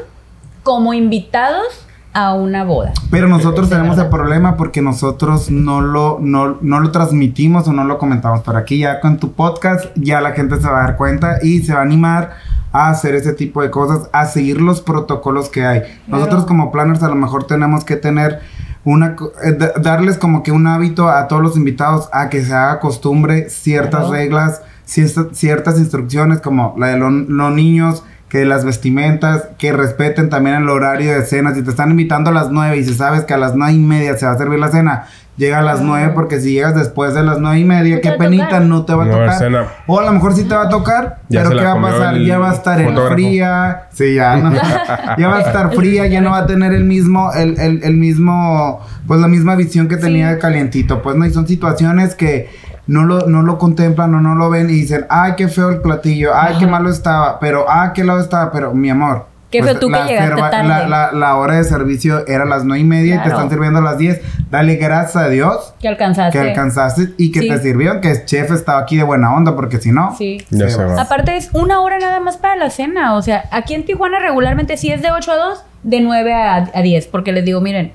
como 0.63 0.93
invitados 0.93 1.65
a 2.13 2.34
una 2.34 2.63
boda. 2.63 2.91
Pero 3.10 3.28
nosotros 3.28 3.69
tenemos 3.69 3.97
el 3.97 4.10
problema 4.10 4.58
porque 4.58 4.82
nosotros 4.82 5.50
no 5.50 5.82
lo, 5.82 6.17
no, 6.21 6.58
no 6.62 6.80
lo 6.80 6.91
transmitimos 6.91 7.67
o 7.67 7.74
no 7.74 7.84
lo 7.86 7.97
comentamos. 7.97 8.41
Pero 8.45 8.58
aquí 8.58 8.80
ya 8.80 9.00
con 9.00 9.17
tu 9.17 9.32
podcast 9.34 9.86
ya 9.95 10.19
la 10.21 10.32
gente 10.32 10.60
se 10.60 10.67
va 10.67 10.80
a 10.80 10.82
dar 10.88 10.97
cuenta 10.97 11.38
y 11.41 11.60
se 11.62 11.74
va 11.74 11.80
a 11.80 11.84
animar 11.84 12.32
a 12.74 12.89
hacer 12.89 13.15
ese 13.15 13.34
tipo 13.34 13.62
de 13.62 13.69
cosas, 13.71 14.10
a 14.13 14.26
seguir 14.26 14.62
los 14.62 14.82
protocolos 14.82 15.50
que 15.50 15.65
hay. 15.65 15.82
Nosotros 16.08 16.45
como 16.45 16.71
planners 16.71 17.04
a 17.04 17.08
lo 17.10 17.15
mejor 17.15 17.45
tenemos 17.45 17.84
que 17.84 17.95
tener 17.97 18.39
una 18.84 19.15
eh, 19.43 19.52
da- 19.52 19.74
darles 19.82 20.17
como 20.17 20.41
que 20.41 20.52
un 20.52 20.65
hábito 20.67 21.08
a 21.10 21.28
todos 21.28 21.41
los 21.43 21.56
invitados 21.58 22.10
a 22.13 22.30
que 22.30 22.43
se 22.43 22.54
haga 22.54 22.80
costumbre 22.80 23.50
ciertas 23.50 24.02
Claro. 24.02 24.13
reglas, 24.13 24.62
ciertas, 24.86 25.28
ciertas 25.34 25.78
instrucciones 25.80 26.39
como 26.41 26.74
la 26.78 26.88
de 26.88 26.97
lo- 26.97 27.10
los 27.12 27.54
niños, 27.54 28.04
que 28.32 28.46
las 28.46 28.63
vestimentas, 28.63 29.50
que 29.58 29.74
respeten 29.74 30.30
también 30.30 30.56
el 30.56 30.70
horario 30.70 31.12
de 31.12 31.26
cena. 31.26 31.54
Si 31.54 31.63
te 31.63 31.70
están 31.70 31.91
invitando 31.91 32.30
a 32.30 32.34
las 32.34 32.50
9 32.50 32.78
y 32.78 32.86
si 32.86 32.94
sabes 32.94 33.26
que 33.26 33.34
a 33.34 33.38
las 33.38 33.56
9 33.58 33.74
y 33.74 33.80
media 33.80 34.15
se 34.17 34.26
va 34.26 34.32
a 34.32 34.38
servir 34.38 34.58
la 34.58 34.70
cena, 34.70 35.04
llega 35.36 35.60
a 35.60 35.62
las 35.62 35.80
Claro. 35.82 35.88
9 35.98 36.12
porque 36.15 36.39
si 36.39 36.54
llegas 36.54 36.74
después 36.74 37.13
de 37.13 37.24
las 37.24 37.39
9 37.39 37.60
y 37.60 37.65
media, 37.65 38.00
qué 38.00 38.12
penita, 38.13 38.46
tocar. 38.46 38.62
no 38.62 38.86
te 38.86 38.94
va 38.94 39.04
a 39.04 39.08
No 39.08 39.12
tocar. 39.17 39.34
cena. 39.38 39.65
O 39.86 40.00
a 40.00 40.06
lo 40.06 40.13
mejor 40.13 40.34
sí 40.34 40.46
te 40.46 40.56
va 40.56 40.63
a 40.63 40.70
tocar, 40.70 41.20
Ya 41.28 41.44
pero 41.44 41.58
¿qué 41.60 41.65
va 41.65 41.74
a 41.74 41.82
pasar? 41.82 42.17
Ya 42.20 42.39
va 42.39 42.52
a 42.52 42.54
estar 42.54 42.80
en 42.80 42.96
fría. 43.12 43.82
Sí, 43.91 44.15
ya, 44.15 44.38
no. 44.38 44.54
ya 45.17 45.28
va 45.28 45.36
a 45.38 45.41
estar 45.41 45.76
fría, 45.76 46.08
ya 46.08 46.22
no 46.22 46.32
va 46.32 46.38
a 46.38 46.46
tener 46.46 46.72
el 46.72 46.86
mismo, 46.86 47.34
el, 47.34 47.60
el, 47.60 47.84
el 47.84 47.98
mismo, 47.98 48.80
pues 49.08 49.20
la 49.20 49.28
misma 49.28 49.56
visión 49.56 49.89
que 49.89 49.98
tenía 49.98 50.30
Sí. 50.30 50.36
de 50.36 50.39
calientito. 50.39 51.02
Pues 51.02 51.17
no, 51.17 51.26
y 51.26 51.32
son 51.32 51.46
situaciones 51.48 52.15
que 52.15 52.50
no 52.88 53.04
lo, 53.06 53.28
no 53.28 53.41
lo 53.41 53.58
contemplan 53.58 54.13
o 54.15 54.22
no 54.22 54.36
lo 54.36 54.50
ven 54.50 54.70
y 54.70 54.74
dicen, 54.74 55.06
ay, 55.10 55.34
qué 55.38 55.48
feo 55.48 55.70
el 55.70 55.82
platillo, 55.82 56.32
ay, 56.36 56.56
qué 56.60 56.65
Ajá. 56.65 56.72
malo 56.72 56.89
estaba, 56.89 57.39
pero, 57.39 57.65
ah, 57.70 57.91
qué 57.94 58.04
lado 58.04 58.20
estaba, 58.20 58.52
pero 58.52 58.74
mi 58.74 58.89
amor. 58.89 59.28
Qué 59.52 59.60
pues, 59.60 59.72
feo 59.72 59.80
tú 59.82 59.88
que 59.91 60.02
llegaste 60.06 60.41
tarde. 60.50 60.67
La, 60.67 60.88
la- 60.88 61.12
la 61.12 61.36
hora 61.36 61.56
de 61.56 61.65
servicio 61.65 62.26
era 62.26 62.44
a 62.44 62.46
las 62.46 62.63
nueve 62.63 62.80
y 62.80 62.86
media 62.86 63.15
y 63.15 63.17
te 63.17 63.24
Claro. 63.26 63.38
están 63.38 63.50
sirviendo 63.50 63.80
a 63.80 63.82
las 63.82 63.98
10. 63.98 64.22
Dale 64.50 64.76
gracias 64.78 65.17
a 65.26 65.28
Dios 65.28 65.74
Que 65.82 65.89
alcanzaste. 65.89 66.32
que 66.32 66.50
alcanzaste 66.50 67.10
y 67.17 67.34
que 67.34 67.41
Sí. 67.41 67.50
te 67.50 67.60
sirvieron, 67.60 68.00
que 68.00 68.12
el 68.12 68.26
chef 68.26 68.50
estaba 68.52 68.80
aquí 68.80 68.96
de 68.96 69.04
buena 69.04 69.34
onda, 69.36 69.54
porque 69.54 69.78
si 69.80 69.91
no, 69.91 70.15
Sí. 70.17 70.38
Ya 70.52 70.70
se 70.70 70.76
se 70.78 70.84
va. 70.86 70.96
va. 70.96 71.02
Aparte 71.02 71.36
es 71.36 71.50
una 71.52 71.82
hora 71.82 72.00
nada 72.00 72.22
más 72.22 72.38
para 72.38 72.56
la 72.56 72.70
cena. 72.70 73.15
O 73.15 73.22
sea, 73.22 73.44
aquí 73.52 73.74
en 73.74 73.84
Tijuana 73.86 74.20
regularmente 74.20 74.78
si 74.78 74.89
es 74.89 75.02
de 75.02 75.12
8 75.12 75.34
a 75.34 75.36
2, 75.36 75.65
de 75.84 76.00
9 76.00 76.34
a, 76.34 76.70
a 76.74 76.82
10. 76.82 77.08
Porque 77.08 77.34
les 77.34 77.44
digo, 77.44 77.60
miren, 77.60 77.91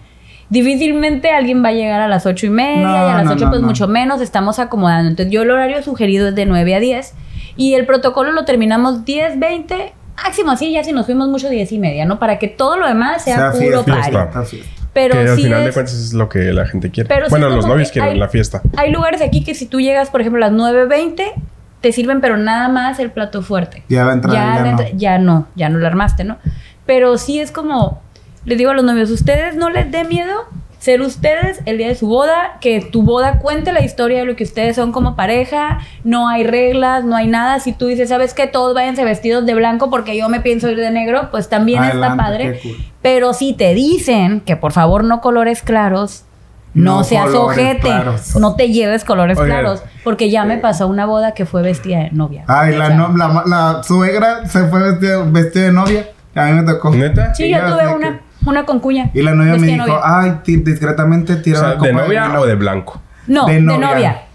difícilmente 0.50 1.30
alguien 1.30 1.62
va 1.64 1.68
a 1.68 1.72
llegar 1.72 2.00
a 2.00 2.08
las 2.08 2.26
8 2.26 2.46
y 2.46 2.50
media 2.50 2.82
No, 2.86 2.92
y 2.94 3.10
a 3.10 3.14
las 3.16 3.24
no, 3.24 3.32
8 3.32 3.44
no, 3.44 3.50
pues 3.50 3.60
no. 3.62 3.66
mucho 3.68 3.88
menos. 3.88 4.20
Estamos 4.20 4.58
acomodando. 4.58 5.08
Entonces 5.10 5.32
yo 5.32 5.42
el 5.42 5.50
horario 5.50 5.82
sugerido 5.82 6.28
es 6.28 6.34
de 6.34 6.46
9 6.46 6.74
a 6.74 6.80
10. 6.80 7.14
Y 7.56 7.74
el 7.74 7.86
protocolo 7.86 8.32
lo 8.32 8.44
terminamos 8.44 9.04
10, 9.04 9.38
20, 9.38 9.94
máximo 10.22 10.50
así, 10.50 10.72
ya 10.72 10.84
si 10.84 10.92
nos 10.92 11.06
fuimos 11.06 11.28
mucho 11.28 11.48
10 11.48 11.72
y 11.72 11.78
media, 11.78 12.04
¿no? 12.04 12.18
Para 12.18 12.38
que 12.38 12.48
todo 12.48 12.76
lo 12.76 12.86
demás 12.86 13.24
sea, 13.24 13.52
sea 13.52 13.60
puro 13.60 13.84
party. 13.84 14.60
Pero 14.92 15.12
que 15.14 15.20
al 15.20 15.36
sí 15.36 15.42
final 15.44 15.64
de 15.64 15.72
cuentas 15.72 15.94
es 15.94 16.12
lo 16.14 16.28
que 16.28 16.38
la 16.52 16.66
gente 16.66 16.90
quiere. 16.90 17.08
Pero 17.08 17.28
bueno, 17.28 17.48
los 17.50 17.66
novios 17.66 17.90
quieren 17.90 18.12
hay- 18.12 18.18
la 18.18 18.28
fiesta. 18.28 18.62
Hay 18.76 18.90
lugares 18.92 19.20
aquí 19.22 19.42
que 19.44 19.54
si 19.54 19.66
tú 19.66 19.80
llegas, 19.80 20.08
por 20.10 20.20
ejemplo, 20.22 20.42
a 20.44 20.48
las 20.50 20.58
9.20, 20.58 21.32
te 21.82 21.92
sirven, 21.92 22.20
pero 22.22 22.36
nada 22.38 22.68
más 22.68 22.98
el 22.98 23.10
plato 23.10 23.42
fuerte. 23.42 23.82
Ya 23.88 24.04
va 24.04 24.10
a 24.12 24.14
entrar, 24.14 24.34
ya 24.34 24.62
la 24.64 24.72
no. 24.72 24.78
ya 24.96 25.18
no, 25.18 25.46
ya 25.54 25.68
no 25.68 25.78
lo 25.78 25.86
armaste, 25.86 26.24
¿no? 26.24 26.38
Pero 26.86 27.18
sí 27.18 27.38
es 27.40 27.52
como, 27.52 28.00
les 28.46 28.56
digo 28.58 28.70
a 28.70 28.74
los 28.74 28.84
novios, 28.84 29.10
ustedes 29.10 29.54
no 29.56 29.68
les 29.70 29.90
dé 29.90 30.04
miedo 30.04 30.32
ser 30.78 31.00
ustedes 31.00 31.60
el 31.64 31.78
día 31.78 31.88
de 31.88 31.96
su 31.96 32.06
boda, 32.06 32.58
que 32.60 32.80
tu 32.80 33.02
boda 33.02 33.40
cuente 33.40 33.72
la 33.72 33.82
historia 33.84 34.20
de 34.20 34.24
lo 34.24 34.36
que 34.36 34.44
ustedes 34.44 34.76
son 34.76 34.92
como 34.92 35.16
pareja, 35.16 35.80
no 36.04 36.28
hay 36.28 36.44
reglas, 36.44 37.04
no 37.04 37.16
hay 37.16 37.26
nada. 37.26 37.58
Si 37.58 37.72
tú 37.72 37.86
dices, 37.86 38.08
¿sabes 38.10 38.34
qué? 38.34 38.46
Todos 38.46 38.72
váyanse 38.74 39.02
vestidos 39.02 39.44
de 39.46 39.54
blanco 39.54 39.90
porque 39.90 40.16
yo 40.16 40.28
me 40.28 40.40
pienso 40.40 40.70
ir 40.70 40.76
de 40.78 40.90
negro, 40.92 41.28
pues 41.32 41.48
también 41.48 41.82
está 41.82 42.16
padre. 42.16 42.60
cool. 42.62 42.76
Pero 43.02 43.32
si 43.32 43.52
te 43.52 43.74
dicen 43.74 44.40
que 44.40 44.54
por 44.56 44.70
favor 44.72 45.02
no 45.02 45.20
colores 45.20 45.62
claros, 45.62 46.22
no, 46.72 46.98
No 46.98 47.04
seas 47.04 47.30
ojete, 47.34 47.80
claros. 47.80 48.36
no 48.36 48.54
te 48.54 48.68
lleves 48.68 49.02
colores 49.04 49.38
claros, 49.40 49.82
porque 50.04 50.30
ya 50.30 50.44
me 50.44 50.58
pasó 50.58 50.86
una 50.86 51.06
boda 51.06 51.32
que 51.32 51.46
fue 51.46 51.62
vestida 51.62 52.00
de 52.00 52.10
novia. 52.12 52.44
Ay, 52.46 52.76
la, 52.76 52.90
no- 52.90 53.16
la, 53.16 53.42
la 53.46 53.82
suegra 53.82 54.46
se 54.46 54.68
fue 54.68 54.90
vestida, 54.92 55.24
vestida 55.24 55.64
de 55.64 55.72
novia. 55.72 56.06
A 56.34 56.44
mí 56.44 56.52
me 56.52 56.62
tocó. 56.70 56.90
¿Neta? 56.90 57.34
Sí, 57.34 57.44
Y 57.46 57.50
yo 57.52 57.58
tuve 57.64 57.94
una, 57.94 58.20
una 58.50 58.64
con 58.64 58.80
cuña. 58.80 59.10
Y 59.14 59.22
la 59.22 59.34
novia 59.34 59.56
me 59.56 59.66
dijo, 59.66 59.86
novia. 59.86 60.00
ay, 60.04 60.40
discretamente 60.44 61.34
O 61.34 61.42
tira 61.42 61.58
sea, 61.60 61.74
una 61.74 61.82
¿de 61.86 61.92
novia 61.92 62.26
vino". 62.28 62.40
o 62.40 62.46
de 62.46 62.54
blanco? 62.54 63.00
No, 63.26 63.46
de 63.46 63.54
de 63.54 63.60
novia. 63.60 64.22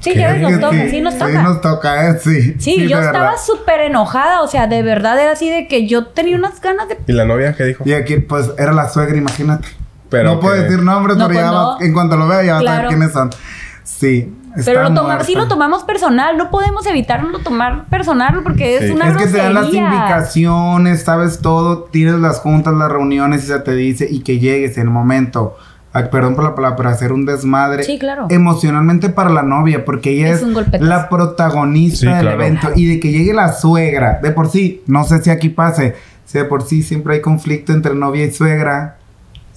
Sí, 0.00 0.14
ya 0.16 0.32
ves, 0.32 0.40
nos 0.42 0.60
toca, 0.60 0.88
sí 0.88 1.00
nos 1.00 1.14
Sí, 1.14 1.20
toca. 1.20 1.42
nos 1.42 1.60
toca, 1.60 2.08
eh, 2.10 2.18
sí. 2.22 2.54
Sí, 2.58 2.88
yo 2.88 2.98
estaba 3.00 3.36
súper 3.38 3.80
enojada, 3.82 4.42
o 4.42 4.48
sea, 4.48 4.66
de 4.66 4.82
verdad 4.82 5.20
era 5.20 5.32
así 5.32 5.48
de 5.50 5.68
que 5.68 5.86
yo 5.86 6.06
tenía 6.06 6.36
unas 6.36 6.60
ganas 6.60 6.88
de... 6.88 6.98
¿Y 7.06 7.12
la 7.12 7.24
novia 7.24 7.54
qué 7.54 7.64
dijo? 7.64 7.84
Y 7.86 7.92
aquí, 7.92 8.16
pues, 8.18 8.50
era 8.58 8.72
la 8.72 8.88
suegra, 8.88 9.16
imagínate. 9.16 9.68
Pero 10.10 10.24
no 10.34 10.40
puedo 10.40 10.60
decir 10.60 10.80
nombres, 10.82 11.16
No, 11.16 11.28
pero 11.28 11.38
pues 11.40 11.46
ya 11.46 11.52
no. 11.52 11.68
va- 11.78 11.84
en 11.84 11.92
cuanto 11.92 12.16
lo 12.16 12.28
vea 12.28 12.42
ya 12.42 12.52
va 12.54 12.58
a 12.58 12.62
Claro. 12.62 12.76
saber 12.82 12.88
quiénes 12.88 13.12
son. 13.12 13.30
Sí. 13.84 14.32
Pero 14.64 14.82
lo 14.82 14.92
tomamos, 14.94 15.26
sí 15.26 15.34
lo 15.34 15.48
tomamos 15.48 15.82
personal, 15.84 16.36
no 16.36 16.50
podemos 16.50 16.84
evitarlo 16.86 17.38
tomar 17.38 17.86
personal 17.86 18.42
porque 18.42 18.76
es 18.76 18.84
Sí. 18.86 18.90
una 18.90 19.08
Es 19.08 19.16
que 19.16 19.26
te 19.26 19.38
dan 19.38 19.54
las 19.54 19.62
grosería. 19.64 19.88
indicaciones, 19.88 21.02
sabes 21.02 21.38
todo, 21.40 21.84
tienes 21.84 22.14
las 22.16 22.38
juntas, 22.40 22.74
las 22.74 22.90
reuniones 22.92 23.44
y 23.44 23.46
se 23.46 23.58
te 23.60 23.74
dice 23.74 24.06
y 24.10 24.20
que 24.20 24.38
llegues 24.38 24.76
en 24.76 24.84
el 24.84 24.90
momento. 24.90 25.56
ah, 25.94 26.04
perdón 26.10 26.34
por 26.34 26.44
la 26.44 26.54
palabra, 26.54 26.74
pero 26.76 26.88
hacer 26.88 27.12
un 27.12 27.26
desmadre 27.26 27.82
Sí, 27.82 27.98
claro. 27.98 28.26
emocionalmente 28.30 29.10
para 29.10 29.28
la 29.28 29.42
novia, 29.42 29.84
porque 29.84 30.10
ella 30.10 30.30
Es 30.30 30.42
la 30.80 31.10
protagonista 31.10 31.98
Sí, 32.00 32.06
del 32.06 32.20
claro. 32.20 32.40
evento 32.42 32.68
y 32.74 32.86
de 32.86 32.98
que 33.00 33.10
llegue 33.10 33.34
la 33.34 33.52
suegra, 33.52 34.18
de 34.22 34.30
por 34.32 34.48
sí, 34.48 34.82
no 34.86 35.04
sé 35.04 35.22
si 35.22 35.28
aquí 35.28 35.50
pase, 35.50 35.94
si 36.24 36.38
de 36.38 36.44
por 36.46 36.62
sí 36.62 36.82
siempre 36.82 37.16
hay 37.16 37.20
conflicto 37.20 37.72
entre 37.74 37.94
novia 37.94 38.24
y 38.24 38.30
suegra, 38.32 38.96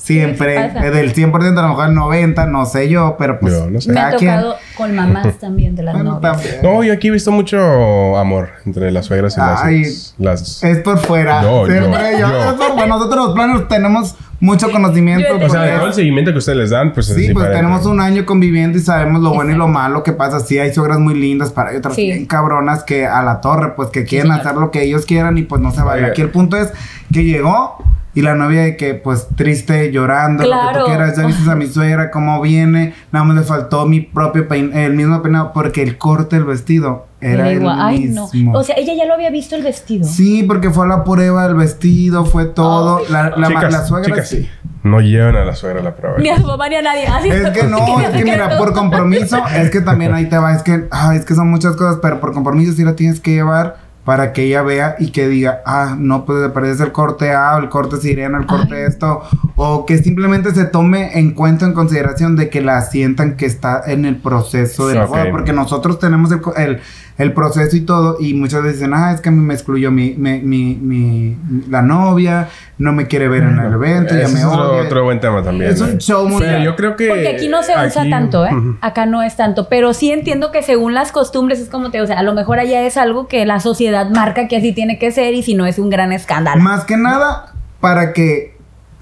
Siempre, 0.05 0.69
del 0.91 1.13
100% 1.15 1.57
a 1.57 1.61
lo 1.63 1.67
mejor 1.69 1.89
el 1.89 1.95
90%, 1.95 2.47
no 2.49 2.65
sé 2.65 2.87
yo, 2.89 3.15
pero 3.17 3.39
pues... 3.39 3.53
Yo 3.53 3.69
no 3.69 3.81
sé. 3.81 3.91
Me 3.91 3.99
ha 3.99 4.11
quien- 4.15 4.35
tocado 4.35 4.55
con 4.77 4.95
mamás 4.95 5.37
también 5.39 5.75
de 5.75 5.81
las 5.83 5.95
Bueno, 5.95 6.11
novias. 6.13 6.33
también. 6.33 6.55
No, 6.61 6.83
yo 6.83 6.93
aquí 6.93 7.07
he 7.07 7.11
visto 7.11 7.31
mucho 7.31 8.15
amor 8.17 8.49
entre 8.65 8.91
las 8.91 9.05
suegras 9.07 9.35
y 9.37 9.41
Ay. 9.41 9.81
las... 9.83 10.15
las 10.19 10.63
Es 10.63 10.77
por 10.79 10.99
fuera. 10.99 11.41
Yo, 11.41 11.65
Siempre 11.65 12.11
yo, 12.13 12.19
yo, 12.19 12.29
yo. 12.29 12.39
es 12.49 12.53
por 12.53 12.67
fuera. 12.73 12.85
Nosotros 12.87 13.25
los 13.25 13.33
planos 13.35 13.67
tenemos 13.67 14.15
mucho 14.39 14.69
conocimiento. 14.69 15.37
O 15.43 15.49
sea, 15.49 15.77
todo 15.77 15.87
el 15.87 15.93
seguimiento 15.93 16.31
que 16.31 16.37
ustedes 16.37 16.57
les 16.59 16.69
dan, 16.69 16.93
pues 16.93 17.09
es 17.09 17.15
Sí, 17.15 17.33
pues 17.33 17.49
tenemos 17.51 17.85
un 17.87 17.99
año 17.99 18.25
conviviendo 18.27 18.77
y 18.77 18.81
sabemos 18.81 19.21
lo 19.23 19.33
bueno 19.33 19.51
y 19.53 19.55
lo 19.55 19.67
malo 19.67 20.03
que 20.03 20.11
pasa. 20.11 20.39
Sí, 20.39 20.59
hay 20.59 20.71
suegras 20.73 20.99
muy 20.99 21.15
lindas, 21.15 21.49
para 21.51 21.71
hay 21.71 21.77
otras 21.77 21.95
Sí. 21.95 22.03
bien 22.05 22.25
cabronas 22.27 22.83
que 22.83 23.07
a 23.07 23.23
la 23.23 23.41
torre, 23.41 23.73
pues 23.75 23.89
que 23.89 24.03
quieren 24.03 24.31
hacer 24.31 24.55
lo 24.55 24.69
que 24.69 24.83
ellos 24.83 25.05
quieran 25.07 25.37
y 25.39 25.43
pues 25.43 25.61
no 25.61 25.71
se 25.71 25.81
vale. 25.81 26.05
Aquí 26.05 26.21
el 26.21 26.29
punto 26.29 26.57
es 26.57 26.71
que 27.11 27.23
llegó 27.23 27.77
y 28.15 28.21
la 28.21 28.33
novia 28.33 28.61
de 28.61 28.77
que 28.77 28.95
pues 28.95 29.27
triste, 29.35 29.91
llorando, 29.91 30.43
lo 30.43 30.49
que 30.49 30.79
tú 30.79 30.85
quieras. 30.85 31.17
Ya 31.17 31.27
viste 31.27 31.51
a 31.51 31.55
mi 31.55 31.67
suegra 31.67 32.09
cómo 32.09 32.41
viene, 32.41 32.93
nada 33.11 33.25
más 33.25 33.35
le 33.35 33.43
faltó 33.43 33.85
mi 33.85 33.99
propio 33.99 34.47
pein 34.47 34.75
el 34.75 34.93
mismo 34.93 35.21
peinado 35.21 35.51
porque 35.53 35.83
el 35.83 35.97
corte 35.97 36.37
del 36.37 36.45
vestido 36.45 37.07
era 37.19 37.49
el 37.49 37.57
igual. 37.57 37.77
Ay, 37.79 38.05
no. 38.05 38.29
mismo. 38.31 38.53
O 38.53 38.63
sea, 38.63 38.75
ella 38.77 38.93
ya 38.93 39.05
lo 39.05 39.15
había 39.15 39.29
visto 39.31 39.55
el 39.55 39.63
vestido. 39.63 40.05
Sí, 40.05 40.43
porque 40.43 40.69
fue 40.69 40.85
a 40.85 40.87
la 40.87 41.03
prueba 41.03 41.45
del 41.47 41.55
vestido, 41.55 42.25
fue 42.25 42.45
todo. 42.45 43.01
La, 43.09 43.31
la, 43.35 43.47
chicas, 43.47 43.71
la 43.71 43.85
suegra 43.85 44.05
chicas, 44.05 44.29
sí. 44.29 44.49
no 44.83 45.01
lleven 45.01 45.35
a 45.35 45.43
la 45.43 45.55
suegra 45.55 45.81
a 45.81 45.83
la 45.83 45.95
prueba. 45.95 46.17
Ni 46.17 46.29
a 46.29 46.37
su 46.37 46.45
mamá 46.45 46.69
ni 46.69 46.75
a 46.75 46.81
nadie. 46.81 47.07
Así 47.11 47.29
Es 47.29 47.49
que 47.49 47.63
no, 47.67 47.99
es 47.99 48.09
que 48.09 48.23
mira, 48.23 48.57
por 48.57 48.73
compromiso, 48.73 49.43
es 49.55 49.69
que 49.71 49.81
también 49.81 50.13
ahí 50.15 50.27
te 50.29 50.37
va, 50.37 50.53
es 50.53 50.63
que, 50.63 50.87
ay, 50.91 51.17
es 51.17 51.25
que 51.25 51.35
son 51.35 51.49
muchas 51.49 51.75
cosas, 51.75 51.99
pero 52.01 52.21
por 52.21 52.31
compromiso 52.31 52.71
sí 52.71 52.83
la 52.83 52.95
tienes 52.95 53.19
que 53.19 53.31
llevar 53.31 53.84
para 54.05 54.31
que 54.33 54.43
ella 54.43 54.61
vea 54.61 54.95
y 54.99 55.09
que 55.11 55.27
diga, 55.27 55.61
ah, 55.65 55.95
no, 55.97 56.25
pues 56.25 56.47
perdés 56.51 56.79
el 56.79 56.91
corte 56.91 57.33
A, 57.33 57.55
o 57.55 57.59
el 57.59 57.69
corte 57.69 57.97
sirena, 57.97 58.37
el 58.37 58.45
corte 58.45 58.75
Ay. 58.75 58.83
esto, 58.87 59.23
o 59.55 59.85
que 59.87 59.97
simplemente 59.97 60.51
se 60.53 60.65
tome 60.65 61.17
en 61.19 61.31
cuenta, 61.31 61.65
en 61.65 61.73
consideración 61.73 62.35
de 62.35 62.49
que 62.49 62.61
la 62.61 62.81
sientan 62.83 63.35
que 63.35 63.47
está 63.47 63.81
en 63.87 64.05
el 64.05 64.17
proceso 64.17 64.87
de 64.87 64.93
Sí. 64.93 64.99
la 64.99 65.05
boda, 65.07 65.25
porque 65.31 65.53
nosotros 65.53 65.97
tenemos 65.99 66.31
el, 66.31 66.39
co- 66.41 66.55
el, 66.55 66.79
el 67.17 67.31
proceso 67.33 67.75
y 67.77 67.81
todo, 67.81 68.17
y 68.19 68.33
muchas 68.33 68.61
veces 68.61 68.79
dicen, 68.79 68.93
ah, 68.93 69.13
es 69.13 69.21
que 69.21 69.29
a 69.29 69.31
mí 69.31 69.39
me 69.41 69.53
excluyó 69.53 69.89
mi, 69.89 70.13
mi, 70.17 70.39
mi, 70.41 70.75
mi- 70.75 71.37
la 71.69 71.81
novia, 71.81 72.49
no 72.77 72.91
me 72.91 73.07
quiere 73.07 73.29
ver 73.29 73.43
en 73.43 73.57
el 73.57 73.71
evento, 73.71 74.13
ya 74.17 74.27
me 74.27 74.39
es 74.39 74.43
otro, 74.45 74.73
odia. 74.73 74.81
otro 74.83 75.03
buen 75.05 75.21
tema 75.21 75.41
también. 75.41 75.71
Es 75.71 75.79
un 75.79 75.97
show 75.97 76.27
muy 76.27 76.41
Pero 76.41 76.61
yo 76.61 76.75
creo 76.75 76.97
que... 76.97 77.07
Porque 77.07 77.29
aquí 77.29 77.47
no 77.47 77.63
se 77.63 77.71
usa 77.71 78.09
tanto, 78.09 78.45
¿eh? 78.45 78.49
Acá 78.81 79.05
no 79.05 79.23
es 79.23 79.37
tanto. 79.37 79.69
Pero 79.69 79.93
sí 79.93 80.11
entiendo 80.11 80.51
que 80.51 80.61
según 80.61 80.93
las 80.93 81.13
costumbres 81.13 81.59
es 81.59 81.69
como 81.69 81.89
te... 81.89 82.01
O 82.01 82.07
sea, 82.07 82.19
a 82.19 82.23
lo 82.23 82.33
mejor 82.33 82.59
allá 82.59 82.81
es 82.85 82.97
algo 82.97 83.27
que 83.27 83.45
la 83.45 83.61
sociedad 83.61 84.09
marca 84.09 84.49
que 84.49 84.57
así 84.57 84.73
tiene 84.73 84.99
que 84.99 85.11
ser 85.11 85.33
y 85.35 85.41
si 85.43 85.53
no 85.53 85.65
es 85.65 85.79
un 85.79 85.89
gran 85.89 86.11
escándalo. 86.11 86.61
Más 86.61 86.83
que 86.83 86.97
nada 86.97 87.53
para 87.79 88.11
que 88.11 88.54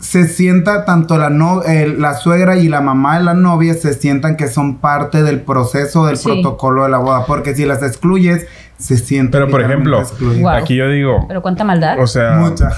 se 0.03 0.27
sienta 0.27 0.83
tanto 0.83 1.17
la, 1.17 1.29
no, 1.29 1.63
el- 1.63 2.01
la 2.01 2.13
suegra 2.15 2.57
y 2.57 2.67
la 2.67 2.81
mamá 2.81 3.17
de 3.19 3.23
la 3.23 3.33
novia 3.33 3.73
se 3.73 3.93
sientan 3.93 4.35
que 4.35 4.49
son 4.49 4.79
parte 4.79 5.23
del 5.23 5.39
proceso 5.39 6.05
del 6.05 6.17
Sí. 6.17 6.25
protocolo 6.25 6.83
de 6.83 6.89
la 6.89 6.97
boda. 6.97 7.25
Porque 7.25 7.55
si 7.55 7.65
las 7.65 7.81
excluyes, 7.81 8.45
se 8.77 8.97
sienten. 8.97 9.31
Pero, 9.31 9.49
por 9.49 9.61
ejemplo. 9.61 10.03
Wow. 10.41 10.49
aquí 10.49 10.75
yo 10.75 10.89
digo... 10.89 11.23
Pero 11.29 11.41
cuánta 11.41 11.63
maldad. 11.63 11.97
O 12.01 12.05
sea, 12.07 12.33
Mucha. 12.33 12.71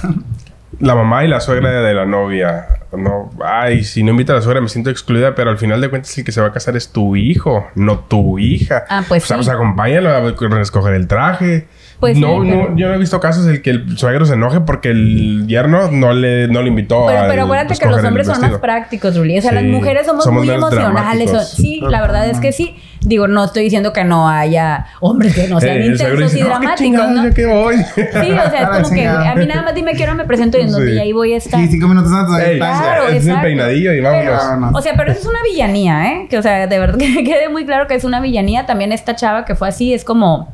la 0.79 0.93
mamá 0.93 1.25
y 1.25 1.27
la 1.27 1.39
suegra 1.39 1.71
de 1.71 1.93
la 1.95 2.05
novia. 2.05 2.67
No, 2.97 3.29
ay, 3.45 3.83
si 3.83 4.03
no 4.03 4.11
invita 4.11 4.33
a 4.33 4.37
la 4.37 4.41
suegra 4.41 4.61
me 4.61 4.69
siento 4.69 4.89
excluida, 4.89 5.35
pero 5.35 5.49
al 5.49 5.57
final 5.57 5.81
de 5.81 5.89
cuentas 5.89 6.17
el 6.17 6.23
que 6.23 6.31
se 6.31 6.41
va 6.41 6.47
a 6.47 6.51
casar 6.51 6.75
es 6.77 6.89
tu 6.91 7.15
hijo, 7.15 7.67
no 7.75 7.99
tu 7.99 8.39
hija. 8.39 8.83
Ah, 8.89 9.03
pues 9.07 9.23
O 9.23 9.27
sea, 9.27 9.37
sí. 9.37 9.43
pues 9.43 9.49
acompáñalo 9.55 10.09
a 10.09 10.61
escoger 10.61 10.93
el 10.93 11.07
traje. 11.07 11.67
Pues 11.99 12.17
no, 12.17 12.41
sí, 12.43 12.49
no, 12.49 12.63
pero- 12.65 12.75
yo 12.75 12.87
no 12.89 12.93
he 12.95 12.97
visto 12.97 13.19
casos 13.21 13.47
en 13.47 13.61
que 13.61 13.69
el 13.69 13.97
suegro 13.97 14.25
se 14.25 14.33
enoje 14.33 14.59
porque 14.61 14.89
el 14.91 15.47
yerno 15.47 15.89
no 15.91 16.11
le, 16.11 16.47
no 16.49 16.61
le 16.61 16.67
invitó 16.67 17.05
Pero, 17.07 17.19
a 17.21 17.27
pero 17.27 17.43
acuérdate 17.43 17.75
que 17.77 17.85
los 17.85 18.03
hombres 18.03 18.27
son 18.27 18.41
más 18.41 18.57
prácticos. 18.59 19.17
Ruli. 19.17 19.37
O 19.39 19.41
sea, 19.41 19.51
Sí, 19.51 19.55
las 19.55 19.63
mujeres 19.65 20.05
somos, 20.05 20.25
somos 20.25 20.43
muy 20.45 20.53
emocionales. 20.53 20.93
dramáticos. 21.31 21.49
Sí, 21.51 21.79
la 21.81 22.01
verdad 22.01 22.27
es 22.29 22.39
que 22.39 22.51
sí. 22.51 22.75
Digo, 23.07 23.27
no 23.27 23.43
estoy 23.45 23.63
diciendo 23.63 23.93
que 23.93 24.03
no 24.03 24.27
haya 24.27 24.87
hombres 24.99 25.35
que 25.35 25.47
no 25.47 25.59
sean 25.61 25.77
Eh, 25.77 25.85
intensos 25.87 26.19
dice, 26.33 26.39
y 26.39 26.41
"No, 26.41 26.47
qué 26.47 26.53
dramáticos, 26.59 27.09
¿no? 27.11 27.23
¿yo 27.27 27.33
qué 27.33 27.45
voy? 27.45 27.75
Sí, 27.77 28.01
o 28.01 28.49
sea, 28.49 28.61
es 28.61 28.67
como 28.69 28.89
que 28.89 28.95
chingada. 28.95 29.31
a 29.31 29.35
mí 29.35 29.45
nada 29.45 29.61
más 29.61 29.75
dime 29.75 29.93
que 29.93 30.03
hora 30.03 30.13
me 30.15 30.25
presento 30.25 30.57
y 30.57 30.61
en 30.61 30.71
donde 30.71 30.91
Sí. 30.91 30.97
y 30.97 30.99
ahí 30.99 31.13
voy 31.13 31.33
a 31.33 31.37
estar. 31.37 31.59
Sí, 31.59 31.67
cinco 31.67 31.87
minutos 31.87 32.11
antes. 32.11 32.33
ahí. 32.35 32.57
Claro, 32.57 33.07
es 33.09 33.27
el 33.27 33.39
peinadillo 33.41 33.93
y 33.93 34.01
vámonos. 34.01 34.25
Pero, 34.25 34.37
Vámonos. 34.37 34.79
o 34.79 34.81
sea, 34.81 34.93
pero 34.97 35.11
eso 35.11 35.21
es 35.21 35.27
una 35.27 35.43
villanía, 35.43 36.11
¿eh? 36.13 36.27
Que, 36.29 36.37
o 36.37 36.41
sea, 36.41 36.65
de 36.67 36.79
verdad 36.79 36.97
que 36.99 37.23
quede 37.23 37.47
muy 37.49 37.65
claro 37.65 37.87
que 37.87 37.95
es 37.95 38.03
una 38.03 38.19
villanía. 38.21 38.65
También 38.65 38.91
esta 38.91 39.15
chava 39.15 39.45
que 39.45 39.55
fue 39.55 39.67
así, 39.69 39.93
es 39.93 40.03
como... 40.03 40.53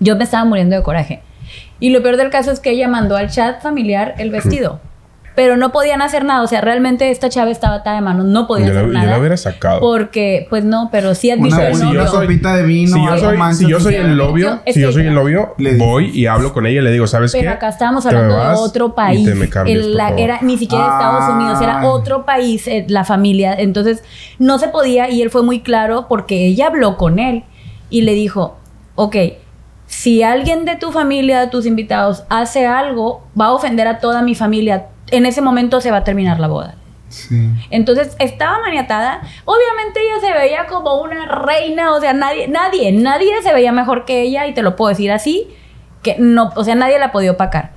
Yo 0.00 0.16
me 0.16 0.24
estaba 0.24 0.44
muriendo 0.44 0.76
de 0.76 0.82
coraje. 0.82 1.22
Y 1.80 1.90
lo 1.90 2.02
peor 2.02 2.16
del 2.16 2.28
caso 2.30 2.50
es 2.52 2.60
que 2.60 2.70
ella 2.70 2.88
mandó 2.88 3.16
al 3.16 3.30
chat 3.30 3.62
familiar 3.62 4.14
el 4.18 4.30
vestido. 4.30 4.80
Pero 5.34 5.56
no 5.56 5.72
podían 5.72 6.02
hacer 6.02 6.24
nada. 6.24 6.42
O 6.42 6.46
sea, 6.46 6.60
realmente 6.60 7.10
esta 7.10 7.28
chava 7.30 7.50
estaba 7.50 7.76
atada 7.76 7.96
de 7.96 8.02
manos. 8.02 8.26
No 8.26 8.46
podía 8.46 8.66
Yo 8.66 8.72
hacer 8.72 8.82
la, 8.88 8.92
yo 8.92 8.98
nada. 8.98 9.10
la 9.12 9.18
hubiera 9.18 9.36
sacado. 9.38 9.80
Porque, 9.80 10.46
pues 10.50 10.64
no, 10.64 10.90
pero 10.92 11.14
sí 11.14 11.30
Una, 11.32 11.68
el 11.68 11.74
si 11.74 11.80
yo 11.82 11.88
una 11.90 11.98
novio. 12.00 12.06
soy- 12.10 12.26
copita 12.26 12.54
de 12.54 12.62
vino. 12.64 12.96
si 12.96 13.04
yo 13.06 13.16
soy, 13.18 13.54
si 13.54 13.66
yo 13.68 13.80
soy 13.80 13.94
el 13.94 14.16
novio, 14.16 14.60
si 14.66 14.80
yo 14.80 14.92
soy 14.92 15.06
el 15.06 15.14
novio, 15.14 15.54
voy 15.78 16.10
y 16.12 16.26
hablo 16.26 16.52
con 16.52 16.66
ella 16.66 16.80
y 16.80 16.84
le 16.84 16.90
digo, 16.92 17.06
¿sabes 17.06 17.32
Pero 17.32 17.44
qué? 17.44 17.48
acá 17.48 17.68
estábamos 17.70 18.04
hablando 18.06 18.36
de 18.36 18.54
otro 18.56 18.94
país. 18.94 19.24
te 19.24 19.34
me 19.34 19.48
cambias, 19.48 19.78
El- 19.78 19.94
la- 19.96 20.10
era 20.10 20.38
ni 20.42 20.58
siquiera 20.58 20.84
Estados 20.84 21.34
Unidos, 21.34 21.60
era 21.62 21.86
otro 21.88 22.26
país, 22.26 22.66
eh, 22.68 22.84
la 22.88 23.04
familia. 23.04 23.54
Entonces, 23.54 24.02
no 24.38 24.58
se 24.58 24.68
podía 24.68 25.08
y 25.08 25.22
él 25.22 25.30
fue 25.30 25.42
muy 25.42 25.60
claro 25.60 26.06
porque 26.08 26.46
ella 26.46 26.66
habló 26.66 26.96
con 26.98 27.18
él 27.18 27.44
y 27.88 28.02
le 28.02 28.12
dijo, 28.14 28.56
ok, 28.96 29.16
si 29.92 30.22
alguien 30.22 30.64
de 30.64 30.76
tu 30.76 30.90
familia, 30.90 31.38
de 31.38 31.48
tus 31.48 31.66
invitados, 31.66 32.24
hace 32.30 32.66
algo, 32.66 33.26
va 33.38 33.48
a 33.48 33.52
ofender 33.52 33.86
a 33.86 33.98
toda 33.98 34.22
mi 34.22 34.34
familia. 34.34 34.86
En 35.10 35.26
ese 35.26 35.42
momento 35.42 35.82
se 35.82 35.90
va 35.90 35.98
a 35.98 36.04
terminar 36.04 36.40
la 36.40 36.48
boda. 36.48 36.76
Sí. 37.10 37.50
Entonces 37.68 38.16
estaba 38.18 38.58
maniatada. 38.60 39.20
Obviamente 39.44 40.00
ella 40.00 40.26
se 40.26 40.32
veía 40.32 40.64
como 40.64 41.02
una 41.02 41.26
reina, 41.26 41.92
o 41.92 42.00
sea, 42.00 42.14
nadie, 42.14 42.48
nadie, 42.48 42.90
nadie 42.90 43.42
se 43.42 43.52
veía 43.52 43.70
mejor 43.70 44.06
que 44.06 44.22
ella, 44.22 44.46
y 44.46 44.54
te 44.54 44.62
lo 44.62 44.76
puedo 44.76 44.88
decir 44.88 45.12
así, 45.12 45.50
que 46.02 46.16
no, 46.18 46.52
o 46.56 46.64
sea, 46.64 46.74
nadie 46.74 46.98
la 46.98 47.12
podía 47.12 47.32
opacar. 47.32 47.72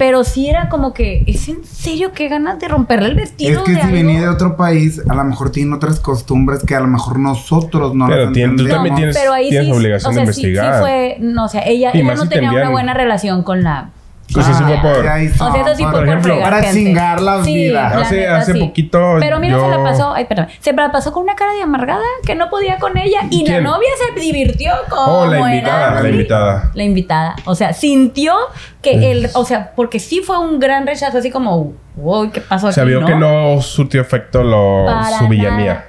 Pero 0.00 0.24
sí 0.24 0.48
era 0.48 0.70
como 0.70 0.94
que, 0.94 1.24
¿es 1.26 1.46
en 1.50 1.62
serio 1.62 2.12
qué 2.14 2.28
ganas 2.28 2.58
de 2.58 2.68
romperle 2.68 3.08
el 3.10 3.16
vestido? 3.16 3.58
Es 3.60 3.64
que 3.66 3.72
de 3.72 3.76
si 3.76 3.82
algo? 3.82 3.96
venía 3.98 4.20
de 4.22 4.28
otro 4.28 4.56
país, 4.56 4.98
a 5.06 5.14
lo 5.14 5.24
mejor 5.24 5.52
tiene 5.52 5.74
otras 5.76 6.00
costumbres 6.00 6.64
que 6.66 6.74
a 6.74 6.80
lo 6.80 6.86
mejor 6.86 7.18
nosotros 7.18 7.94
no 7.94 8.06
Pero 8.06 8.24
las 8.24 8.32
tiene- 8.32 8.54
tú 8.56 8.62
entendemos. 8.62 8.76
también 8.78 8.96
tienes- 8.96 9.16
pero 9.18 9.32
ahí 9.34 9.50
tienes 9.50 9.66
sí, 9.68 9.72
obligación 9.74 10.10
o 10.10 10.14
de 10.18 10.24
sea, 10.24 10.32
sí- 10.32 10.40
investigar. 10.40 10.74
Sí, 10.76 10.80
fue, 10.80 11.16
no, 11.20 11.44
o 11.44 11.48
sea, 11.48 11.60
ella, 11.66 11.90
ella 11.92 12.14
no 12.14 12.22
si 12.22 12.28
te 12.28 12.34
tenía 12.36 12.50
una 12.50 12.70
buena 12.70 12.94
relación 12.94 13.42
con 13.42 13.62
la... 13.62 13.90
Pues 14.32 14.48
eso 14.48 14.64
fue 14.64 14.76
por... 14.78 15.04
Ya 15.04 15.20
hizo, 15.20 15.44
O 15.46 15.52
sea, 15.52 15.62
eso 15.62 15.74
sí 15.74 15.82
por- 15.82 15.90
fue 15.92 16.00
por, 16.00 16.08
ejemplo, 16.08 16.34
fregar 16.34 16.50
para 16.50 16.62
gente. 16.62 16.78
chingar 16.84 17.20
la 17.20 17.36
vida. 17.38 17.90
la 17.94 18.00
Hace- 18.02 18.16
neta, 18.20 18.36
hace 18.38 18.52
sí. 18.52 18.60
poquito 18.60 19.16
Pero 19.20 19.38
mira, 19.40 19.58
se 19.60 19.68
la 19.68 19.76
yo- 19.76 19.82
pasó, 19.84 20.12
ay, 20.14 20.24
perdón, 20.26 20.46
se 20.60 20.72
la 20.72 20.92
pasó 20.92 21.12
con 21.12 21.22
una 21.24 21.34
cara 21.34 21.52
de 21.54 21.62
amargada 21.62 22.04
que 22.24 22.34
no 22.34 22.48
podía 22.50 22.78
con 22.78 22.96
ella 22.96 23.20
y 23.30 23.44
¿Quién? 23.44 23.64
la 23.64 23.70
novia 23.70 23.88
se 24.14 24.20
divirtió 24.20 24.72
como 24.88 25.20
Oh, 25.20 25.26
la 25.26 25.38
invitada, 25.40 25.90
la 25.92 25.98
Andy. 26.00 26.10
invitada. 26.10 26.70
La 26.74 26.82
invitada, 26.84 27.36
o 27.44 27.54
sea, 27.54 27.72
sintió 27.72 28.34
que 28.82 29.10
él, 29.10 29.28
o 29.34 29.44
sea, 29.44 29.72
porque 29.74 29.98
sí 29.98 30.20
fue 30.24 30.38
un 30.38 30.58
gran 30.60 30.86
rechazo, 30.86 31.18
así 31.18 31.30
como, 31.30 31.72
wow, 31.96 32.30
¿qué 32.30 32.40
pasó 32.40 32.68
aquí? 32.68 32.74
sea, 32.74 32.84
vio 32.84 33.04
que 33.04 33.14
no 33.14 33.60
surtió 33.60 34.00
efecto 34.00 34.42
lo, 34.42 34.86
Para 34.86 35.18
su 35.18 35.28
villanía. 35.28 35.72
nada. 35.74 35.84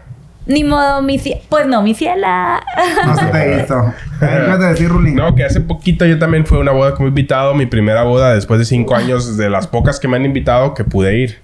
Ni 0.45 0.63
modo, 0.63 1.01
mi 1.01 1.17
cie- 1.19 1.41
Pues 1.49 1.67
no, 1.67 1.81
mi 1.81 1.93
ciela. 1.93 2.61
No 3.05 3.15
se 3.15 3.25
te 3.27 3.63
hizo. 3.63 3.93
¿Qué 4.19 4.25
a 4.25 4.57
decir, 4.57 4.89
Rulín? 4.89 5.15
No, 5.15 5.35
que 5.35 5.43
hace 5.43 5.61
poquito 5.61 6.05
yo 6.05 6.17
también 6.19 6.45
fui 6.45 6.57
a 6.57 6.61
una 6.61 6.71
boda 6.71 6.93
como 6.95 7.07
invitado, 7.07 7.53
mi 7.53 7.65
primera 7.67 8.03
boda 8.03 8.33
después 8.33 8.59
de 8.59 8.65
cinco 8.65 8.95
años, 8.95 9.37
de 9.37 9.49
las 9.49 9.67
pocas 9.67 9.99
que 9.99 10.07
me 10.07 10.17
han 10.17 10.25
invitado 10.25 10.73
que 10.73 10.83
pude 10.83 11.17
ir. 11.17 11.39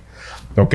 ¿Ok? 0.55 0.73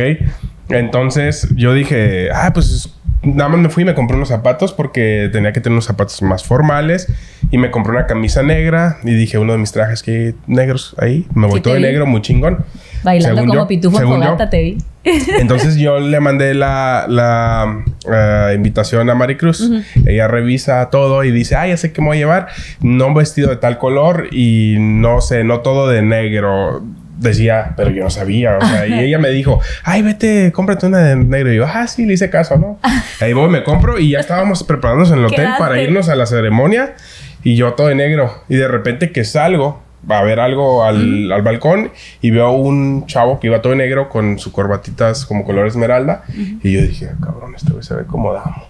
Entonces 0.69 1.49
yo 1.57 1.75
dije, 1.75 2.31
ah, 2.33 2.53
pues 2.55 2.89
nada 3.23 3.49
más 3.51 3.61
me 3.61 3.69
fui 3.69 3.83
y 3.83 3.87
me 3.87 3.95
compré 3.95 4.17
unos 4.17 4.29
zapatos 4.29 4.73
porque 4.73 5.29
tenía 5.33 5.53
que 5.53 5.61
tener 5.61 5.75
unos 5.75 5.85
zapatos 5.85 6.21
más 6.23 6.45
formales 6.45 7.09
y 7.51 7.59
me 7.59 7.71
compré 7.71 7.93
una 7.93 8.07
camisa 8.07 8.43
negra 8.43 8.99
y 9.05 9.13
dije, 9.15 9.39
uno 9.39 9.53
de 9.53 9.59
mis 9.59 9.73
trajes 9.73 10.03
que 10.03 10.35
negros 10.47 10.95
ahí, 10.99 11.27
me 11.35 11.47
voy 11.47 11.57
Sí, 11.57 11.63
todo 11.63 11.75
te 11.75 11.81
de 11.81 11.87
negro, 11.87 12.07
muy 12.07 12.23
chingón. 12.23 12.65
Bailando 13.03 13.37
Según 13.37 13.49
como 13.49 13.61
yo, 13.63 13.69
pitufo 13.69 13.99
según 13.99 14.21
yo. 14.21 14.25
fogata, 14.25 14.51
te 14.51 14.63
vi. 14.63 14.79
Entonces 15.39 15.77
yo 15.77 15.99
le 15.99 16.21
mandé 16.21 16.55
la, 16.55 17.07
la, 17.09 17.85
eh, 18.11 18.55
invitación 18.55 19.11
a 19.11 19.15
Maricruz. 19.15 19.69
Ella 20.07 20.29
revisa 20.29 20.89
todo 20.91 21.25
y 21.25 21.33
dice, 21.33 21.57
ah, 21.57 21.67
ya 21.67 21.77
sé 21.77 21.93
qué 21.93 22.01
me 22.01 22.09
voy 22.09 22.17
a 22.19 22.21
llevar. 22.21 22.47
No 22.81 23.09
un 23.09 23.15
vestido 23.15 23.51
de 23.51 23.57
tal 23.57 23.79
color 23.79 24.29
y 24.31 24.77
no 24.79 25.21
sé, 25.21 25.43
no 25.45 25.61
todo 25.61 25.89
de 25.89 26.03
negro. 26.03 26.85
Decía, 27.19 27.75
pero 27.77 27.91
yo 27.91 28.05
no 28.05 28.11
sabía. 28.11 28.59
O 28.59 28.67
sea, 28.67 28.87
y 28.87 28.99
ella 29.01 29.19
me 29.19 29.31
dijo, 29.31 29.61
ay, 29.85 30.03
vete, 30.03 30.53
cómprate 30.53 30.87
una 30.87 30.99
de 30.99 31.17
negro. 31.17 31.53
Y 31.53 31.57
yo, 31.57 31.67
ah, 31.67 31.87
sí, 31.87 32.07
le 32.07 32.15
hice 32.15 32.31
caso, 32.31 32.57
¿no? 32.57 32.79
Ahí 33.21 33.33
voy, 33.33 33.49
me 33.49 33.65
compro 33.65 33.99
y 33.99 34.11
ya 34.11 34.21
estábamos 34.21 34.63
preparándonos 34.63 35.13
en 35.13 35.19
el 35.19 35.25
hotel 35.27 35.49
para 35.59 35.81
irnos 35.81 36.09
a 36.09 36.15
la 36.15 36.27
ceremonia. 36.27 36.95
Y 37.43 37.57
yo 37.57 37.75
todo 37.75 37.89
de 37.89 37.97
negro. 37.97 38.45
Y 38.49 38.55
de 38.55 38.69
repente 38.69 39.11
que 39.11 39.25
salgo 39.25 39.83
a 40.09 40.23
ver 40.23 40.41
algo 40.41 40.85
al, 40.85 41.31
al 41.31 41.43
balcón 41.43 41.91
y 42.21 42.31
veo 42.31 42.51
un 42.53 43.07
chavo 43.07 43.39
que 43.41 43.47
iba 43.47 43.63
todo 43.63 43.71
de 43.73 43.79
negro 43.79 44.09
con 44.09 44.39
sus 44.39 44.53
corbatitas 44.53 45.25
como 45.27 45.45
color 45.45 45.67
esmeralda. 45.67 46.23
Y 46.63 46.73
yo 46.73 46.83
dije, 46.83 47.09
"Ah, 47.13 47.17
cabrón, 47.25 47.55
este 47.55 47.73
güey 47.73 47.83
se 47.85 47.95
ve 47.95 48.05
como 48.05 48.33
damo. 48.33 48.65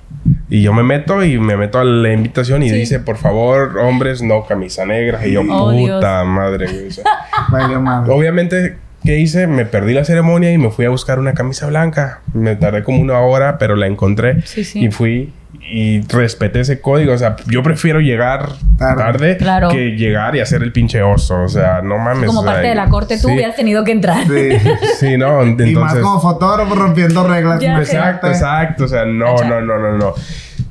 Y 0.49 0.63
yo 0.63 0.73
me 0.73 0.83
meto 0.83 1.25
y 1.25 1.39
me 1.39 1.57
meto 1.57 1.79
a 1.81 1.85
la 1.85 2.13
invitación 2.13 2.63
y 2.63 2.69
Sí. 2.71 2.77
dice, 2.77 3.01
por 3.01 3.17
favor, 3.17 3.79
hombres, 3.79 4.23
no 4.23 4.45
camisa 4.45 4.85
negra. 4.87 5.27
Y 5.27 5.33
yo, 5.33 5.43
Oh, 5.51 5.73
puta 5.73 6.23
madre, 6.25 6.67
güey. 6.71 6.89
O 6.89 6.91
sea, 6.93 7.05
Valió 7.51 7.81
madre. 7.81 8.13
obviamente 8.13 8.77
¿qué 9.05 9.19
hice? 9.19 9.49
Me 9.49 9.65
perdí 9.65 9.95
la 9.95 10.05
ceremonia 10.05 10.53
y 10.53 10.59
me 10.59 10.71
fui 10.71 10.85
a 10.85 10.91
buscar 10.91 11.19
una 11.19 11.35
camisa 11.35 11.67
blanca. 11.67 12.21
Me 12.35 12.55
tardé 12.55 12.85
como 12.85 13.01
una 13.01 13.19
hora, 13.19 13.59
pero 13.59 13.75
la 13.75 13.89
encontré 13.89 14.43
Sí, 14.43 14.63
sí. 14.63 14.85
y 14.85 14.91
fui 14.93 15.33
y 15.61 16.01
respeté 16.09 16.61
ese 16.61 16.81
código. 16.81 17.13
O 17.13 17.19
sea, 17.19 17.37
yo 17.47 17.63
prefiero 17.63 18.01
llegar 18.01 18.49
Tarde. 18.79 19.03
tarde, 19.03 19.37
Claro. 19.37 19.69
que 19.69 19.91
llegar 19.97 20.35
y 20.37 20.41
hacer 20.41 20.63
el 20.63 20.73
pinche 20.73 21.03
oso. 21.03 21.43
O 21.43 21.49
sea, 21.49 21.81
no 21.83 21.99
mames. 21.99 22.27
Como 22.27 22.41
o 22.41 22.43
sea, 22.43 22.53
parte 22.53 22.69
de 22.69 22.75
la 22.75 22.89
corte, 22.89 23.17
tú 23.21 23.29
sí, 23.29 23.35
hubieras 23.35 23.55
tenido 23.57 23.85
que 23.85 23.93
entrar. 23.93 24.25
Sí. 24.27 24.49
Sí, 24.99 25.17
no, 25.17 25.43
entonces... 25.43 25.73
y 25.75 25.79
más 25.79 25.95
como 25.97 26.21
fotógrafo 26.21 26.75
rompiendo 26.75 27.27
reglas. 27.27 27.61
Ya. 27.61 27.79
Exacto, 27.79 28.29
exacto. 28.29 28.85
O 28.85 28.89
sea, 28.89 29.05
no, 29.05 29.37
no, 29.45 29.61
no, 29.61 29.79
no, 29.79 29.93
no. 29.99 30.15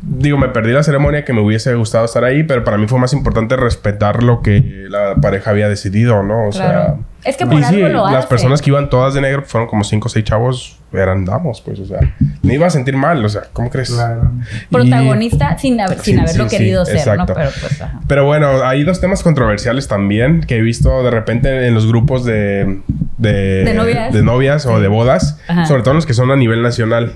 Digo, 0.03 0.37
me 0.37 0.49
perdí 0.49 0.71
la 0.71 0.83
ceremonia 0.83 1.23
que 1.25 1.31
me 1.33 1.41
hubiese 1.41 1.73
gustado 1.75 2.05
estar 2.05 2.23
ahí, 2.23 2.43
pero 2.43 2.63
para 2.63 2.77
mí 2.77 2.87
fue 2.87 2.97
más 2.99 3.13
importante 3.13 3.55
respetar 3.55 4.23
lo 4.23 4.41
que 4.41 4.85
la 4.89 5.15
pareja 5.21 5.51
había 5.51 5.69
decidido, 5.69 6.23
¿no? 6.23 6.47
O 6.47 6.49
Claro. 6.49 6.83
sea. 6.83 6.95
Es 7.23 7.37
que 7.37 7.45
por 7.45 7.59
y 7.59 7.63
sí, 7.63 7.75
algo 7.81 7.87
lo 7.89 8.05
las 8.05 8.15
hace. 8.15 8.27
personas 8.27 8.61
que 8.61 8.71
iban 8.71 8.89
todas 8.89 9.13
de 9.13 9.21
negro 9.21 9.43
fueron 9.45 9.69
como 9.69 9.83
cinco 9.83 10.07
o 10.07 10.09
seis 10.09 10.25
chavos, 10.25 10.79
eran 10.93 11.23
damos, 11.25 11.61
pues, 11.61 11.79
o 11.79 11.85
sea, 11.85 11.99
me 12.41 12.55
iba 12.55 12.67
a 12.67 12.69
sentir 12.69 12.95
mal, 12.97 13.23
o 13.23 13.29
sea, 13.29 13.43
¿cómo 13.53 13.69
crees? 13.69 13.91
Claro. 13.91 14.31
Y- 14.69 14.73
Protagonista 14.73 15.57
sin, 15.57 15.79
haber, 15.79 15.99
sin 15.99 16.15
Sí, 16.15 16.21
haberlo 16.21 16.43
sí, 16.43 16.49
sí, 16.49 16.57
querido 16.57 16.85
ser, 16.85 16.97
exacto. 16.97 17.25
¿no? 17.27 17.33
Pero 17.33 17.49
pues, 17.61 17.81
ajá. 17.81 17.99
Pero 18.07 18.25
bueno, 18.25 18.63
hay 18.63 18.83
dos 18.83 18.99
temas 18.99 19.23
controversiales 19.23 19.87
también 19.87 20.41
que 20.41 20.57
he 20.57 20.61
visto 20.61 21.03
de 21.03 21.11
repente 21.11 21.67
en 21.67 21.73
los 21.73 21.87
grupos 21.87 22.25
de... 22.25 22.79
De, 23.17 23.63
¿De 23.63 23.73
novias? 23.75 24.13
de 24.13 24.23
novias 24.23 24.65
o 24.65 24.79
de 24.79 24.87
bodas. 24.87 25.39
Ajá. 25.47 25.65
Sobre 25.67 25.83
todo 25.83 25.93
los 25.93 26.05
que 26.07 26.13
son 26.15 26.31
a 26.31 26.35
nivel 26.35 26.61
nacional. 26.63 27.13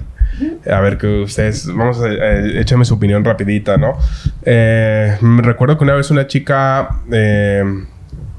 A 0.71 0.80
ver, 0.80 0.97
que 0.97 1.07
ustedes... 1.23 1.67
Vamos 1.67 1.99
a... 2.01 2.07
eh, 2.09 2.59
échame 2.61 2.86
su 2.86 2.93
opinión 2.95 3.26
rapidita, 3.26 3.78
¿no? 3.78 3.97
Eh, 4.45 5.17
me 5.21 5.41
recuerdo 5.41 5.78
que 5.78 5.84
una 5.84 5.93
vez 5.95 6.11
una 6.11 6.28
chica... 6.28 6.89
eh, 7.11 7.63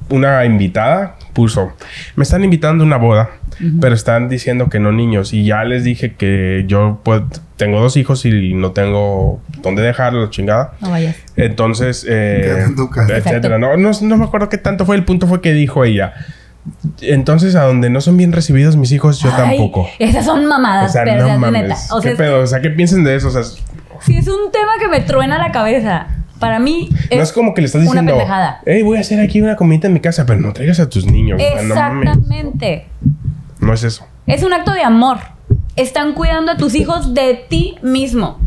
una 0.08 0.44
invitada 0.44 1.16
puso... 1.36 1.72
Me 2.16 2.22
están 2.24 2.42
invitando 2.42 2.82
a 2.82 2.86
una 2.88 2.96
boda. 2.96 3.30
Pero 3.80 3.94
están 3.94 4.28
diciendo 4.28 4.68
que 4.68 4.80
no 4.80 4.90
niños. 4.90 5.32
Y 5.32 5.44
ya 5.44 5.62
les 5.64 5.84
dije 5.84 6.14
que 6.14 6.64
yo 6.66 7.00
pues, 7.04 7.22
tengo 7.56 7.80
dos 7.80 7.96
hijos 7.96 8.24
y 8.26 8.52
no 8.54 8.72
tengo 8.72 9.40
dónde 9.62 9.82
dejarlos, 9.82 10.30
chingada. 10.30 10.72
No 10.80 10.90
vayas. 10.90 11.16
Entonces, 11.36 12.04
eh, 12.08 12.64
etcétera. 13.14 13.58
No, 13.58 13.76
no, 13.76 13.90
no 14.02 14.16
me 14.16 14.24
acuerdo 14.24 14.48
qué 14.48 14.58
tanto 14.58 14.84
fue. 14.86 14.96
El 14.96 15.04
punto 15.04 15.26
fue 15.26 15.40
que 15.40 15.52
dijo 15.52 15.84
ella. 15.84 16.14
Entonces, 17.00 17.54
a 17.54 17.62
donde 17.62 17.90
no 17.90 18.00
son 18.00 18.16
bien 18.16 18.32
recibidos 18.32 18.76
mis 18.76 18.90
hijos, 18.92 19.20
yo 19.20 19.30
Ay, 19.32 19.36
tampoco. 19.56 19.88
Esas 19.98 20.24
son 20.24 20.44
O 20.44 20.48
mamadas, 20.48 20.92
sea, 20.92 21.04
pero 21.04 21.22
no 21.26 21.32
de 21.34 21.38
mames. 21.38 21.62
neta. 21.62 21.74
O 21.92 22.00
sea, 22.00 22.02
¿Qué 22.02 22.08
es- 22.10 22.16
pedo? 22.18 22.40
O 22.40 22.46
sea, 22.46 22.60
¿qué 22.60 22.70
piensan 22.70 23.04
de 23.04 23.14
eso? 23.14 23.28
O 23.28 23.30
sea, 23.30 23.42
es- 23.42 23.62
sí 24.00 24.16
es 24.18 24.26
un 24.28 24.50
tema 24.52 24.72
que 24.80 24.88
me 24.88 25.00
truena 25.00 25.38
la 25.38 25.52
cabeza. 25.52 26.08
Para 26.38 26.58
mí 26.58 26.88
no 27.14 27.22
es 27.22 27.32
como 27.32 27.54
que 27.54 27.62
le 27.62 27.66
estás 27.66 27.82
una 27.82 27.90
diciendo, 27.90 28.12
pendejada. 28.12 28.60
hey, 28.66 28.82
voy 28.82 28.98
a 28.98 29.00
hacer 29.00 29.20
aquí 29.20 29.40
una 29.40 29.56
comida 29.56 29.86
en 29.88 29.94
mi 29.94 30.00
casa, 30.00 30.26
pero 30.26 30.40
no 30.40 30.52
traigas 30.52 30.80
a 30.80 30.88
tus 30.88 31.06
niños. 31.06 31.40
Sea, 31.40 31.54
no. 31.62 32.02
Exactamente. 32.02 32.86
No 33.60 33.72
es 33.72 33.82
eso. 33.84 34.06
Es 34.26 34.42
un 34.42 34.52
acto 34.52 34.72
de 34.72 34.82
amor. 34.82 35.18
Están 35.76 36.12
cuidando 36.14 36.52
a 36.52 36.56
tus 36.56 36.74
hijos 36.74 37.14
de 37.14 37.46
ti 37.48 37.76
mismo. 37.82 38.38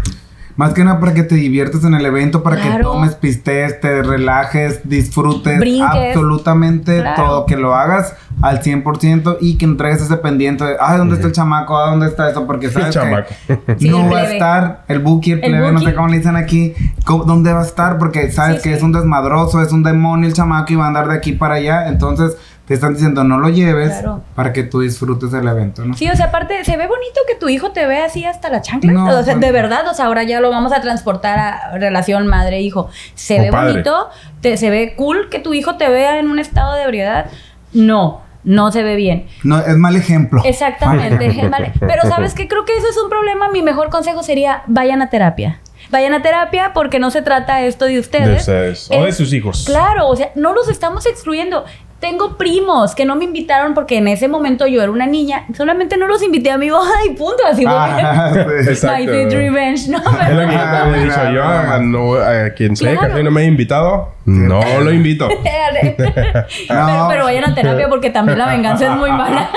Más 0.56 0.74
que 0.74 0.84
nada 0.84 1.00
para 1.00 1.14
que 1.14 1.24
te 1.24 1.36
diviertas 1.36 1.86
en 1.86 1.94
el 1.94 2.06
evento, 2.06 2.44
para 2.44 2.58
que 2.62 2.70
tomes, 2.84 3.16
pistees, 3.16 3.80
te 3.80 4.04
relajes, 4.04 4.82
disfrutes 4.90 5.58
Brinques. 5.58 5.90
absolutamente 5.90 7.00
Claro. 7.00 7.24
todo, 7.24 7.46
que 7.46 7.56
lo 7.56 7.76
hagas 7.76 8.14
al 8.42 8.62
100% 8.62 9.38
y 9.42 9.58
que 9.58 9.66
entregues 9.66 10.02
ese 10.02 10.18
pendiente 10.18 10.64
de, 10.64 10.76
ay, 10.80 10.98
¿dónde 10.98 11.16
está 11.16 11.28
el 11.28 11.34
chamaco? 11.34 11.78
¿A 11.78 11.90
¿Dónde 11.90 12.08
está 12.08 12.30
eso? 12.30 12.46
Porque 12.48 12.70
sabes 12.70 12.92
chamaco. 12.94 13.30
que 13.48 13.76
Sí, 13.78 13.90
no 13.90 14.06
el 14.06 14.14
va 14.14 14.20
a 14.20 14.24
estar 14.34 14.84
el 14.88 15.00
buki, 15.00 15.32
el 15.34 15.44
El 15.44 15.52
plebe, 15.52 15.72
no 15.72 15.80
sé 15.82 15.94
cómo 15.94 16.08
le 16.08 16.18
dicen 16.18 16.36
aquí, 16.36 16.74
¿cómo- 17.06 17.24
¿dónde 17.26 17.52
va 17.54 17.62
a 17.62 17.66
estar? 17.66 17.98
Porque 17.98 18.32
sabes 18.32 18.58
Sí, 18.58 18.64
que 18.64 18.70
sí. 18.70 18.76
es 18.78 18.84
un 18.84 18.92
desmadroso, 18.94 19.62
es 19.62 19.72
un 19.72 19.84
demonio 19.84 20.28
el 20.28 20.34
chamaco 20.34 20.72
y 20.74 20.76
va 20.78 20.86
a 20.86 20.88
andar 20.88 21.08
de 21.10 21.16
aquí 21.16 21.34
para 21.34 21.56
allá, 21.56 21.88
entonces 21.90 22.38
te 22.66 22.76
están 22.76 22.94
diciendo 22.94 23.24
no 23.24 23.40
lo 23.40 23.50
lleves 23.50 23.94
Claro. 23.94 24.22
para 24.36 24.54
que 24.54 24.62
tú 24.64 24.82
disfrutes 24.82 25.34
el 25.34 25.48
evento, 25.48 25.84
¿no? 25.84 25.96
Sí, 25.96 26.08
o 26.08 26.16
sea, 26.16 26.28
aparte, 26.28 26.64
se 26.64 26.78
ve 26.78 26.86
bonito 26.86 27.20
que 27.28 27.34
tu 27.34 27.50
hijo 27.50 27.72
te 27.72 27.88
vea 27.88 28.06
así 28.06 28.24
hasta 28.26 28.50
la 28.50 28.62
chancla. 28.62 28.92
No, 28.94 29.08
o 29.20 29.24
sea, 29.24 29.36
de 29.36 29.52
verdad, 29.52 29.88
o 29.90 29.94
sea, 29.96 30.06
ahora 30.06 30.22
ya 30.24 30.40
lo 30.40 30.52
vamos 30.52 30.72
a 30.72 30.80
transportar 30.80 31.40
a 31.40 31.78
relación 31.80 32.28
madre-hijo. 32.28 32.88
Se 33.16 33.40
O 33.40 33.42
ve 33.42 33.52
padre. 33.52 33.72
bonito, 33.72 34.10
te, 34.42 34.56
se 34.56 34.70
ve 34.70 34.94
cool 34.96 35.30
que 35.32 35.40
tu 35.40 35.56
hijo 35.56 35.78
te 35.78 35.90
vea 35.90 36.20
en 36.20 36.30
un 36.30 36.38
estado 36.38 36.76
de 36.76 36.84
ebriedad. 36.84 37.26
No, 37.74 38.22
no 38.44 38.72
se 38.72 38.84
ve 38.84 38.96
bien. 38.96 39.28
No, 39.44 39.60
es 39.60 39.76
mal 39.78 39.96
ejemplo. 39.96 40.42
Exactamente, 40.46 41.26
es 41.28 41.50
mal- 41.50 41.74
Pero 41.80 42.02
¿sabes 42.10 42.34
qué? 42.34 42.48
Creo 42.48 42.66
que 42.66 42.76
eso 42.76 42.88
es 42.90 42.98
un 42.98 43.10
problema. 43.10 43.50
Mi 43.52 43.62
mejor 43.62 43.90
consejo 43.90 44.24
sería, 44.24 44.64
vayan 44.68 45.02
a 45.02 45.10
terapia. 45.10 45.60
Vayan 45.92 46.14
a 46.14 46.22
terapia 46.22 46.72
porque 46.74 47.00
no 47.00 47.10
se 47.10 47.22
trata 47.22 47.62
esto 47.62 47.86
de 47.86 48.00
ustedes. 48.00 48.28
De 48.28 48.36
ustedes. 48.36 48.90
O 48.92 49.06
de 49.06 49.12
sus 49.12 49.34
hijos. 49.34 49.64
Claro, 49.66 50.08
o 50.08 50.16
sea, 50.16 50.32
no 50.36 50.54
los 50.54 50.70
estamos 50.70 51.06
excluyendo. 51.06 51.66
Tengo 52.00 52.38
primos 52.38 52.96
que 52.96 53.04
no 53.06 53.16
me 53.18 53.26
invitaron 53.26 53.74
porque 53.74 53.98
en 53.98 54.08
ese 54.08 54.30
momento 54.30 54.66
yo 54.68 54.82
era 54.82 54.90
una 54.92 55.06
niña. 55.06 55.46
Solamente 55.56 55.98
no 55.98 56.08
los 56.08 56.24
invité 56.24 56.50
a 56.50 56.58
mi 56.58 56.70
boda 56.70 56.92
y 57.06 57.14
punto. 57.14 57.44
Así 57.52 57.64
fue. 57.64 57.74
Ah, 57.76 58.32
sí. 58.64 58.70
Exacto. 58.70 59.12
My 59.12 59.26
revenge, 59.30 59.90
¿no? 59.90 59.98
Es 59.98 60.04
lo 60.06 60.48
que 60.48 60.54
yo 60.54 60.60
Ah, 60.62 60.86
mira. 60.90 61.26
Yo 61.26 61.32
mira. 61.32 61.74
a, 61.76 61.80
no, 61.80 62.14
a 62.14 62.50
quien 62.56 62.76
sea 62.78 62.96
Claro. 62.98 63.16
que 63.16 63.24
no 63.24 63.32
me 63.32 63.42
haya 63.42 63.50
invitado, 63.50 64.14
no 64.26 64.62
lo 64.82 64.94
invito. 64.94 65.28
pero, 66.68 67.08
pero 67.10 67.24
vayan 67.26 67.52
a 67.52 67.56
terapia 67.56 67.90
porque 67.90 68.10
también 68.12 68.38
la 68.38 68.48
venganza 68.48 68.86
es 68.94 68.98
muy 68.98 69.12
mala. 69.12 69.50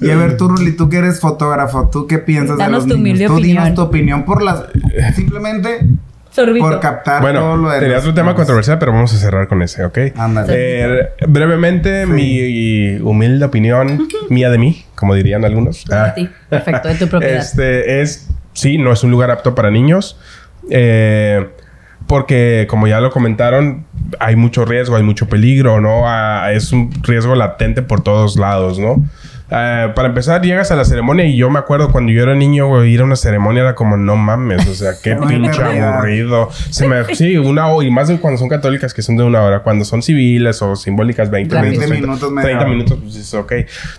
Y 0.00 0.10
a 0.10 0.16
ver, 0.16 0.36
tú, 0.36 0.48
Ruli, 0.48 0.76
tú 0.76 0.88
que 0.88 0.96
eres 0.98 1.20
fotógrafo, 1.20 1.88
¿tú 1.90 2.06
qué 2.06 2.18
piensas 2.18 2.56
Danos 2.58 2.84
de 2.86 2.94
tu 2.94 2.96
los 2.96 3.02
niños? 3.04 3.18
humilde 3.20 3.26
Tú 3.26 3.32
opinión. 3.34 3.64
dinos 3.64 3.74
tu 3.74 3.82
opinión 3.82 4.24
por 4.24 4.42
las... 4.42 4.64
Simplemente 5.14 5.80
Sorbito. 6.32 6.66
por 6.66 6.80
captar 6.80 7.20
todo 7.20 7.56
lo 7.56 7.62
Bueno, 7.62 7.70
de 7.70 7.80
tenía 7.80 7.98
otro 7.98 8.14
tema 8.14 8.34
controversial, 8.34 8.78
pero 8.78 8.92
vamos 8.92 9.12
a 9.14 9.18
cerrar 9.18 9.48
con 9.48 9.62
ese, 9.62 9.84
¿ok? 9.84 9.98
Ándale. 10.16 10.52
Eh, 10.54 11.08
brevemente, 11.28 12.06
mi 12.06 12.96
humilde 13.00 13.44
opinión, 13.44 14.08
mía 14.30 14.50
de 14.50 14.58
mí, 14.58 14.84
como 14.94 15.14
dirían 15.14 15.44
algunos. 15.44 15.84
Ah, 15.92 16.12
Sí, 16.16 16.28
perfecto, 16.48 16.88
de 16.88 16.94
tu 16.94 17.08
propiedad. 17.08 17.36
Este 17.36 18.00
es, 18.00 18.28
sí, 18.54 18.78
no 18.78 18.92
es 18.92 19.04
un 19.04 19.10
lugar 19.10 19.30
apto 19.30 19.54
para 19.54 19.70
niños. 19.70 20.18
eh, 20.70 21.48
porque, 22.06 22.66
como 22.68 22.86
ya 22.88 23.00
lo 23.00 23.10
comentaron, 23.10 23.86
hay 24.18 24.36
mucho 24.36 24.64
riesgo, 24.64 24.96
hay 24.96 25.02
mucho 25.02 25.28
peligro, 25.28 25.80
¿no? 25.80 26.02
Ah, 26.04 26.50
es 26.52 26.72
un 26.72 26.90
riesgo 27.02 27.34
latente 27.34 27.80
por 27.82 28.02
todos 28.02 28.36
lados, 28.36 28.78
¿no? 28.78 28.96
Eh, 29.54 29.92
para 29.94 30.08
empezar, 30.08 30.40
llegas 30.40 30.70
a 30.70 30.76
la 30.76 30.84
ceremonia 30.84 31.26
y 31.26 31.36
yo 31.36 31.50
me 31.50 31.58
acuerdo 31.58 31.90
cuando 31.92 32.10
yo 32.10 32.22
era 32.22 32.34
niño, 32.34 32.68
güey, 32.68 32.90
ir 32.92 33.00
a 33.02 33.04
una 33.04 33.16
ceremonia 33.16 33.62
era 33.62 33.74
como, 33.74 33.96
no 33.98 34.16
mames, 34.16 34.66
o 34.66 34.74
sea, 34.74 34.92
qué 35.02 35.14
pinche 35.16 35.62
aburrido. 35.62 36.48
Se 36.70 36.88
me, 36.88 37.04
sí, 37.14 37.36
una 37.36 37.66
hora, 37.66 37.86
y 37.86 37.90
más 37.90 38.08
de 38.08 38.18
cuando 38.18 38.38
son 38.38 38.48
católicas 38.48 38.94
que 38.94 39.02
son 39.02 39.16
de 39.18 39.24
una 39.24 39.42
hora, 39.42 39.60
cuando 39.62 39.84
son 39.84 40.00
civiles 40.02 40.62
o 40.62 40.74
simbólicas, 40.74 41.30
20 41.30 41.54
Rápido. 41.54 41.70
minutos, 41.72 41.90
20 41.90 42.06
minutos, 42.06 42.30
media 42.32 42.42
30 42.44 42.60
hora. 42.64 42.70
minutos, 42.72 42.98
pues 43.02 43.16
es 43.16 43.34
ok. 43.34 43.52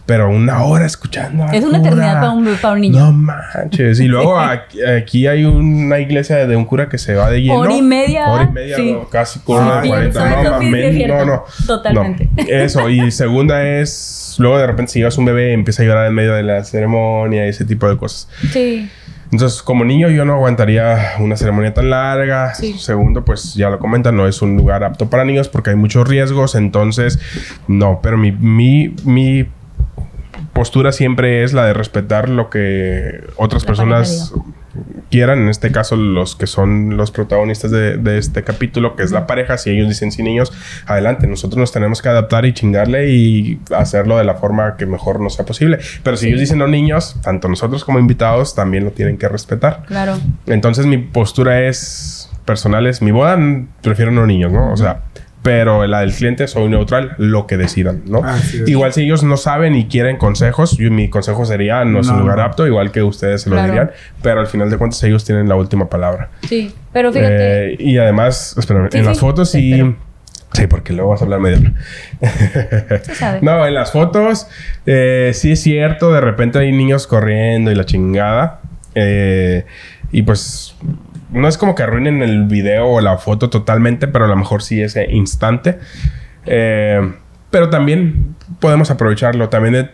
Pero 0.07 0.29
una 0.29 0.63
hora 0.63 0.85
escuchando. 0.85 1.43
a 1.43 1.51
Es 1.51 1.63
una 1.63 1.77
cura. 1.77 1.91
eternidad 1.91 2.13
para 2.21 2.31
un, 2.31 2.45
para 2.61 2.73
un 2.73 2.81
niño. 2.81 2.99
No 2.99 3.11
manches. 3.11 3.99
Y 3.99 4.07
luego 4.07 4.39
aquí, 4.39 4.83
aquí 4.83 5.27
hay 5.27 5.45
una 5.45 5.99
iglesia 5.99 6.47
de 6.47 6.55
un 6.55 6.65
cura 6.65 6.89
que 6.89 6.97
se 6.97 7.13
va 7.13 7.29
de 7.29 7.41
lleno. 7.43 7.59
Hora 7.59 7.73
y 7.75 7.81
media, 7.83 8.27
Hora 8.31 8.43
y 8.49 8.51
media, 8.53 8.75
sí. 8.75 8.91
no, 8.93 9.07
casi 9.09 9.39
con 9.41 9.63
una 9.63 9.81
Sí, 9.83 9.87
cuarenta. 9.89 10.41
eso- 10.41 11.07
No, 11.07 11.15
no, 11.17 11.25
no. 11.25 11.43
Totalmente. 11.67 12.27
No, 12.35 12.43
Eso. 12.47 12.89
Y 12.89 13.11
segunda 13.11 13.63
es. 13.67 14.35
Luego 14.39 14.57
de 14.57 14.65
repente 14.65 14.91
si 14.91 14.97
llevas 14.99 15.15
un 15.19 15.25
bebé 15.25 15.42
empieza 15.51 15.83
a 15.83 15.85
llorar 15.85 16.07
en 16.07 16.13
medio 16.13 16.33
de 16.33 16.43
la 16.43 16.63
ceremonia 16.63 17.45
y 17.45 17.49
ese 17.49 17.65
tipo 17.65 17.89
de 17.89 17.97
cosas. 17.97 18.29
Sí. 18.51 18.89
Entonces, 19.31 19.63
como 19.63 19.83
niño, 19.83 20.09
yo 20.09 20.25
no 20.25 20.33
aguantaría 20.33 21.13
una 21.19 21.35
ceremonia 21.35 21.73
tan 21.73 21.89
larga. 21.89 22.53
Sí. 22.53 22.75
Segundo, 22.77 23.25
pues 23.25 23.55
ya 23.55 23.69
lo 23.69 23.79
comentan, 23.79 24.15
no 24.15 24.27
es 24.27 24.43
un 24.43 24.55
lugar 24.55 24.83
apto 24.83 25.09
para 25.09 25.25
niños 25.25 25.49
porque 25.49 25.71
hay 25.71 25.75
muchos 25.75 26.07
riesgos. 26.07 26.53
Entonces, 26.53 27.19
no. 27.67 27.99
Pero 28.03 28.17
mi, 28.17 28.31
mi, 28.31 28.95
mi 29.05 29.47
postura 30.53 30.91
siempre 30.91 31.43
es 31.43 31.53
la 31.53 31.65
de 31.65 31.73
respetar 31.73 32.29
lo 32.29 32.49
que 32.51 33.23
otras 33.35 33.63
La 33.63 33.67
personas 33.67 34.33
quieran. 35.13 35.43
En 35.43 35.49
este 35.49 35.71
caso, 35.71 35.95
los 35.95 36.35
que 36.35 36.47
son 36.47 36.97
los 36.97 37.11
protagonistas 37.11 37.69
de, 37.69 37.97
de 37.97 38.17
este 38.17 38.43
capítulo, 38.43 38.95
que 38.95 39.03
es 39.03 39.11
la 39.11 39.27
pareja. 39.27 39.59
Si 39.59 39.69
ellos 39.69 39.87
dicen 39.87 40.11
sin 40.11 40.25
niños, 40.25 40.51
adelante. 40.87 41.27
Nosotros 41.27 41.59
nos 41.59 41.71
tenemos 41.71 42.01
que 42.01 42.09
adaptar 42.09 42.45
y 42.45 42.53
chingarle 42.53 43.11
y 43.11 43.59
hacerlo 43.75 44.17
de 44.17 44.23
la 44.23 44.33
forma 44.33 44.75
que 44.75 44.87
mejor 44.87 45.19
nos 45.19 45.35
sea 45.35 45.45
posible. 45.45 45.77
Pero 46.01 46.17
si 46.17 46.29
ellos 46.29 46.39
dicen 46.39 46.57
no 46.57 46.67
niños, 46.67 47.15
tanto 47.21 47.47
nosotros 47.47 47.85
como 47.85 47.99
invitados 47.99 48.55
también 48.55 48.85
lo 48.85 48.91
tienen 48.91 49.19
que 49.19 49.29
respetar. 49.29 49.83
Claro. 49.85 50.17
Entonces 50.47 50.87
mi 50.87 50.97
postura 50.97 51.61
es 51.67 52.31
personal 52.45 52.87
es 52.87 53.01
mi 53.01 53.11
boda 53.11 53.39
prefiero 53.81 54.11
no 54.11 54.25
niños, 54.25 54.51
¿no? 54.51 54.73
O 54.73 54.77
sea, 54.77 55.03
pero 55.43 55.85
la 55.85 55.99
del 55.99 56.13
cliente 56.13 56.47
soy 56.47 56.67
neutral, 56.69 57.13
lo 57.19 57.45
que 57.45 57.57
decidan, 57.57 58.01
¿no? 58.07 58.23
Así 58.23 58.61
es. 58.63 58.67
Igual 58.69 58.93
si 58.93 59.01
ellos 59.03 59.23
no 59.23 59.37
saben 59.37 59.75
y 59.75 59.85
quieren 59.87 60.17
consejos, 60.17 60.77
yo- 60.77 60.89
mi 60.89 61.09
consejo 61.09 61.45
sería 61.45 61.85
no 61.85 61.99
es 61.99 62.07
un 62.07 62.15
No. 62.15 62.21
lugar 62.23 62.39
apto, 62.39 62.65
igual 62.65 62.91
que 62.91 63.03
ustedes 63.03 63.41
se 63.43 63.49
lo 63.51 63.57
Claro. 63.57 63.71
dirían, 63.71 63.91
pero 64.21 64.39
al 64.39 64.47
final 64.47 64.69
de 64.71 64.77
cuentas 64.77 65.03
ellos 65.03 65.23
tienen 65.25 65.47
la 65.47 65.55
última 65.55 65.89
palabra. 65.89 66.29
Sí. 66.47 66.73
Pero 66.91 67.11
fíjate. 67.13 67.73
Eh, 67.73 67.75
y 67.77 67.97
además, 67.99 68.55
espérame, 68.57 68.87
Sí, 68.91 68.97
en 68.97 69.03
sí, 69.03 69.09
las 69.09 69.19
fotos 69.19 69.51
sí. 69.51 69.71
espero. 69.73 69.95
Sí, 70.53 70.67
porque 70.67 70.93
luego 70.93 71.09
vas 71.11 71.21
a 71.21 71.25
hablar 71.25 71.39
medio. 71.39 71.73
No, 73.41 73.65
en 73.65 73.73
las 73.73 73.91
fotos 73.91 74.47
eh, 74.85 75.31
sí 75.33 75.51
es 75.51 75.61
cierto, 75.61 76.13
de 76.13 76.21
repente 76.21 76.59
hay 76.59 76.71
niños 76.71 77.07
corriendo 77.07 77.71
y 77.71 77.75
la 77.75 77.85
chingada. 77.85 78.61
Eh, 78.95 79.65
y 80.11 80.21
pues 80.21 80.75
no 81.33 81.47
es 81.47 81.57
como 81.57 81.75
que 81.75 81.83
arruinen 81.83 82.21
el 82.21 82.45
video 82.45 82.87
o 82.87 83.01
la 83.01 83.17
foto 83.17 83.49
totalmente, 83.49 84.07
pero 84.07 84.25
a 84.25 84.27
lo 84.27 84.35
mejor 84.35 84.61
sí 84.61 84.81
ese 84.81 85.11
instante. 85.11 85.79
Eh, 86.45 87.13
pero 87.49 87.69
también 87.69 88.35
podemos 88.59 88.89
aprovecharlo. 88.91 89.49
También 89.49 89.75
he, 89.75 89.89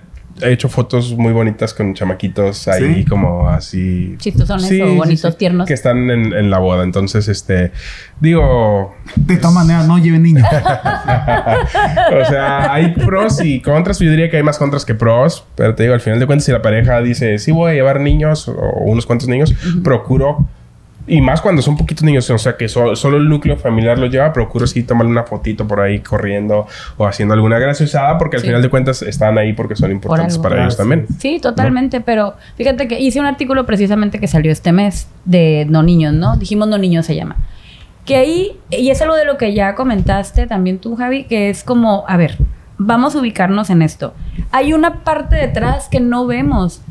he 0.48 0.54
hecho 0.54 0.70
fotos 0.70 1.14
muy 1.16 1.34
bonitas 1.34 1.74
con 1.74 1.94
chamaquitos 1.94 2.68
ahí 2.68 2.96
¿Sí? 2.96 3.06
como 3.06 3.50
así... 3.50 4.16
Chistosones 4.18 4.82
o 4.82 4.96
bonitos, 4.96 5.38
tiernos. 5.38 5.68
Que 5.68 5.74
están 5.74 6.10
en, 6.10 6.34
en 6.34 6.50
la 6.50 6.60
boda. 6.60 6.84
Entonces, 6.84 7.28
este... 7.28 7.72
Digo... 8.20 8.96
De 9.16 9.38
todas 9.38 9.54
maneras, 9.54 9.88
no 9.88 9.98
lleven 9.98 10.24
niños. 10.24 10.48
o 10.52 12.26
sea, 12.26 12.74
hay 12.74 12.94
pros 12.94 13.42
y 13.44 13.62
contras. 13.62 14.00
Yo 14.00 14.10
diría 14.10 14.30
que 14.30 14.38
hay 14.38 14.44
más 14.44 14.58
contras 14.58 14.86
que 14.86 14.96
pros. 14.96 15.46
Pero 15.56 15.76
te 15.76 15.84
digo, 15.84 15.96
al 15.96 16.02
final 16.02 16.20
de 16.20 16.26
cuentas, 16.26 16.46
si 16.46 16.52
la 16.52 16.62
pareja 16.62 17.02
dice, 17.02 17.38
sí 17.40 17.52
voy 17.52 17.72
a 17.72 17.74
llevar 17.74 18.00
niños 18.00 18.48
o 18.48 18.84
unos 18.86 19.06
cuantos 19.06 19.28
niños, 19.28 19.54
procuro. 19.84 20.48
Y 21.10 21.22
más 21.22 21.42
cuando 21.42 21.62
son 21.62 21.76
poquitos 21.76 22.04
niños, 22.04 22.30
o 22.30 22.38
sea, 22.38 22.56
que 22.56 22.70
so- 22.70 22.96
solo 22.96 23.18
el 23.18 23.28
núcleo 23.28 23.58
familiar 23.58 23.98
los 23.98 24.12
lleva, 24.12 24.32
procuro 24.32 24.68
sí 24.68 24.84
tomarle 24.84 25.12
una 25.12 25.24
fotito 25.24 25.68
por 25.68 25.82
ahí 25.82 26.00
corriendo 26.00 26.68
o 26.98 27.08
haciendo 27.08 27.34
alguna 27.34 27.58
graciosada, 27.58 28.18
porque 28.20 28.36
al 28.38 28.42
Sí. 28.42 28.48
final 28.48 28.62
de 28.62 28.70
cuentas 28.70 29.02
están 29.02 29.38
ahí 29.38 29.54
porque 29.54 29.76
son 29.76 29.92
importantes 29.92 30.36
algo. 30.36 30.44
para 30.44 30.62
ellos 30.62 30.76
Claro, 30.76 30.90
también. 30.90 31.08
Sí, 31.20 31.40
totalmente, 31.42 32.00
pero 32.02 32.36
fíjate 32.56 32.88
que 32.88 33.00
hice 33.00 33.20
un 33.20 33.26
artículo 33.26 33.66
precisamente 33.66 34.20
que 34.20 34.28
salió 34.28 34.52
este 34.52 34.72
mes 34.72 35.08
de 35.26 35.66
No 35.68 35.82
Niños, 35.84 36.14
¿no? 36.14 36.38
Dijimos 36.38 36.68
No 36.68 36.78
Niños 36.78 37.08
se 37.08 37.16
llama. 37.16 37.38
Que 38.06 38.16
ahí, 38.16 38.60
y 38.70 38.90
es 38.92 39.02
algo 39.02 39.16
de 39.16 39.26
lo 39.26 39.38
que 39.38 39.54
ya 39.54 39.76
comentaste 39.76 40.48
también 40.48 40.80
tú, 40.80 40.96
Javi, 40.96 41.24
que 41.26 41.50
es 41.50 41.64
como, 41.64 42.06
a 42.08 42.18
ver, 42.18 42.38
vamos 42.78 43.16
a 43.16 43.20
ubicarnos 43.20 43.70
en 43.72 43.82
esto. 43.82 44.14
Hay 44.52 44.74
una 44.74 45.04
parte 45.04 45.36
detrás 45.36 45.90
que 45.90 46.00
no 46.00 46.26
vemos. 46.28 46.82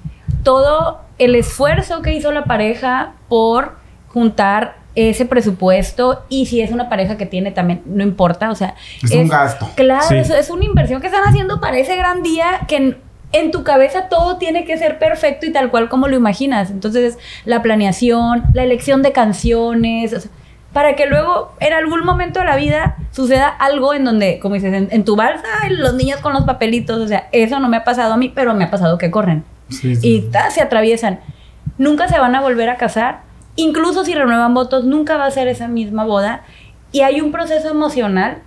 Todo 0.43 1.01
el 1.19 1.35
esfuerzo 1.35 2.03
que 2.03 2.15
hizo 2.15 2.31
la 2.33 2.45
pareja 2.45 3.13
por 3.29 3.78
juntar 4.19 4.77
ese 4.95 5.25
presupuesto 5.27 6.25
y 6.29 6.47
si 6.47 6.61
es 6.61 6.73
una 6.73 6.89
pareja 6.89 7.17
que 7.17 7.25
tiene 7.27 7.53
también, 7.53 7.83
no 7.87 8.03
importa, 8.03 8.51
o 8.51 8.55
sea... 8.57 8.75
Es 9.03 9.13
un 9.13 9.29
gasto. 9.29 9.71
Claro, 9.77 10.05
Sí. 10.09 10.17
eso 10.17 10.35
es 10.35 10.51
una 10.51 10.65
inversión 10.65 11.01
que 11.01 11.07
están 11.07 11.23
haciendo 11.25 11.61
para 11.61 11.79
ese 11.79 11.95
gran 11.97 12.23
día 12.25 12.61
que 12.67 12.77
en, 12.77 12.97
en 13.33 13.51
tu 13.53 13.63
cabeza 13.63 14.09
todo 14.09 14.39
tiene 14.39 14.65
que 14.65 14.77
ser 14.77 14.99
perfecto 14.99 15.47
y 15.47 15.53
tal 15.53 15.71
cual 15.71 15.89
como 15.89 16.09
lo 16.09 16.17
imaginas. 16.17 16.71
Entonces, 16.71 17.17
la 17.45 17.63
planeación, 17.63 18.43
la 18.55 18.65
elección 18.65 19.03
de 19.03 19.13
canciones, 19.13 20.13
o 20.15 20.21
sea, 20.21 20.31
para 20.73 20.97
que 20.97 21.07
luego 21.07 21.53
en 21.61 21.73
algún 21.75 22.05
momento 22.05 22.41
de 22.41 22.47
la 22.47 22.57
vida 22.57 22.97
suceda 23.13 23.49
algo 23.49 23.95
en 23.95 24.05
donde, 24.05 24.41
como 24.41 24.57
dices, 24.57 24.75
en, 24.75 24.89
en 24.91 25.05
tu 25.05 25.15
balsa, 25.15 25.47
los 25.71 25.95
niños 25.95 26.21
con 26.21 26.33
los 26.33 26.43
papelitos, 26.45 26.99
o 26.99 27.07
sea, 27.07 27.29
eso 27.31 27.61
no 27.61 27.69
me 27.69 27.77
ha 27.77 27.85
pasado 27.85 28.13
a 28.15 28.17
mí, 28.17 28.33
pero 28.35 28.53
me 28.53 28.65
ha 28.65 28.71
pasado 28.71 28.99
que 28.99 29.11
corren 29.13 29.45
Sí, 29.69 29.95
sí. 29.95 30.09
y 30.17 30.21
ta, 30.33 30.51
se 30.51 30.61
atraviesan. 30.61 31.21
Nunca 31.79 32.09
se 32.09 32.19
van 32.19 32.35
a 32.35 32.41
volver 32.41 32.69
a 32.69 32.77
casar. 32.77 33.28
Incluso 33.59 34.05
si 34.05 34.15
renuevan 34.15 34.55
votos, 34.55 34.85
nunca 34.85 35.17
va 35.17 35.27
a 35.27 35.31
ser 35.33 35.49
esa 35.49 35.67
misma 35.67 36.05
boda. 36.05 36.45
Y 36.93 37.01
hay 37.01 37.21
un 37.21 37.33
proceso 37.33 37.69
emocional 37.69 38.39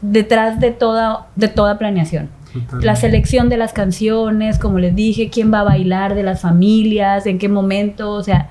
detrás 0.00 0.58
de 0.58 0.70
toda, 0.70 1.26
de 1.36 1.48
toda 1.48 1.76
planeación. 1.76 2.30
Totalmente. 2.54 2.86
La 2.86 2.96
selección 2.96 3.50
de 3.50 3.58
las 3.58 3.74
canciones, 3.74 4.58
como 4.58 4.78
les 4.78 4.96
dije, 4.96 5.28
quién 5.28 5.52
va 5.52 5.60
a 5.60 5.64
bailar 5.64 6.14
de 6.14 6.22
las 6.22 6.40
familias, 6.40 7.26
en 7.26 7.38
qué 7.38 7.50
momento, 7.50 8.10
o 8.12 8.22
sea, 8.22 8.48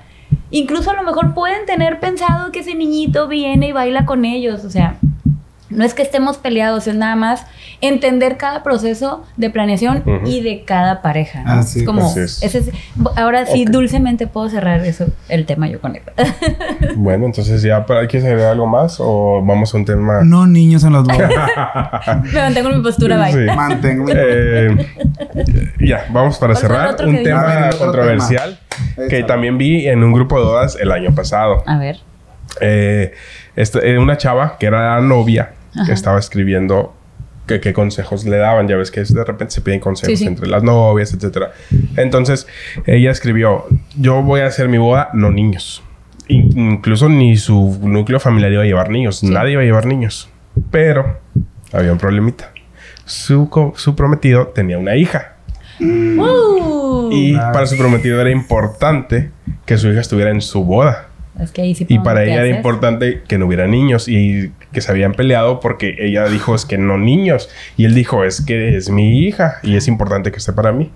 incluso 0.52 0.92
a 0.92 0.94
lo 0.94 1.02
mejor 1.02 1.34
pueden 1.34 1.66
tener 1.66 1.98
pensado 1.98 2.52
que 2.52 2.60
ese 2.60 2.76
niñito 2.76 3.26
viene 3.26 3.66
y 3.66 3.72
baila 3.72 4.06
con 4.06 4.24
ellos, 4.24 4.64
o 4.64 4.70
sea, 4.70 4.98
no 5.70 5.84
es 5.84 5.94
que 5.94 6.02
estemos 6.02 6.38
peleados, 6.38 6.86
es 6.86 6.94
nada 6.94 7.14
más 7.16 7.44
entender 7.80 8.36
cada 8.36 8.62
proceso 8.62 9.24
de 9.36 9.50
planeación 9.50 10.02
Ujú. 10.04 10.26
y 10.26 10.40
de 10.42 10.64
cada 10.64 11.02
pareja. 11.02 11.42
¿no? 11.44 11.52
Así 11.52 11.80
es 11.80 11.84
como, 11.86 12.06
Así 12.06 12.20
es. 12.20 12.42
ese 12.42 12.58
es- 12.58 12.70
ahora 13.16 13.46
sí, 13.46 13.64
Ok. 13.66 13.70
dulcemente 13.70 14.26
puedo 14.26 14.48
cerrar 14.48 14.84
eso, 14.84 15.06
el 15.28 15.46
tema 15.46 15.68
yo 15.68 15.80
con 15.80 15.94
eso. 15.96 16.10
Bueno, 16.96 17.26
entonces 17.26 17.62
ya, 17.62 17.84
¿para- 17.86 18.06
¿quieres 18.06 18.26
agregar 18.28 18.52
algo 18.52 18.66
más 18.66 18.96
o 18.98 19.42
vamos 19.44 19.72
a 19.74 19.76
un 19.76 19.84
tema? 19.84 20.22
No 20.24 20.46
niños 20.46 20.82
en 20.84 20.92
las 20.94 21.02
bodas. 21.04 21.30
Me 22.32 22.40
mantengo 22.40 22.70
en 22.70 22.76
mi 22.78 22.82
postura, 22.82 23.16
bye. 23.18 23.32
Sí. 23.32 23.54
Mantengo. 23.54 24.06
Eh, 24.14 24.86
ya, 25.80 26.06
vamos 26.10 26.38
para 26.38 26.54
¿Cuál 26.54 26.66
fue 26.66 26.76
el 26.76 26.82
cerrar. 26.96 27.06
Un 27.06 27.16
que 27.16 27.22
tema 27.22 27.70
controversial 27.78 28.58
tema. 28.96 29.08
que 29.08 29.22
también 29.24 29.58
vi 29.58 29.86
en 29.86 30.02
un 30.02 30.12
grupo 30.12 30.38
de 30.38 30.44
bodas 30.44 30.76
el 30.80 30.90
año 30.92 31.14
pasado. 31.14 31.62
A 31.66 31.78
ver. 31.78 31.98
Eh, 32.60 33.12
este, 33.56 33.90
eh, 33.92 33.98
una 33.98 34.16
chava 34.16 34.56
que 34.58 34.66
era 34.66 35.00
novia 35.00 35.50
Ajá. 35.78 35.92
estaba 35.92 36.18
escribiendo 36.18 36.94
que- 37.46 37.60
qué 37.60 37.72
consejos 37.72 38.24
le 38.26 38.36
daban. 38.36 38.68
Ya 38.68 38.76
ves 38.76 38.90
que 38.90 39.02
de 39.02 39.24
repente 39.24 39.54
se 39.54 39.60
piden 39.62 39.80
consejos 39.80 40.18
Sí, 40.18 40.24
sí. 40.24 40.26
entre 40.28 40.48
las 40.48 40.62
novias, 40.62 41.12
etcétera. 41.14 41.52
Entonces 41.96 42.46
ella 42.86 43.10
escribió: 43.10 43.64
Yo 43.96 44.22
voy 44.22 44.40
a 44.40 44.46
hacer 44.46 44.68
mi 44.68 44.78
boda, 44.78 45.08
no 45.14 45.30
niños. 45.30 45.82
In- 46.28 46.58
incluso 46.58 47.08
ni 47.08 47.36
su 47.38 47.78
núcleo 47.82 48.20
familiar 48.20 48.52
iba 48.52 48.62
a 48.62 48.66
llevar 48.66 48.90
niños. 48.90 49.22
Nadie 49.24 49.52
iba 49.52 49.62
a 49.62 49.64
llevar 49.64 49.86
niños. 49.86 50.28
Pero 50.70 51.18
había 51.72 51.92
un 51.92 51.98
problemita. 51.98 52.50
Su, 53.06 53.48
su 53.76 53.96
prometido 53.96 54.48
tenía 54.48 54.76
una 54.78 54.96
hija. 54.96 55.36
Uh, 55.80 57.08
Y 57.12 57.34
para 57.36 57.66
su 57.66 57.76
prometido 57.78 58.20
era 58.20 58.30
importante 58.30 59.30
que 59.64 59.78
su 59.78 59.88
hija 59.88 60.00
estuviera 60.00 60.30
en 60.30 60.40
su 60.42 60.64
boda. 60.64 61.07
Es 61.40 61.52
que 61.52 61.62
ahí 61.62 61.74
sí 61.74 61.86
Y 61.88 61.98
para 62.00 62.24
ella 62.24 62.44
era 62.44 62.56
importante 62.56 63.22
que 63.26 63.38
no 63.38 63.46
hubiera 63.46 63.66
niños 63.66 64.08
y 64.08 64.52
que 64.72 64.80
se 64.80 64.90
habían 64.90 65.12
peleado 65.12 65.60
porque 65.60 65.94
ella 65.98 66.24
dijo 66.28 66.54
es 66.54 66.64
que 66.64 66.78
no 66.78 66.98
niños 66.98 67.48
y 67.76 67.84
él 67.84 67.94
dijo 67.94 68.24
es 68.24 68.40
que 68.44 68.76
es 68.76 68.90
mi 68.90 69.20
hija 69.20 69.56
y 69.62 69.76
es 69.76 69.88
importante 69.88 70.30
que 70.32 70.38
esté 70.38 70.52
para 70.52 70.72
mí. 70.72 70.90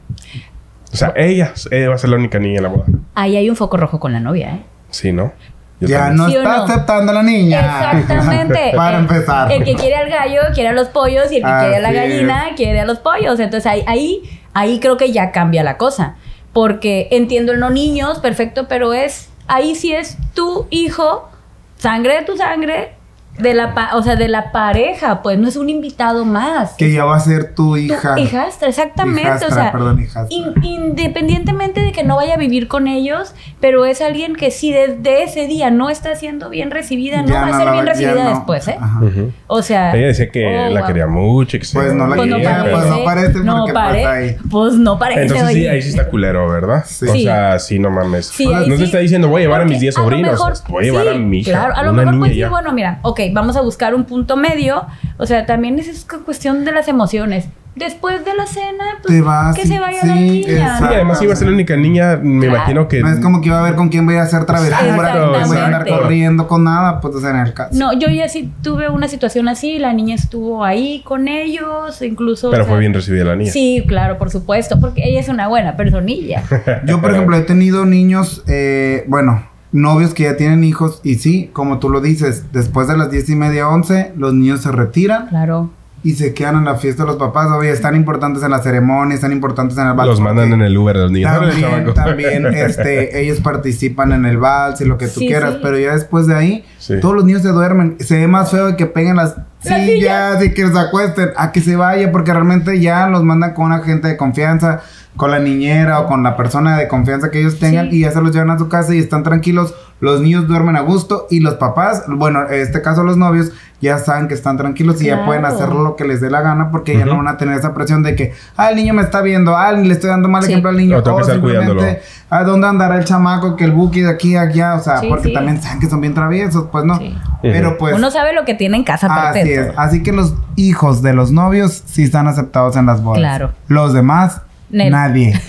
O 0.93 0.97
sea, 0.97 1.13
ella, 1.17 1.53
ella 1.71 1.89
va 1.89 1.95
a 1.95 1.99
ser 1.99 2.11
la 2.11 2.17
única 2.17 2.39
niña 2.39 2.57
en 2.59 2.63
la 2.65 2.69
boda. 2.69 2.85
Ahí 3.15 3.37
hay 3.37 3.49
un 3.49 3.57
foco 3.57 3.77
rojo 3.79 3.99
con 3.99 4.13
la 4.13 4.21
novia, 4.21 4.55
¿eh? 4.57 4.61
Sí, 4.91 5.11
¿no? 5.13 5.33
Yo 5.81 5.89
Ya 5.89 5.99
también. 6.09 6.17
no 6.19 6.29
¿Sí 6.29 6.37
está 6.37 6.57
no? 6.59 6.63
aceptando 6.65 7.13
a 7.13 7.15
la 7.15 7.23
niña. 7.23 7.61
Exactamente. 7.99 8.73
Para 8.77 8.97
El- 8.99 9.03
empezar. 9.05 9.51
El 9.53 9.65
que 9.65 9.75
quiere 9.75 9.97
al 9.97 10.11
gallo 10.11 10.41
quiere 10.55 10.69
a 10.69 10.73
los 10.73 10.89
pollos 10.89 11.33
y 11.33 11.37
el 11.37 11.43
que 11.43 11.49
quiere 11.61 11.77
a 11.77 11.81
la 11.81 11.89
Así 11.89 11.97
gallina 11.99 12.45
quiere 12.57 12.81
a 12.81 12.85
los 12.85 12.99
pollos. 12.99 13.41
Entonces 13.41 13.67
ahí, 13.67 13.83
ahí, 13.87 14.23
ahí 14.53 14.81
creo 14.81 14.97
que 14.99 15.13
ya 15.13 15.33
cambia 15.33 15.63
la 15.65 15.79
cosa. 15.79 16.17
Porque 16.53 17.09
entiendo 17.11 17.53
el 17.53 17.59
no 17.61 17.71
niños, 17.71 18.19
perfecto, 18.19 18.69
pero 18.69 18.93
es, 18.93 19.31
ahí 19.47 19.75
sí 19.75 19.93
es 19.93 20.17
tu 20.35 20.67
hijo, 20.71 21.29
sangre 21.77 22.21
de 22.21 22.25
tu 22.25 22.37
sangre, 22.37 22.95
de 23.39 23.55
la, 23.55 23.75
pa- 23.75 23.91
o 23.95 24.03
sea, 24.03 24.15
de 24.17 24.29
la 24.29 24.53
pareja, 24.53 25.23
pues 25.23 25.39
no 25.39 25.49
es 25.49 25.57
un 25.57 25.69
invitado 25.71 26.25
más. 26.25 26.75
Que 26.75 26.93
ya 26.93 27.05
va 27.05 27.17
a 27.17 27.21
ser 27.21 27.55
tu 27.55 27.71
Tu 27.73 27.77
hija. 27.79 28.19
hijastra, 28.19 28.69
exactamente. 28.69 29.23
Hijastra, 29.23 29.49
o 29.49 29.51
sea, 29.53 29.73
perdón, 29.73 30.01
hijastra. 30.03 30.27
in- 30.31 30.53
independientemente 30.63 31.81
de 31.83 31.93
que 31.93 32.05
no 32.05 32.17
vaya 32.17 32.35
a 32.35 32.37
vivir 32.37 32.69
con 32.69 32.87
ellos, 32.89 33.35
pero 33.61 33.85
es 33.87 34.01
alguien 34.01 34.37
que 34.37 34.51
si 34.51 34.73
desde 34.73 35.23
ese 35.25 35.47
día 35.47 35.71
no 35.71 35.89
está 35.91 36.15
siendo 36.15 36.51
bien 36.51 36.71
recibida, 36.71 37.23
no 37.23 37.29
Ya 37.29 37.35
va 37.41 37.47
a 37.47 37.51
no 37.51 37.57
ser 37.57 37.65
la 37.67 37.73
bien 37.73 37.87
recibida 37.87 38.25
no. 38.25 38.31
después, 38.31 38.69
¿eh? 38.69 38.77
Ajá. 38.81 39.01
Ujú. 39.03 39.33
O 39.47 39.63
sea... 39.63 39.95
Ella 39.97 40.09
decía 40.09 40.31
que 40.31 40.47
oh, 40.47 40.71
la 40.71 40.81
wow. 40.81 40.87
quería 40.89 41.07
mucho 41.07 41.57
y 41.57 41.61
que 41.61 41.67
Pues 41.73 41.95
no 41.95 42.07
la 42.07 42.17
Pues 42.17 42.29
no 42.29 42.37
quería, 42.37 42.51
parece. 42.59 42.71
pues 42.77 42.87
no 42.89 43.05
parece 43.05 43.39
no 43.41 43.57
porque, 43.67 43.73
pues. 43.73 44.37
Pues 44.51 44.75
no 44.75 44.99
parece, 44.99 45.23
Entonces 45.23 45.49
sí, 45.55 45.67
ahí 45.67 45.83
sí 45.83 45.89
está 45.89 46.09
culero, 46.09 46.49
¿verdad? 46.49 46.85
Sí. 46.87 47.07
O 47.09 47.15
sea, 47.15 47.59
sí, 47.59 47.79
no 47.79 47.91
mames. 47.91 48.27
Sí, 48.27 48.47
O 48.47 48.51
sea, 48.51 48.59
ahí 48.61 48.67
no 48.69 48.75
te 48.75 48.79
sí. 48.81 48.85
está 48.85 48.99
diciendo 48.99 49.29
voy 49.29 49.43
a 49.43 49.45
llevar 49.45 49.63
a 49.63 49.65
mis 49.65 49.75
Porque 49.75 49.81
10 49.81 49.97
a 49.97 50.01
lo 50.01 50.05
sobrinos. 50.05 50.31
mejor- 50.33 50.53
voy 50.69 50.83
a 50.83 50.85
llevar 50.87 51.09
a 51.09 51.15
mi 51.15 51.39
hija. 51.39 51.51
Claro, 51.51 51.75
a 51.77 51.83
lo 51.83 51.93
mejor 51.93 52.19
pues 52.19 52.33
sí, 52.33 52.39
ya. 52.39 52.49
bueno, 52.51 52.73
mira, 52.73 52.99
ok, 53.03 53.21
vamos 53.33 53.57
a 53.57 53.61
buscar 53.61 53.95
un 53.95 54.05
punto 54.05 54.37
medio. 54.37 54.85
O 55.19 55.27
sea, 55.27 55.47
también 55.47 55.79
es, 55.79 55.89
es 55.89 56.05
cu- 56.05 56.25
cuestión 56.25 56.65
de 56.65 56.73
las 56.73 56.89
emociones. 56.89 57.47
Después 57.75 58.23
de 58.23 58.35
la 58.35 58.45
cena, 58.45 58.85
pues 59.03 59.15
Te 59.15 59.23
vas 59.23 59.57
que 59.57 59.67
se 59.67 59.81
vaya 59.81 60.03
sí, 60.03 60.07
la 60.07 60.15
niña. 60.15 60.77
Sí, 60.79 60.85
además 60.85 61.23
iba 61.23 61.33
a 61.33 61.37
ser 61.37 61.49
la 61.49 61.55
única 61.55 61.75
niña, 61.75 62.19
me 62.23 62.41
Claro. 62.47 62.57
imagino 62.57 62.87
que... 62.87 63.01
No 63.01 63.09
es 63.09 63.19
como 63.21 63.41
que 63.41 63.49
iba 63.49 63.59
a 63.61 63.63
ver 63.63 63.77
con 63.77 63.89
quién 63.89 64.05
voy 64.05 64.17
a 64.17 64.25
hacer 64.25 64.45
travesura, 64.45 64.79
que 65.15 65.47
voy 65.47 65.57
a 65.57 65.65
andar 65.65 65.89
corriendo 65.89 66.47
con 66.49 66.65
nada, 66.65 67.01
pues 67.01 67.15
o 67.15 67.21
sea, 67.23 67.31
en 67.31 67.37
el 67.37 67.55
caso. 67.55 67.71
No, 67.79 67.95
yo 67.95 68.09
ya 68.09 68.29
sí 68.29 68.53
tuve 68.63 68.91
una 68.91 69.09
situación 69.09 69.49
así, 69.49 69.79
la 69.79 69.95
niña 69.95 70.17
estuvo 70.17 70.63
ahí 70.67 71.01
con 71.03 71.29
ellos, 71.29 72.03
incluso... 72.03 72.51
Pero 72.51 72.65
o 72.65 72.67
sea, 72.67 72.73
fue 72.75 72.81
bien 72.81 72.93
recibida 72.93 73.25
la 73.25 73.37
niña. 73.37 73.51
Sí, 73.51 73.83
claro, 73.89 74.19
por 74.19 74.29
supuesto, 74.29 74.79
porque 74.79 75.09
ella 75.09 75.21
es 75.21 75.31
una 75.31 75.49
buena 75.49 75.75
personilla. 75.75 76.43
Yo, 76.85 77.01
por 77.01 77.11
ejemplo, 77.13 77.39
he 77.39 77.43
tenido 77.43 77.87
niños, 77.87 78.43
eh, 78.49 79.05
bueno, 79.09 79.47
novios 79.73 80.15
que 80.15 80.25
ya 80.25 80.37
tienen 80.37 80.65
hijos 80.65 81.01
y 81.03 81.17
sí, 81.17 81.51
como 81.53 81.79
tú 81.79 81.89
lo 81.89 82.01
dices, 82.01 82.53
después 82.53 82.89
de 82.89 82.97
las 82.97 83.11
diez 83.11 83.29
y 83.31 83.35
media, 83.37 83.69
once, 83.69 84.13
los 84.17 84.33
niños 84.35 84.61
se 84.61 84.71
retiran 84.71 85.29
Claro. 85.29 85.71
y 86.05 86.13
se 86.15 86.35
quedan 86.35 86.57
en 86.57 86.65
la 86.67 86.75
fiesta 86.77 87.05
de 87.05 87.07
los 87.09 87.17
papás. 87.17 87.49
Oye, 87.57 87.71
están 87.71 87.95
importantes 87.97 88.43
en 88.43 88.51
la 88.51 88.59
ceremonia, 88.59 89.15
están 89.15 89.33
importantes 89.33 89.79
en 89.79 89.87
el 89.87 89.95
vals. 89.95 90.11
Los 90.11 90.21
mandan 90.21 90.53
en 90.53 90.61
el 90.63 90.77
Uber 90.77 90.97
de 90.97 91.03
los 91.05 91.13
niños. 91.13 91.31
También, 91.33 91.95
también, 91.95 92.47
este, 92.55 93.21
ellos 93.23 93.41
participan 93.41 94.13
en 94.13 94.27
el 94.27 94.37
vals 94.37 94.81
y 94.81 94.85
lo 94.85 94.99
que 94.99 95.07
tú 95.07 95.21
Sí, 95.21 95.27
quieras, 95.27 95.55
sí. 95.55 95.61
pero 95.63 95.79
ya 95.79 95.93
después 95.95 96.27
de 96.27 96.35
ahí, 96.35 96.65
Sí. 96.79 96.95
todos 97.01 97.15
los 97.15 97.25
niños 97.25 97.43
se 97.43 97.49
duermen. 97.49 97.97
Se 98.01 98.17
ve 98.19 98.27
más 98.29 98.51
feo 98.51 98.67
de 98.67 98.77
que 98.77 98.87
peguen 98.87 99.17
las 99.17 99.37
Las 99.65 99.83
sillas 99.87 100.45
y 100.45 100.53
que 100.55 100.67
se 100.69 100.79
acuesten 100.79 101.31
a 101.37 101.53
que 101.53 101.61
se 101.61 101.77
vaya, 101.77 102.11
porque 102.11 102.33
realmente 102.33 102.81
ya 102.81 103.07
los 103.09 103.23
mandan 103.23 103.55
con 103.55 103.67
una 103.67 103.81
gente 103.81 104.09
de 104.09 104.17
confianza, 104.17 104.81
con 105.17 105.31
la 105.31 105.39
niñera 105.39 106.01
o 106.01 106.07
con 106.07 106.23
la 106.23 106.37
persona 106.37 106.77
de 106.79 106.89
confianza 106.89 107.31
que 107.31 107.41
ellos 107.41 107.59
tengan 107.59 107.91
Sí. 107.91 107.97
y 107.97 108.01
ya 108.01 108.11
se 108.11 108.21
los 108.21 108.33
llevan 108.33 108.51
a 108.51 108.59
su 108.59 108.69
casa 108.69 108.95
y 108.95 108.99
están 108.99 109.23
tranquilos. 109.23 109.75
Los 110.01 110.21
niños 110.21 110.49
duermen 110.49 110.75
a 110.77 110.81
gusto 110.81 111.27
y 111.31 111.41
los 111.41 111.55
papás, 111.55 112.05
bueno, 112.09 112.49
en 112.51 112.61
este 112.61 112.83
caso 112.83 113.05
los 113.05 113.17
novios, 113.17 113.53
ya 113.83 113.99
saben 113.99 114.29
que 114.29 114.35
están 114.35 114.57
tranquilos 114.57 115.03
y 115.03 115.07
ya 115.07 115.27
pueden 115.27 115.45
hacer 115.45 115.69
lo 115.69 115.97
que 115.97 116.05
les 116.05 116.21
dé 116.21 116.31
la 116.31 116.41
gana 116.41 116.71
porque 116.71 116.97
ya 116.97 117.05
no 117.05 117.17
van 117.19 117.29
a 117.29 117.37
tener 117.37 117.59
esa 117.59 117.75
presión 117.75 118.03
de 118.03 118.15
que, 118.17 118.33
ah, 118.57 118.71
el 118.71 118.77
niño 118.77 118.95
me 118.95 119.03
está 119.03 119.21
viendo, 119.21 119.57
ah, 119.57 119.73
le 119.73 119.93
estoy 119.93 120.09
dando 120.09 120.29
mal 120.29 120.43
Sí. 120.45 120.53
ejemplo 120.53 120.71
al 120.71 120.77
niño, 120.77 120.97
O 120.99 121.03
tengo 121.03 121.17
que 121.17 121.23
o 121.23 121.27
estar 121.27 121.37
simplemente, 121.37 121.75
cuidándolo. 121.75 122.01
¿a 122.31 122.45
dónde 122.45 122.67
andará 122.69 122.97
el 122.97 123.05
chamaco? 123.05 123.57
Que 123.57 123.65
el 123.65 123.73
buki 123.73 124.01
de 124.03 124.11
aquí 124.11 124.37
a 124.37 124.43
allá, 124.43 124.77
o 124.77 124.81
sea, 124.81 124.99
Sí, 124.99 125.09
porque 125.09 125.29
sí. 125.29 125.35
también 125.35 125.61
saben 125.61 125.81
que 125.81 125.91
son 125.91 126.01
bien 126.01 126.15
traviesos, 126.15 126.69
pues 126.71 126.85
no. 126.85 126.97
Sí. 126.99 127.15
Pero 127.43 127.77
pues... 127.77 127.95
Uno 127.97 128.11
sabe 128.11 128.33
lo 128.33 128.45
que 128.45 128.55
tiene 128.55 128.77
en 128.77 128.85
casa 128.85 129.07
aparte 129.07 129.41
Así 129.41 129.49
de 129.51 129.61
es. 129.61 129.69
Así 129.77 130.03
que 130.05 130.13
los 130.13 130.35
hijos 130.57 131.03
de 131.03 131.13
los 131.13 131.33
novios 131.33 131.83
sí 131.87 132.05
están 132.05 132.29
aceptados 132.29 132.77
en 132.77 132.87
las 132.87 133.03
bodas. 133.03 133.19
Claro. 133.19 133.51
Los 133.67 133.93
demás, 133.93 134.43
Nel. 134.73 134.91
nadie. 134.91 135.33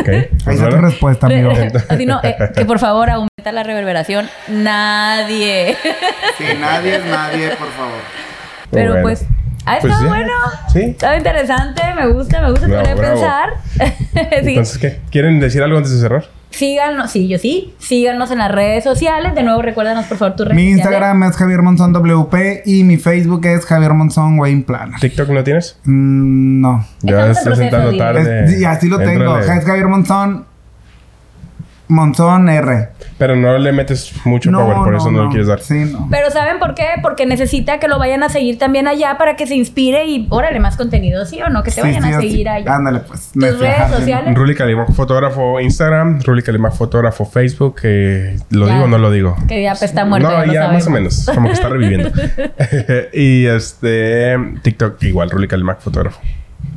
Ok. 0.00 0.08
Ahí 0.08 0.28
pues 0.44 0.56
está 0.60 0.68
tu 0.70 0.76
respuesta, 0.76 1.26
amigo. 1.26 1.50
Así 1.88 2.06
no, 2.06 2.20
eh, 2.22 2.36
que 2.54 2.64
por 2.64 2.78
favor 2.78 3.10
aumenta 3.10 3.50
la 3.52 3.62
reverberación. 3.64 4.28
Nadie. 4.48 5.76
Sí, 6.38 6.44
nadie 6.60 6.96
es 6.96 7.04
nadie, 7.06 7.48
por 7.50 7.68
favor. 7.72 7.98
Pero 8.70 8.90
Bueno. 8.92 9.02
pues, 9.02 9.24
ha 9.64 9.78
Pues 9.80 9.92
estado 9.92 10.02
sí. 10.02 10.08
bueno. 10.08 10.32
Sí. 10.72 10.80
Estaba 10.80 11.16
interesante, 11.16 11.82
me 11.96 12.06
gusta, 12.08 12.40
me 12.42 12.50
gusta 12.50 12.66
Bravo, 12.66 12.82
poder 12.82 12.96
bravo. 12.96 13.14
pensar. 13.20 13.50
Sí. 14.42 14.48
Entonces, 14.50 14.78
¿qué? 14.78 15.00
¿Quieren 15.10 15.40
decir 15.40 15.62
algo 15.62 15.76
antes 15.78 15.92
de 15.92 16.00
cerrar? 16.00 16.24
Síganos, 16.50 17.10
sí, 17.10 17.28
yo 17.28 17.38
sí. 17.38 17.74
Síganos 17.78 18.30
en 18.30 18.38
las 18.38 18.50
redes 18.50 18.84
sociales. 18.84 19.34
De 19.34 19.42
nuevo, 19.42 19.62
recuérdanos 19.62 20.06
por 20.06 20.18
favor 20.18 20.36
tu 20.36 20.44
red 20.44 20.54
Mi 20.54 20.70
Instagram 20.70 21.22
es 21.24 21.36
Javier 21.36 21.62
Monzón 21.62 21.92
WP 21.92 22.62
y 22.64 22.84
mi 22.84 22.96
Facebook 22.96 23.44
es 23.46 23.64
Javier 23.64 23.92
Monzón 23.94 24.38
Wayne 24.38 24.62
Planner. 24.62 24.98
¿TikTok 25.00 25.28
no 25.28 25.44
tienes? 25.44 25.78
Mm, 25.84 26.60
no. 26.60 26.86
Ya 27.02 27.30
estás 27.30 27.58
digo. 27.58 27.96
tarde. 27.96 28.44
Es- 28.44 28.60
y 28.60 28.64
así 28.64 28.88
lo 28.88 28.98
tengo. 28.98 29.38
Es 29.38 29.64
Javier 29.64 29.86
Monzón. 29.86 30.47
Monzón 31.88 32.48
R. 32.48 32.88
Pero 33.16 33.34
no 33.34 33.58
le 33.58 33.72
metes 33.72 34.12
mucho 34.24 34.50
power, 34.52 34.76
por 34.76 34.94
eso 34.94 35.10
no, 35.10 35.24
lo 35.24 35.28
quieres 35.30 35.48
dar. 35.48 35.60
Sí, 35.60 35.74
no. 35.90 36.06
Pero 36.10 36.30
¿saben 36.30 36.58
por 36.58 36.74
qué? 36.74 36.86
Porque 37.02 37.26
necesita 37.26 37.80
que 37.80 37.88
lo 37.88 37.98
vayan 37.98 38.22
a 38.22 38.28
seguir 38.28 38.58
también 38.58 38.86
allá 38.86 39.16
para 39.18 39.34
que 39.36 39.46
se 39.46 39.56
inspire 39.56 40.06
y 40.06 40.26
órale 40.30 40.60
más 40.60 40.76
contenido, 40.76 41.24
¿sí 41.26 41.40
o 41.42 41.48
no? 41.48 41.62
Que 41.62 41.70
te 41.70 41.76
Sí, 41.76 41.80
vayan 41.80 42.04
sí, 42.04 42.12
a 42.12 42.20
seguir 42.20 42.48
allá. 42.48 42.74
Ándale, 42.74 43.00
pues. 43.00 43.32
Tus 43.32 43.58
redes 43.58 43.90
sociales. 43.90 44.34
Ruli 44.34 44.54
Calimán, 44.54 44.86
fotógrafo 44.94 45.58
Instagram. 45.60 46.20
Ruli 46.22 46.42
Calimán, 46.42 46.72
fotógrafo 46.72 47.24
Facebook. 47.24 47.80
que 47.80 48.36
¿Lo 48.50 48.66
Ya. 48.66 48.74
digo 48.74 48.84
o 48.84 48.88
no 48.88 48.98
lo 48.98 49.10
digo? 49.10 49.36
Que 49.48 49.62
ya 49.62 49.72
pues, 49.72 49.82
está 49.82 50.04
muerto. 50.04 50.28
no, 50.30 50.52
ya, 50.52 50.68
más 50.68 50.86
o 50.86 50.90
menos. 50.90 51.26
Como 51.34 51.48
que 51.48 51.54
está 51.54 51.68
reviviendo. 51.68 52.10
y 53.12 53.46
este... 53.46 54.36
TikTok 54.62 55.02
igual, 55.04 55.30
Ruli 55.30 55.48
Calimán, 55.48 55.76
fotógrafo. 55.80 56.20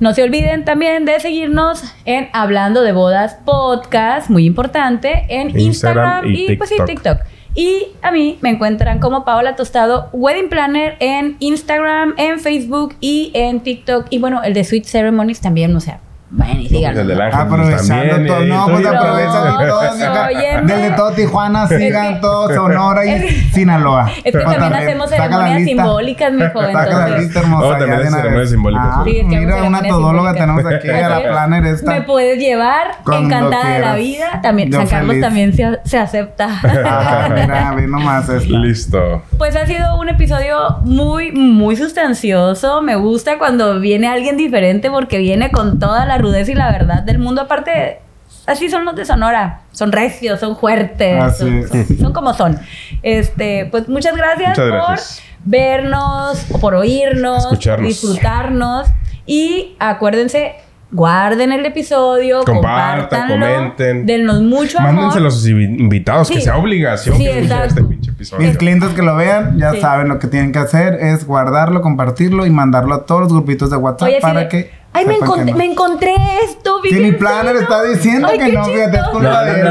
No 0.02 0.16
se 0.16 0.24
olviden 0.24 0.66
también 0.66 1.06
de 1.06 1.20
seguirnos 1.20 1.84
en 2.06 2.30
Hablando 2.34 2.82
de 2.82 2.92
Bodas 2.92 3.36
Podcast, 3.46 4.32
muy 4.32 4.48
importante, 4.48 5.28
en 5.30 5.56
Instagram, 5.56 6.26
Instagram 6.26 6.26
y 6.26 6.54
y, 6.54 6.58
pues 6.58 6.70
sí, 6.70 6.76
TikTok. 6.84 7.20
TikTok. 7.20 7.28
Y 7.54 7.86
a 8.02 8.12
mí 8.12 8.40
me 8.42 8.50
encuentran 8.50 8.98
como 8.98 9.24
Paola 9.26 9.56
Tostado 9.56 10.10
Wedding 10.12 10.50
Planner 10.50 10.98
en 11.02 11.36
Instagram, 11.38 12.16
en 12.18 12.40
Facebook 12.40 12.96
y 13.00 13.30
en 13.36 13.60
TikTok. 13.60 14.08
Y 14.10 14.18
bueno, 14.18 14.42
el 14.42 14.56
de 14.56 14.64
Sweet 14.64 14.86
Ceremonies 14.86 15.40
también, 15.40 15.76
o 15.76 15.80
sea, 15.80 16.00
vayan 16.32 16.62
y 16.62 16.70
síganos. 16.70 17.00
El 17.00 17.08
del 17.08 17.22
ángel 17.22 17.40
Aprovechando 17.42 18.10
también, 18.16 18.28
todo. 18.28 18.46
No, 18.46 18.66
pues 18.68 18.84
todo. 18.84 18.98
aprovechan 18.98 19.44
de 19.60 19.68
todo. 19.68 19.96
mija. 19.96 20.26
óyeme. 20.28 20.74
Desde 20.74 20.92
todo 20.96 21.12
Tijuana, 21.12 21.68
sigan 21.68 22.14
que- 22.16 22.20
todo 22.22 22.54
Sonora 22.54 23.06
y 23.06 23.10
es 23.10 23.54
Sinaloa. 23.54 24.12
Es 24.24 24.32
que 24.32 24.38
O 24.38 24.42
también 24.44 24.74
hacemos 24.74 25.10
ceremonias 25.10 25.64
simbólicas, 25.64 26.32
mijo. 26.34 26.62
Saca 26.62 26.72
la 26.72 26.82
Entonces, 26.84 27.20
lista 27.22 27.40
hermosa. 27.42 27.68
Oh, 27.68 27.78
también 27.78 28.12
ceremonias 28.12 28.50
simbólicas. 28.50 28.88
Ah, 28.90 29.02
Sí, 29.06 29.24
mira, 29.24 29.64
una 29.64 29.82
todóloga 29.84 30.34
tenemos 30.34 30.66
aquí 30.66 30.90
a 30.90 31.10
la 31.10 31.22
planner 31.32 31.66
esta. 31.66 31.92
Me 31.92 32.02
puedes 32.02 32.40
llevar, 32.40 32.88
encantada 33.12 33.70
de 33.74 33.80
la 33.80 33.96
vida. 33.96 34.40
También 34.42 34.72
Yo 34.72 34.78
San 34.80 34.88
Carlos 34.88 35.10
feliz. 35.10 35.22
también 35.24 35.54
se, 35.54 35.80
se 35.84 35.98
acepta. 35.98 36.50
Ah, 36.84 37.30
mira, 37.34 37.74
ve 37.76 37.88
nomás 37.88 38.28
esta. 38.30 38.54
Listo. 38.58 39.22
Pues 39.38 39.56
ha 39.56 39.66
sido 39.66 39.98
un 40.00 40.10
episodio 40.10 40.78
muy, 40.84 41.32
muy 41.32 41.76
sustancioso. 41.76 42.82
Me 42.82 42.96
gusta 42.96 43.38
cuando 43.38 43.80
viene 43.80 44.08
alguien 44.08 44.38
diferente 44.38 44.90
porque 44.90 45.18
viene 45.18 45.52
con 45.52 45.80
toda 45.80 46.06
la 46.06 46.18
rudeza 46.22 46.52
y 46.52 46.56
la 46.56 46.72
verdad 46.72 47.04
del 47.04 47.20
mundo. 47.20 47.42
Aparte, 47.42 48.00
así 48.48 48.70
son 48.70 48.86
los 48.86 48.96
de 48.96 49.06
Sonora. 49.06 49.62
Son 49.72 49.92
recios, 49.92 50.40
son 50.40 50.56
fuertes. 50.58 51.38
Son, 51.38 51.54
es. 51.60 51.70
son- 51.70 51.98
son 51.98 52.14
como 52.14 52.34
son. 52.34 52.60
Este, 53.04 53.66
pues 53.72 53.88
muchas 53.90 54.16
gracias, 54.16 54.50
Muchas 54.50 54.66
gracias. 54.68 55.22
por 55.44 55.50
vernos, 55.52 56.38
por 56.62 56.76
oírnos, 56.76 57.44
Escucharnos. 57.46 57.88
disfrutarnos. 57.88 58.88
Y 59.26 59.76
acuérdense, 59.80 60.56
guarden 60.92 61.52
el 61.54 61.66
episodio, 61.66 62.44
Compartan, 62.44 63.28
comenten. 63.30 64.06
Denos 64.06 64.42
mucho 64.42 64.78
amor. 64.80 64.94
Mándense 64.94 65.20
a 65.20 65.22
los 65.22 65.48
invitados, 65.48 66.30
que 66.30 66.42
sea 66.42 66.58
obligación 66.58 67.16
Sí, 67.18 67.24
que 67.24 67.30
escuchen 67.30 67.52
exacto. 67.52 67.68
este 67.68 67.84
pinche 67.84 68.12
episodio. 68.12 68.48
Mis 68.48 68.58
clientes 68.58 68.90
que 68.90 69.02
lo 69.02 69.16
vean 69.16 69.58
ya 69.58 69.72
Sí. 69.72 69.82
saben 69.82 70.10
lo 70.10 70.20
que 70.20 70.28
tienen 70.28 70.52
que 70.52 70.60
hacer 70.60 70.96
es 70.96 71.26
guardarlo, 71.26 71.82
compartirlo 71.82 72.46
y 72.46 72.50
mandarlo 72.50 72.94
a 72.96 73.06
todos 73.06 73.22
los 73.22 73.34
grupitos 73.34 73.70
de 73.70 73.78
WhatsApp 73.78 74.10
Oye, 74.10 74.20
para 74.22 74.50
que 74.50 74.70
Ay, 74.94 75.06
me 75.06 75.18
no. 75.20 75.56
me 75.56 75.66
encontré 75.66 76.14
esto. 76.44 76.82
Que 76.84 76.90
mi 76.90 76.96
fíjense, 76.96 77.18
planner 77.20 77.54
¿no? 77.56 77.62
está 77.62 77.84
diciendo 77.84 78.28
Ay, 78.30 78.40
que 78.40 78.52
no, 78.52 78.66
fíjate, 78.66 78.98
es 78.98 79.04
culpa 79.06 79.44
de 79.46 79.62
él. 79.62 79.68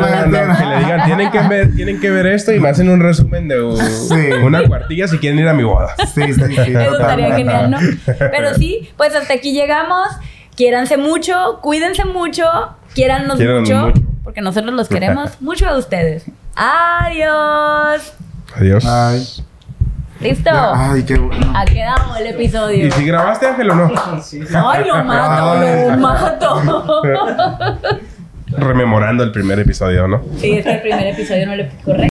que 0.58 0.64
le 0.64 0.78
digan, 0.78 1.04
tienen 1.04 1.30
que 1.30 1.40
ver, 1.40 1.74
tienen 1.76 2.00
que 2.00 2.10
ver 2.10 2.26
esto 2.28 2.52
y 2.54 2.60
me 2.60 2.70
hacen 2.70 2.88
un 2.88 3.00
resumen 3.00 3.46
de 3.46 3.56
Sí. 4.08 4.14
una 4.42 4.66
cuartilla 4.66 5.06
si 5.08 5.18
quieren 5.18 5.38
ir 5.38 5.48
a 5.48 5.52
mi 5.52 5.64
boda. 5.64 5.94
Sí, 6.14 6.22
sí, 6.32 6.40
sí. 6.46 6.54
Eso 6.72 6.92
estaría 6.98 7.34
genial, 7.36 7.70
¿no? 7.70 7.78
Pero 8.18 8.54
sí, 8.54 8.88
pues 8.96 9.14
hasta 9.14 9.34
aquí 9.34 9.52
llegamos. 9.52 10.08
Quiéranse 10.60 10.98
mucho, 10.98 11.58
cuídense 11.62 12.04
mucho, 12.04 12.44
quiérannos 12.94 13.40
mucho, 13.40 13.76
mucho. 13.86 14.02
porque 14.22 14.42
nosotros 14.42 14.74
los 14.74 14.90
queremos 14.90 15.30
mucho 15.40 15.66
a 15.66 15.78
ustedes. 15.78 16.26
Adiós. 16.54 18.12
Adiós. 18.54 18.84
Ay, 18.84 19.26
¿Listo? 20.20 20.50
ay, 20.52 21.02
qué 21.04 21.16
bueno. 21.16 21.50
Ha 21.56 21.64
quedado 21.64 22.14
el 22.14 22.26
episodio. 22.26 22.86
¿Y 22.88 22.90
si 22.90 23.06
grabaste, 23.06 23.46
Ángel, 23.46 23.70
o 23.70 23.74
no? 23.74 23.90
Ay, 24.54 24.84
lo 24.84 25.02
mato, 25.02 25.86
lo 25.86 25.96
mato. 25.96 27.02
Rememorando 28.58 29.24
el 29.24 29.32
primer 29.32 29.60
episodio, 29.60 30.08
¿no? 30.08 30.20
Sí, 30.36 30.58
es 30.58 30.64
que 30.66 30.72
el 30.72 30.82
primer 30.82 31.06
episodio 31.06 31.46
no 31.46 31.56
le 31.56 31.70
correcto. 31.82 32.10